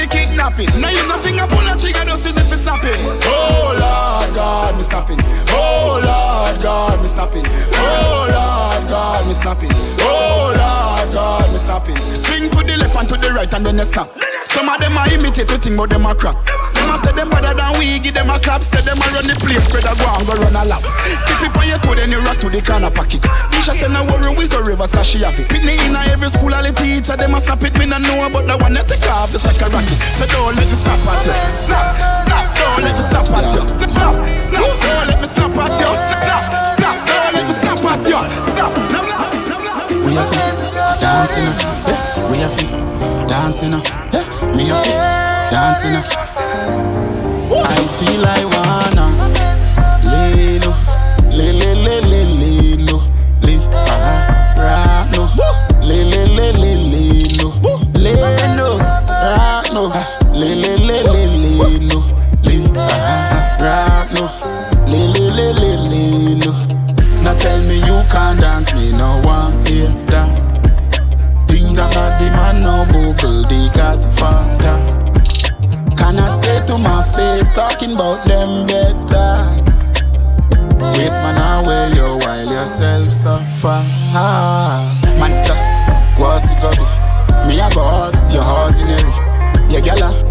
any 0.03 0.11
kidnapping. 0.11 0.67
Now 0.83 0.91
use 0.91 1.07
a 1.11 1.19
finger 1.19 1.47
pull 1.47 1.63
a 1.63 1.75
trigger 1.79 2.03
just 2.07 2.27
use 2.27 2.37
it 2.37 2.47
for 2.47 2.57
snapping. 2.57 2.99
Oh 3.23 3.75
Lord 3.79 4.35
God, 4.35 4.77
me 4.77 4.83
snapping. 4.83 5.19
Oh 5.51 6.03
Lord 6.03 6.63
God, 6.63 7.01
me 7.01 7.07
snapping. 7.07 7.47
Oh 7.47 8.27
Lord 8.27 8.89
God, 8.89 9.27
me 9.27 9.33
snapping. 9.33 9.71
Oh 10.03 10.53
Lord 10.59 11.13
God, 11.13 11.47
me 11.51 11.59
snapping. 11.59 11.97
Swing 11.97 12.51
to 12.51 12.61
the 12.67 12.77
left 12.79 12.97
and 12.97 13.09
to 13.09 13.17
the 13.17 13.31
right 13.35 13.53
and 13.55 13.65
then 13.65 13.77
they 13.77 13.85
snap. 13.85 14.09
Some 14.45 14.69
of 14.69 14.81
them 14.81 14.99
are 14.99 15.09
imitate 15.15 15.49
to 15.49 15.59
think 15.59 15.77
but 15.77 15.91
them 15.91 16.07
a 16.07 16.15
crap. 16.15 16.37
A 16.93 16.97
say 17.01 17.13
them 17.17 17.33
better 17.33 17.57
than 17.57 17.73
we, 17.81 17.97
give 18.05 18.13
them 18.13 18.29
a 18.29 18.37
clap. 18.37 18.61
Say 18.61 18.85
them 18.85 19.01
a 19.01 19.07
run 19.17 19.25
the 19.25 19.33
place, 19.41 19.73
a 19.73 19.81
go 19.81 20.05
and 20.13 20.29
go 20.29 20.37
run 20.37 20.53
a 20.53 20.63
lap. 20.69 20.85
Keep 21.25 21.49
it 21.49 21.57
on 21.57 21.65
your 21.65 21.81
toe, 21.81 21.97
then 21.97 22.13
you 22.13 22.21
rock 22.21 22.37
to 22.45 22.53
the 22.53 22.61
corner 22.61 22.93
pocket. 22.93 23.25
Nisha 23.57 23.73
say 23.73 23.89
no 23.89 24.05
worry, 24.13 24.29
we 24.37 24.45
so 24.45 24.61
rivers 24.61 24.93
cause 24.93 25.09
she 25.09 25.25
have 25.25 25.41
it. 25.41 25.49
Pitney 25.49 25.73
in 25.89 25.97
every 26.13 26.29
school, 26.29 26.53
all 26.53 26.61
the 26.61 26.69
teacher, 26.77 27.17
them 27.17 27.33
a 27.33 27.41
snap 27.41 27.65
it. 27.65 27.73
Me 27.81 27.89
no 27.89 27.97
know 27.97 28.29
about 28.29 28.45
the 28.45 28.61
one 28.61 28.77
that 28.77 28.85
take 28.93 29.09
off 29.09 29.33
the 29.33 29.41
second 29.41 29.73
rocket. 29.73 29.97
So 30.13 30.29
don't 30.29 30.53
let 30.53 30.69
me 30.69 30.77
snap 30.77 31.01
at 31.09 31.25
you. 31.25 31.33
Snap, 31.57 31.97
snap, 32.13 32.45
don't 32.61 32.85
let 32.85 32.93
me 32.93 33.01
snap 33.01 33.25
at 33.41 33.49
you. 33.57 33.65
Snap, 33.65 33.89
snap, 34.37 34.69
don't 34.69 35.09
let 35.09 35.17
me 35.17 35.29
snap 35.33 35.57
at 35.65 35.73
you. 35.81 35.89
Snap, 35.97 36.45
snap, 36.77 36.97
don't 37.09 37.33
let 37.33 37.45
me 37.49 37.55
snap 37.57 37.81
at 37.89 38.05
you. 38.05 38.21
Snap, 38.45 38.69
no, 38.93 39.01
no, 39.01 39.25
no, 39.49 39.57
no. 39.65 39.73
We 40.05 40.13
have 40.21 40.29
dancing. 41.01 41.49
Yeah. 41.89 42.29
We 42.29 42.37
have 42.45 42.53
dancing. 43.33 43.73
Yeah. 44.13 44.29
Me 44.53 44.69
have 44.69 44.85
dancing 45.49 45.97
up. 45.97 46.22
I 47.65 47.87
feel 47.97 48.25
I 48.27 48.43
wanna 48.53 49.07
lay 50.11 50.59
low, 50.61 50.75
lay 51.31 51.53
lay 51.53 51.75
lay 51.85 52.01
lay 52.01 52.25
lay 52.41 52.77
low, 52.87 53.01
lay 53.43 53.59
ah 53.75 54.55
right 54.57 55.07
no, 55.15 55.23
lay 55.87 56.05
lay 56.05 56.27
lay 56.37 56.53
lay 56.53 56.77
lay 56.91 57.27
low, 57.41 57.53
lay 58.03 58.17
no, 58.57 58.79
right 58.79 59.69
no, 59.73 59.83
lay 60.35 60.55
lay 60.55 60.77
lay 60.77 61.03
lay 61.03 61.27
lay 61.43 61.79
no, 61.89 61.99
lay 62.45 62.63
ah 62.77 63.57
right 63.61 64.09
no, 64.15 64.25
lay 64.91 65.07
lay 65.15 65.31
lay 65.31 65.53
lay 65.53 65.77
lay 65.91 66.35
no. 66.45 66.53
Now 67.23 67.35
tell 67.35 67.61
me 67.69 67.77
you 67.87 68.03
can't 68.11 68.41
dance, 68.41 68.75
me 68.75 68.93
no 68.93 69.21
one 69.25 69.53
hear 69.67 69.89
that. 70.11 70.35
Things 71.49 71.79
are 71.79 71.89
not 71.95 72.19
the 72.19 72.29
man 72.35 72.63
no 72.63 72.85
buckle, 72.91 73.43
the 73.43 73.71
Godfather. 73.75 74.62
Cannot 74.62 74.62
talking 77.83 77.95
about 77.95 78.25
them 78.27 78.67
better. 78.67 79.63
Waste 80.99 81.21
man 81.21 81.65
away 81.65 81.95
you 81.97 82.19
while 82.25 82.47
yourself 82.47 83.11
suffer. 83.11 83.83
Man, 85.19 85.33
what's 86.19 86.51
it 86.51 86.61
gonna 86.61 86.77
be? 86.77 87.49
Me 87.49 87.61
a 87.61 87.69
go 87.75 87.81
out, 87.81 88.15
your 88.33 88.43
heart 88.43 88.79
in 88.79 88.89
every. 88.89 89.75
Yeah, 89.75 89.81
gala. 89.81 90.22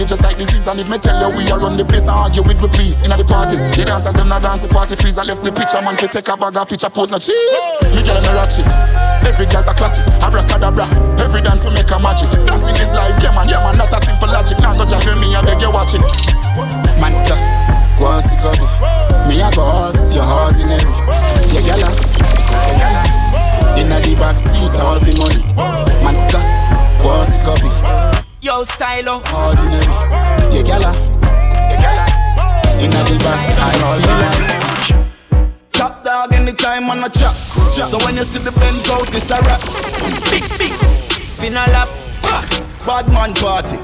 Contagious 0.00 0.24
like 0.24 0.40
disease, 0.40 0.64
and 0.64 0.80
if 0.80 0.88
me 0.88 0.96
tell 0.96 1.12
you 1.20 1.28
we 1.36 1.44
are 1.52 1.60
run 1.60 1.76
the 1.76 1.84
place 1.84 2.08
and 2.08 2.16
argue 2.16 2.40
with 2.40 2.56
we 2.64 2.68
please. 2.72 3.04
Inna 3.04 3.20
the 3.20 3.24
parties, 3.28 3.60
the 3.76 3.84
dancers 3.84 4.16
them 4.16 4.32
not 4.32 4.40
dance, 4.40 4.64
the 4.64 4.68
party 4.72 4.96
freeze. 4.96 5.20
I 5.20 5.28
left 5.28 5.44
the 5.44 5.52
picture 5.52 5.76
man 5.84 5.92
fi 6.00 6.08
take 6.08 6.24
a 6.32 6.40
bag 6.40 6.56
of 6.56 6.64
picture 6.64 6.88
pose 6.88 7.12
no 7.12 7.20
cheese. 7.20 7.68
Me 7.92 8.00
girl 8.00 8.16
no 8.24 8.32
rock 8.32 8.48
shit. 8.48 8.64
Every 9.28 9.44
girl 9.52 9.60
a 9.60 9.76
classic, 9.76 10.08
abracadabra. 10.24 10.88
Every 11.20 11.44
dance 11.44 11.68
we 11.68 11.76
make 11.76 11.92
a 11.92 12.00
magic. 12.00 12.32
Dancing 12.48 12.80
is 12.80 12.96
life, 12.96 13.12
yeah 13.20 13.36
man, 13.36 13.44
yeah 13.44 13.60
man, 13.60 13.76
not 13.76 13.92
a 13.92 14.00
simple 14.00 14.32
logic. 14.32 14.56
Now 14.64 14.72
go 14.72 14.88
jack 14.88 15.04
me, 15.20 15.36
I 15.36 15.44
beg 15.44 15.60
you 15.60 15.68
watch 15.68 15.92
it. 15.92 16.00
Man, 16.96 17.12
go 18.00 18.16
gonna 18.40 18.56
be? 18.56 18.64
Me 19.28 19.44
I 19.44 19.52
go 19.52 19.68
out, 19.68 20.00
your 20.08 20.24
heart 20.24 20.56
in 20.56 20.72
every 20.72 20.96
Yeah, 21.52 21.76
gala 21.76 21.92
Inna 23.76 24.00
the 24.00 24.16
back 24.16 24.36
seat, 24.40 24.72
all 24.80 24.96
for 24.96 25.12
money 25.20 25.44
Man, 26.00 26.16
it 26.16 26.32
gonna 27.44 27.60
be? 27.60 28.09
Yo, 28.42 28.64
stylo 28.64 29.20
Heart 29.26 29.64
in 29.64 29.72
every 29.72 30.56
Yeah, 30.56 30.62
gala 30.64 30.92
Inna 32.80 33.00
the 33.04 33.18
back 33.20 33.42
seat, 33.44 33.82
all 33.84 34.00
for 34.00 34.16
money 34.16 35.06
Top 35.72 36.02
dog 36.04 36.32
anytime 36.32 36.88
on 36.90 37.04
a 37.04 37.08
chop. 37.08 37.34
So 37.34 37.98
when 38.04 38.16
you 38.16 38.24
see 38.24 38.38
the 38.40 38.52
Benz 38.52 38.90
out, 38.90 39.08
it's 39.14 39.30
a 39.30 39.40
rap. 39.48 39.60
Big, 40.28 40.44
big. 40.58 40.72
Finna 41.40 41.66
lap. 41.72 41.88
Bad 42.84 43.08
man 43.12 43.32
party. 43.32 43.76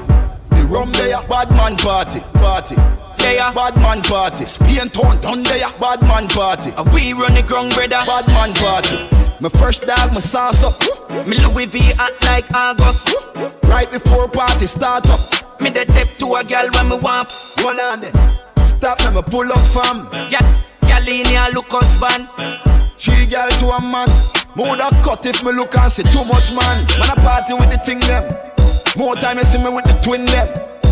The 0.53 0.67
rum 0.69 0.91
there, 0.91 1.17
bad 1.27 1.49
man 1.51 1.75
party. 1.77 2.19
Party. 2.37 2.75
There, 3.17 3.51
bad 3.53 3.77
man 3.77 4.01
party. 4.03 4.45
Spain 4.45 4.89
town 4.89 5.19
down 5.21 5.41
there, 5.41 5.69
bad 5.79 6.01
man 6.03 6.27
party. 6.27 6.71
A 6.77 6.83
we 6.93 7.13
run 7.13 7.33
the 7.33 7.41
ground, 7.41 7.73
brother. 7.73 8.03
Bad 8.05 8.27
man 8.27 8.53
party. 8.53 8.95
My 9.41 9.49
first 9.49 9.87
dog, 9.87 10.13
my 10.13 10.19
sauce 10.19 10.63
up. 10.63 10.86
Me 11.25 11.37
Louis 11.39 11.65
V 11.67 11.93
act 11.99 12.23
like 12.25 12.53
August. 12.53 13.15
Right 13.63 13.89
before 13.91 14.27
party 14.27 14.67
start 14.67 15.09
up. 15.09 15.19
Me 15.61 15.69
the 15.69 15.85
tip 15.85 16.17
to 16.19 16.27
a 16.35 16.43
girl 16.43 16.69
when 16.73 16.89
me 16.89 16.97
want. 17.01 17.31
One 17.63 17.79
on 17.79 18.01
there. 18.01 18.13
Stop 18.63 18.99
me, 19.01 19.15
me 19.15 19.21
pull 19.23 19.51
up 19.51 19.63
fam. 19.73 20.07
Yeah, 20.29 20.45
girl 20.85 21.07
in 21.07 21.25
here 21.25 21.47
look 21.53 21.67
husband. 21.69 22.29
Three 22.99 23.25
girl 23.25 23.49
to 23.61 23.67
a 23.75 23.81
man. 23.81 24.09
More 24.55 24.75
that 24.77 24.93
cut 25.05 25.25
if 25.25 25.43
me 25.43 25.51
look 25.51 25.75
and 25.77 25.91
see 25.91 26.03
too 26.03 26.25
much 26.25 26.53
man. 26.53 26.85
Man 26.99 27.09
a 27.09 27.15
party 27.21 27.53
with 27.53 27.69
the 27.71 27.79
thing 27.81 27.99
them. 28.05 28.25
More 28.97 29.15
time 29.15 29.37
you 29.37 29.43
see 29.43 29.63
me 29.63 29.69
with 29.69 29.85
the 29.85 29.93
twin 30.01 30.25
them. 30.25 30.47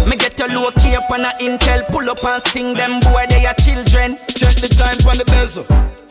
Me 0.09 0.17
get 0.17 0.37
your 0.37 0.49
low 0.49 0.69
key 0.77 0.95
up 0.95 1.09
on 1.09 1.21
a 1.21 1.33
intel, 1.41 1.81
pull 1.89 2.07
up 2.07 2.23
and 2.23 2.41
sting 2.45 2.75
them 2.75 2.99
boy, 3.09 3.25
they 3.27 3.45
are 3.45 3.57
children. 3.57 4.17
Check 4.29 4.53
the 4.61 4.69
time 4.69 5.01
on 5.09 5.17
the 5.17 5.25
bezel. 5.25 5.65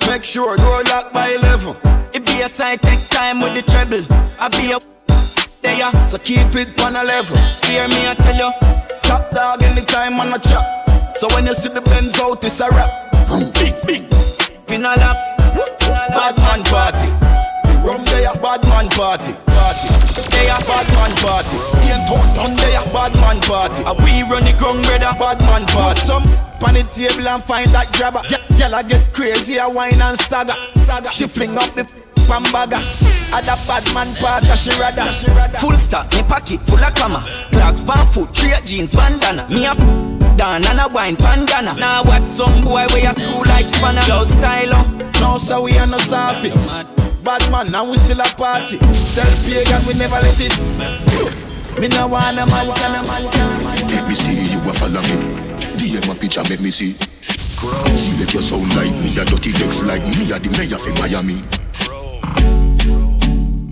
Make 0.08 0.24
sure 0.24 0.56
door 0.56 0.82
lock 0.84 1.12
by 1.12 1.28
11. 1.28 1.76
It 2.14 2.24
be 2.26 2.42
a 2.42 2.48
side 2.48 2.80
take 2.82 3.08
time 3.08 3.40
with 3.40 3.54
the 3.54 3.62
treble. 3.62 4.04
I 4.40 4.48
be 4.48 4.72
a 4.72 4.78
there. 5.62 5.90
So 6.06 6.18
keep 6.18 6.54
it 6.54 6.80
on 6.82 6.96
a 6.96 7.02
level. 7.02 7.36
Hear 7.64 7.88
me, 7.88 8.06
I 8.08 8.14
tell 8.14 8.36
you. 8.36 8.52
Top 9.02 9.30
dog 9.30 9.62
anytime 9.62 10.20
on 10.20 10.32
a 10.32 10.38
chop. 10.38 10.62
So 11.16 11.26
when 11.34 11.46
you 11.46 11.54
see 11.54 11.70
the 11.70 11.80
Benz 11.80 12.20
out, 12.20 12.44
it's 12.44 12.60
a 12.60 12.68
rap. 12.70 12.88
Big, 13.54 13.74
big. 13.86 14.08
Finna 14.66 14.96
lap. 14.96 15.16
Bad 15.88 16.36
man 16.38 16.62
party. 16.64 17.08
The 17.64 17.82
rum 17.84 18.04
there, 18.04 18.32
bad 18.42 18.62
man 18.68 18.88
party. 18.90 19.32
Party. 19.46 20.03
There, 20.30 20.58
bad 20.68 20.86
man 20.94 21.12
party. 21.22 21.56
Spain 21.58 22.00
town 22.06 22.26
down 22.34 22.52
there, 22.56 22.84
bad 22.92 23.14
man 23.20 23.38
party. 23.42 23.82
A 23.86 23.92
we 24.02 24.22
run 24.30 24.44
the 24.44 24.54
ground, 24.58 24.82
brother. 24.86 25.10
Bad 25.18 25.40
man 25.46 25.64
party. 25.74 26.00
Some 26.00 26.24
on 26.64 26.74
the 26.74 26.82
table 26.90 27.28
and 27.28 27.42
find 27.44 27.68
that 27.70 27.92
grabber. 27.92 28.22
Girl, 28.56 28.74
I 28.74 28.82
get 28.82 29.12
crazy, 29.12 29.58
I 29.60 29.66
wine 29.66 30.00
and 30.00 30.18
stagger. 30.18 30.54
She 31.12 31.26
fling 31.26 31.56
up 31.58 31.70
the 31.74 31.84
pambaga. 32.26 32.80
At 33.32 33.46
a 33.46 33.56
bad 33.66 33.84
man 33.94 34.08
part, 34.16 34.44
she 34.56 34.70
rather. 34.80 35.04
Full 35.60 35.76
stock, 35.76 36.10
me 36.12 36.22
pocket 36.22 36.60
full 36.62 36.82
of 36.82 36.94
comma. 36.94 37.22
Clocks, 37.52 37.84
pan 37.84 38.06
foot, 38.06 38.34
three 38.34 38.54
jeans, 38.64 38.94
bandana. 38.94 39.46
Me 39.48 39.66
a 39.66 39.74
down 40.36 40.64
and 40.64 40.80
a 40.80 40.88
wine 40.90 41.16
bandana. 41.16 41.74
Now 41.78 42.02
what 42.04 42.26
some 42.26 42.64
boy 42.64 42.86
wear 42.90 43.10
a 43.10 43.14
school 43.14 43.44
like 43.46 43.66
spanner. 43.66 44.02
Yo, 44.08 44.24
style 44.24 45.10
No, 45.20 45.38
so 45.38 45.62
we 45.62 45.78
are 45.78 45.86
no 45.86 45.98
soft. 45.98 46.93
Bad 47.24 47.50
man, 47.50 47.72
now 47.72 47.88
we 47.88 47.96
still 47.96 48.20
a 48.20 48.28
party. 48.36 48.76
Tell 49.16 49.24
pagan 49.48 49.80
we 49.88 49.96
never 49.96 50.20
let 50.20 50.36
it. 50.36 50.52
Me 51.80 51.88
no 51.88 52.06
want 52.06 52.36
a 52.36 52.44
man, 52.44 52.68
can 52.76 52.92
a 52.92 53.00
man, 53.00 53.24
can 53.32 53.48
a 53.48 53.64
man. 53.64 53.88
Let 53.88 54.04
me 54.04 54.12
see 54.12 54.52
you 54.52 54.60
a 54.60 54.72
follow 54.76 55.00
me. 55.08 55.16
DM 55.80 56.04
a 56.04 56.14
picture, 56.20 56.44
make 56.52 56.60
me 56.60 56.68
see. 56.68 56.92
See 57.96 58.12
like 58.20 58.34
you 58.34 58.44
sound 58.44 58.68
like 58.76 58.92
me, 58.92 59.16
a 59.16 59.24
dirty 59.24 59.56
legs 59.56 59.80
like 59.88 60.04
me, 60.04 60.28
a 60.28 60.38
the 60.38 60.52
mayor 60.52 60.76
for 60.76 60.92
Miami. 61.00 61.40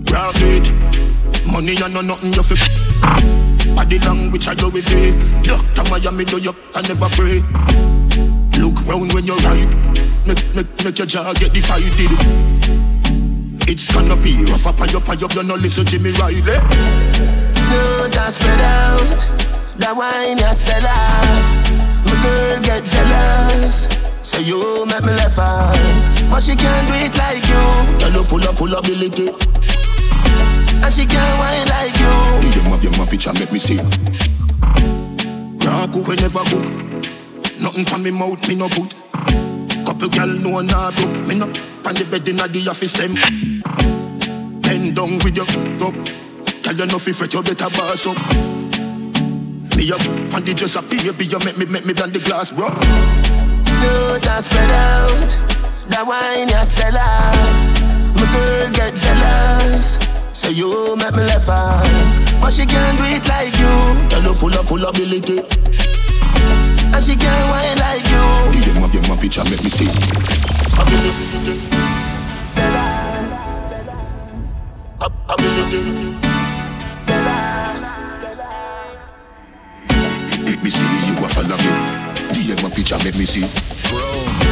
Grab 0.09 0.33
it, 0.49 0.73
money 1.45 1.77
and 1.77 1.93
no 1.93 2.01
nothing 2.01 2.33
you 2.33 2.41
fi. 2.41 2.57
Body 3.75 3.99
language 3.99 4.47
I 4.47 4.55
go 4.55 4.69
with 4.69 4.89
it. 4.89 5.13
Doctor 5.45 5.83
Miami 5.91 6.25
do 6.25 6.41
you 6.41 6.55
I 6.73 6.81
never 6.81 7.05
free. 7.05 7.45
Look 8.57 8.81
round 8.89 9.13
when 9.13 9.25
you're 9.25 9.37
ride. 9.45 9.69
Make, 10.25 10.41
make, 10.55 10.83
make 10.83 10.97
your 10.97 11.05
jaw 11.05 11.33
get 11.33 11.53
divided. 11.53 13.02
It's 13.65 13.91
gonna 13.93 14.15
be 14.17 14.35
rough 14.51 14.67
up 14.67 14.79
and 14.81 14.93
up 14.95 15.07
and 15.07 15.23
up, 15.23 15.33
you 15.33 15.43
no 15.43 15.55
listen 15.55 15.85
to 15.85 15.99
me 15.99 16.11
Riley. 16.19 16.41
No, 16.43 18.07
just 18.11 18.41
spread 18.41 18.59
out. 18.59 19.19
That 19.79 19.95
wine 19.95 20.37
you 20.37 20.53
sell 20.53 20.83
off. 20.83 21.47
My 22.05 22.13
girl 22.21 22.59
get 22.61 22.83
jealous. 22.83 23.87
Say 24.21 24.43
you 24.43 24.85
make 24.85 25.03
me 25.03 25.11
left 25.15 25.37
her, 25.39 25.73
but 26.29 26.43
she 26.43 26.55
can't 26.55 26.87
do 26.87 26.93
it 27.07 27.15
like 27.17 27.43
you. 27.47 27.63
Girl, 27.99 28.11
you 28.19 28.23
full 28.23 28.43
of 28.43 28.55
full 28.57 28.73
ability. 28.75 29.31
And 30.83 30.91
she 30.93 31.05
can't 31.07 31.39
wine 31.39 31.67
like 31.71 31.95
you. 31.95 32.13
Do 32.43 32.47
you 32.51 32.63
map 32.69 32.83
your 32.83 32.91
map 32.99 33.09
picture 33.09 33.33
make 33.33 33.51
me 33.51 33.59
see? 33.59 33.79
Nah, 35.63 35.87
cook 35.87 36.07
we 36.07 36.15
never 36.15 36.43
cook. 36.51 36.67
Nothing 37.59 37.85
from 37.85 38.03
me 38.03 38.11
mouth 38.11 38.45
me 38.47 38.55
no 38.55 38.67
put. 38.67 38.93
Couple 39.93 40.09
gal 40.09 40.27
no 40.41 40.59
nah 40.61 40.89
broke. 40.89 41.27
Me 41.27 41.35
no 41.37 41.45
on 41.85 41.93
the 41.93 42.07
bed 42.09 42.27
inna 42.27 42.47
the 42.49 42.65
office 42.65 42.97
them. 42.97 43.13
Bend 44.65 44.95
down 44.95 45.21
with 45.21 45.37
your 45.37 45.45
up. 45.85 45.93
Tell 46.65 46.73
you 46.73 46.85
nothing 46.89 47.13
fret, 47.13 47.29
you 47.29 47.43
better 47.45 47.69
boss 47.69 48.09
up. 48.09 48.17
Me 49.77 49.85
up 49.93 50.01
on 50.33 50.41
the 50.41 50.53
dress 50.57 50.77
up, 50.77 50.89
baby, 50.89 51.29
you 51.29 51.37
make 51.45 51.61
me 51.61 51.69
make 51.69 51.85
me 51.85 51.93
bend 51.93 52.09
the 52.09 52.17
glass, 52.25 52.49
bro. 52.49 52.73
No, 52.73 54.17
just 54.17 54.49
spread 54.49 54.73
out. 54.73 55.29
That 55.93 56.09
wine 56.09 56.49
you 56.49 56.63
sell 56.65 56.97
off. 56.97 57.57
My 58.17 58.25
girl 58.33 58.73
get 58.73 58.97
jealous. 58.97 60.01
Say 60.33 60.57
you 60.57 60.97
make 60.97 61.13
me 61.13 61.21
left 61.29 61.45
her, 61.45 62.41
but 62.41 62.49
she 62.49 62.65
can't 62.65 62.97
do 62.97 63.05
it 63.13 63.21
like 63.29 63.53
you. 63.61 63.69
Girl, 64.09 64.25
you 64.25 64.33
full 64.33 64.57
of 64.57 64.65
full 64.65 64.81
ability. 64.81 65.92
And 66.93 67.03
she 67.03 67.15
can't 67.15 67.49
wine 67.49 67.77
like 67.81 68.05
you. 68.05 68.21
Do 68.53 68.59
you 68.69 68.73
map 68.79 68.93
your 68.93 69.01
map 69.09 69.19
picture 69.19 69.43
make 69.49 69.63
me 69.63 69.69
see? 69.69 69.89
Ability. 70.77 71.11
Ability. 75.01 76.13
Me 80.63 80.69
see 80.69 80.87
you 81.11 81.17
a 81.19 81.27
follow 81.27 81.57
me. 81.57 81.71
DM 82.31 82.61
my 82.63 82.69
picture 82.69 82.95
make 83.03 83.17
me 83.17 83.25
see. 83.25 83.43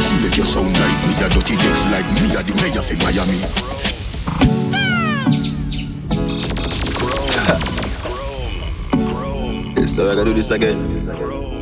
Select 0.00 0.36
your 0.36 0.44
sound 0.44 0.74
like 0.76 1.00
me, 1.06 1.14
a 1.24 1.28
dirty 1.30 1.56
decks 1.56 1.86
like 1.90 2.04
me, 2.12 2.20
a 2.36 2.42
the 2.42 2.52
mayor 2.60 2.82
for 2.82 2.96
Miami. 3.00 3.38
So 9.86 10.10
I 10.10 10.14
gotta 10.14 10.24
do 10.30 10.34
this 10.34 10.50
again. 10.50 11.61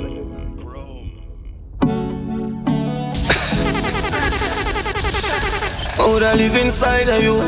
Oh, 6.13 6.19
I 6.19 6.35
live 6.35 6.57
inside 6.59 7.07
of 7.07 7.23
you. 7.23 7.39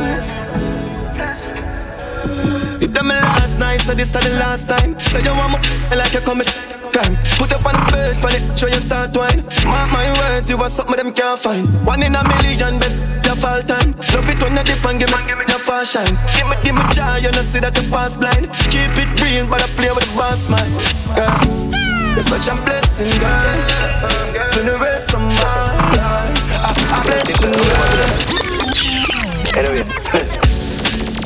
If 2.78 2.94
me 2.94 3.10
last 3.10 3.58
night, 3.58 3.80
so 3.80 3.92
this 3.92 4.14
is 4.14 4.22
the 4.22 4.30
last 4.38 4.68
time. 4.70 4.94
Say 5.00 5.18
you 5.18 5.34
want 5.34 5.58
me 5.58 5.96
like 5.98 6.14
you 6.14 6.20
come 6.22 6.46
crime. 6.94 7.18
Put 7.42 7.50
up 7.50 7.66
on 7.66 7.74
the 7.74 7.82
bed, 7.90 8.22
on 8.22 8.30
it, 8.38 8.44
show 8.54 8.70
you 8.70 8.78
start 8.78 9.16
wine. 9.18 9.42
Mark 9.66 9.90
my 9.90 10.06
words, 10.14 10.48
you 10.48 10.56
are 10.62 10.70
something 10.70 10.94
them 10.94 11.10
can't 11.10 11.40
find. 11.40 11.66
One 11.84 12.06
in 12.06 12.14
a 12.14 12.22
million, 12.22 12.78
best 12.78 12.94
your 13.26 13.34
fall 13.34 13.66
time. 13.66 13.98
Love 14.14 14.30
it 14.30 14.38
when 14.38 14.54
you 14.54 14.62
dip 14.62 14.84
and 14.86 15.00
give 15.02 15.10
me, 15.10 15.18
your 15.50 15.58
fast 15.58 15.98
shine. 15.98 16.14
Give 16.38 16.46
me, 16.46 16.54
give 16.62 16.78
me 16.78 16.86
joy, 16.94 17.18
you 17.18 17.34
know 17.34 17.42
see 17.42 17.58
that 17.58 17.74
you 17.74 17.90
pass 17.90 18.14
blind. 18.14 18.46
Keep 18.70 18.94
it 18.94 19.10
real, 19.18 19.50
but 19.50 19.58
I 19.58 19.66
play 19.74 19.90
with 19.90 20.06
the 20.06 20.14
boss 20.14 20.46
man. 20.46 20.70
Yeah. 21.18 21.82
It's 22.14 22.30
such 22.30 22.46
a 22.46 22.54
blessing, 22.62 23.10
girl. 23.18 23.58
For 24.54 24.62
the 24.62 24.78
rest 24.78 25.14
of 25.18 25.20
my 25.20 25.34
life, 25.98 26.38
I 26.62 26.70
a 26.70 26.98
blessing, 27.02 27.58
girl. 27.58 28.41
Anyway. 29.54 29.76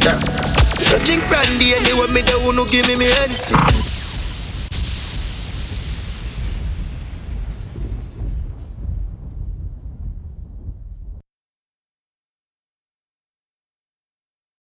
yeah. 0.03 0.19
Drink 1.05 1.23
brandy 1.29 1.75
anyway, 1.75 2.07
me 2.09 2.23
the 2.23 2.41
one 2.43 2.57
who 2.57 2.67
give 2.69 2.89
me 2.89 2.97
me 2.97 3.05
Hennessy 3.05 3.96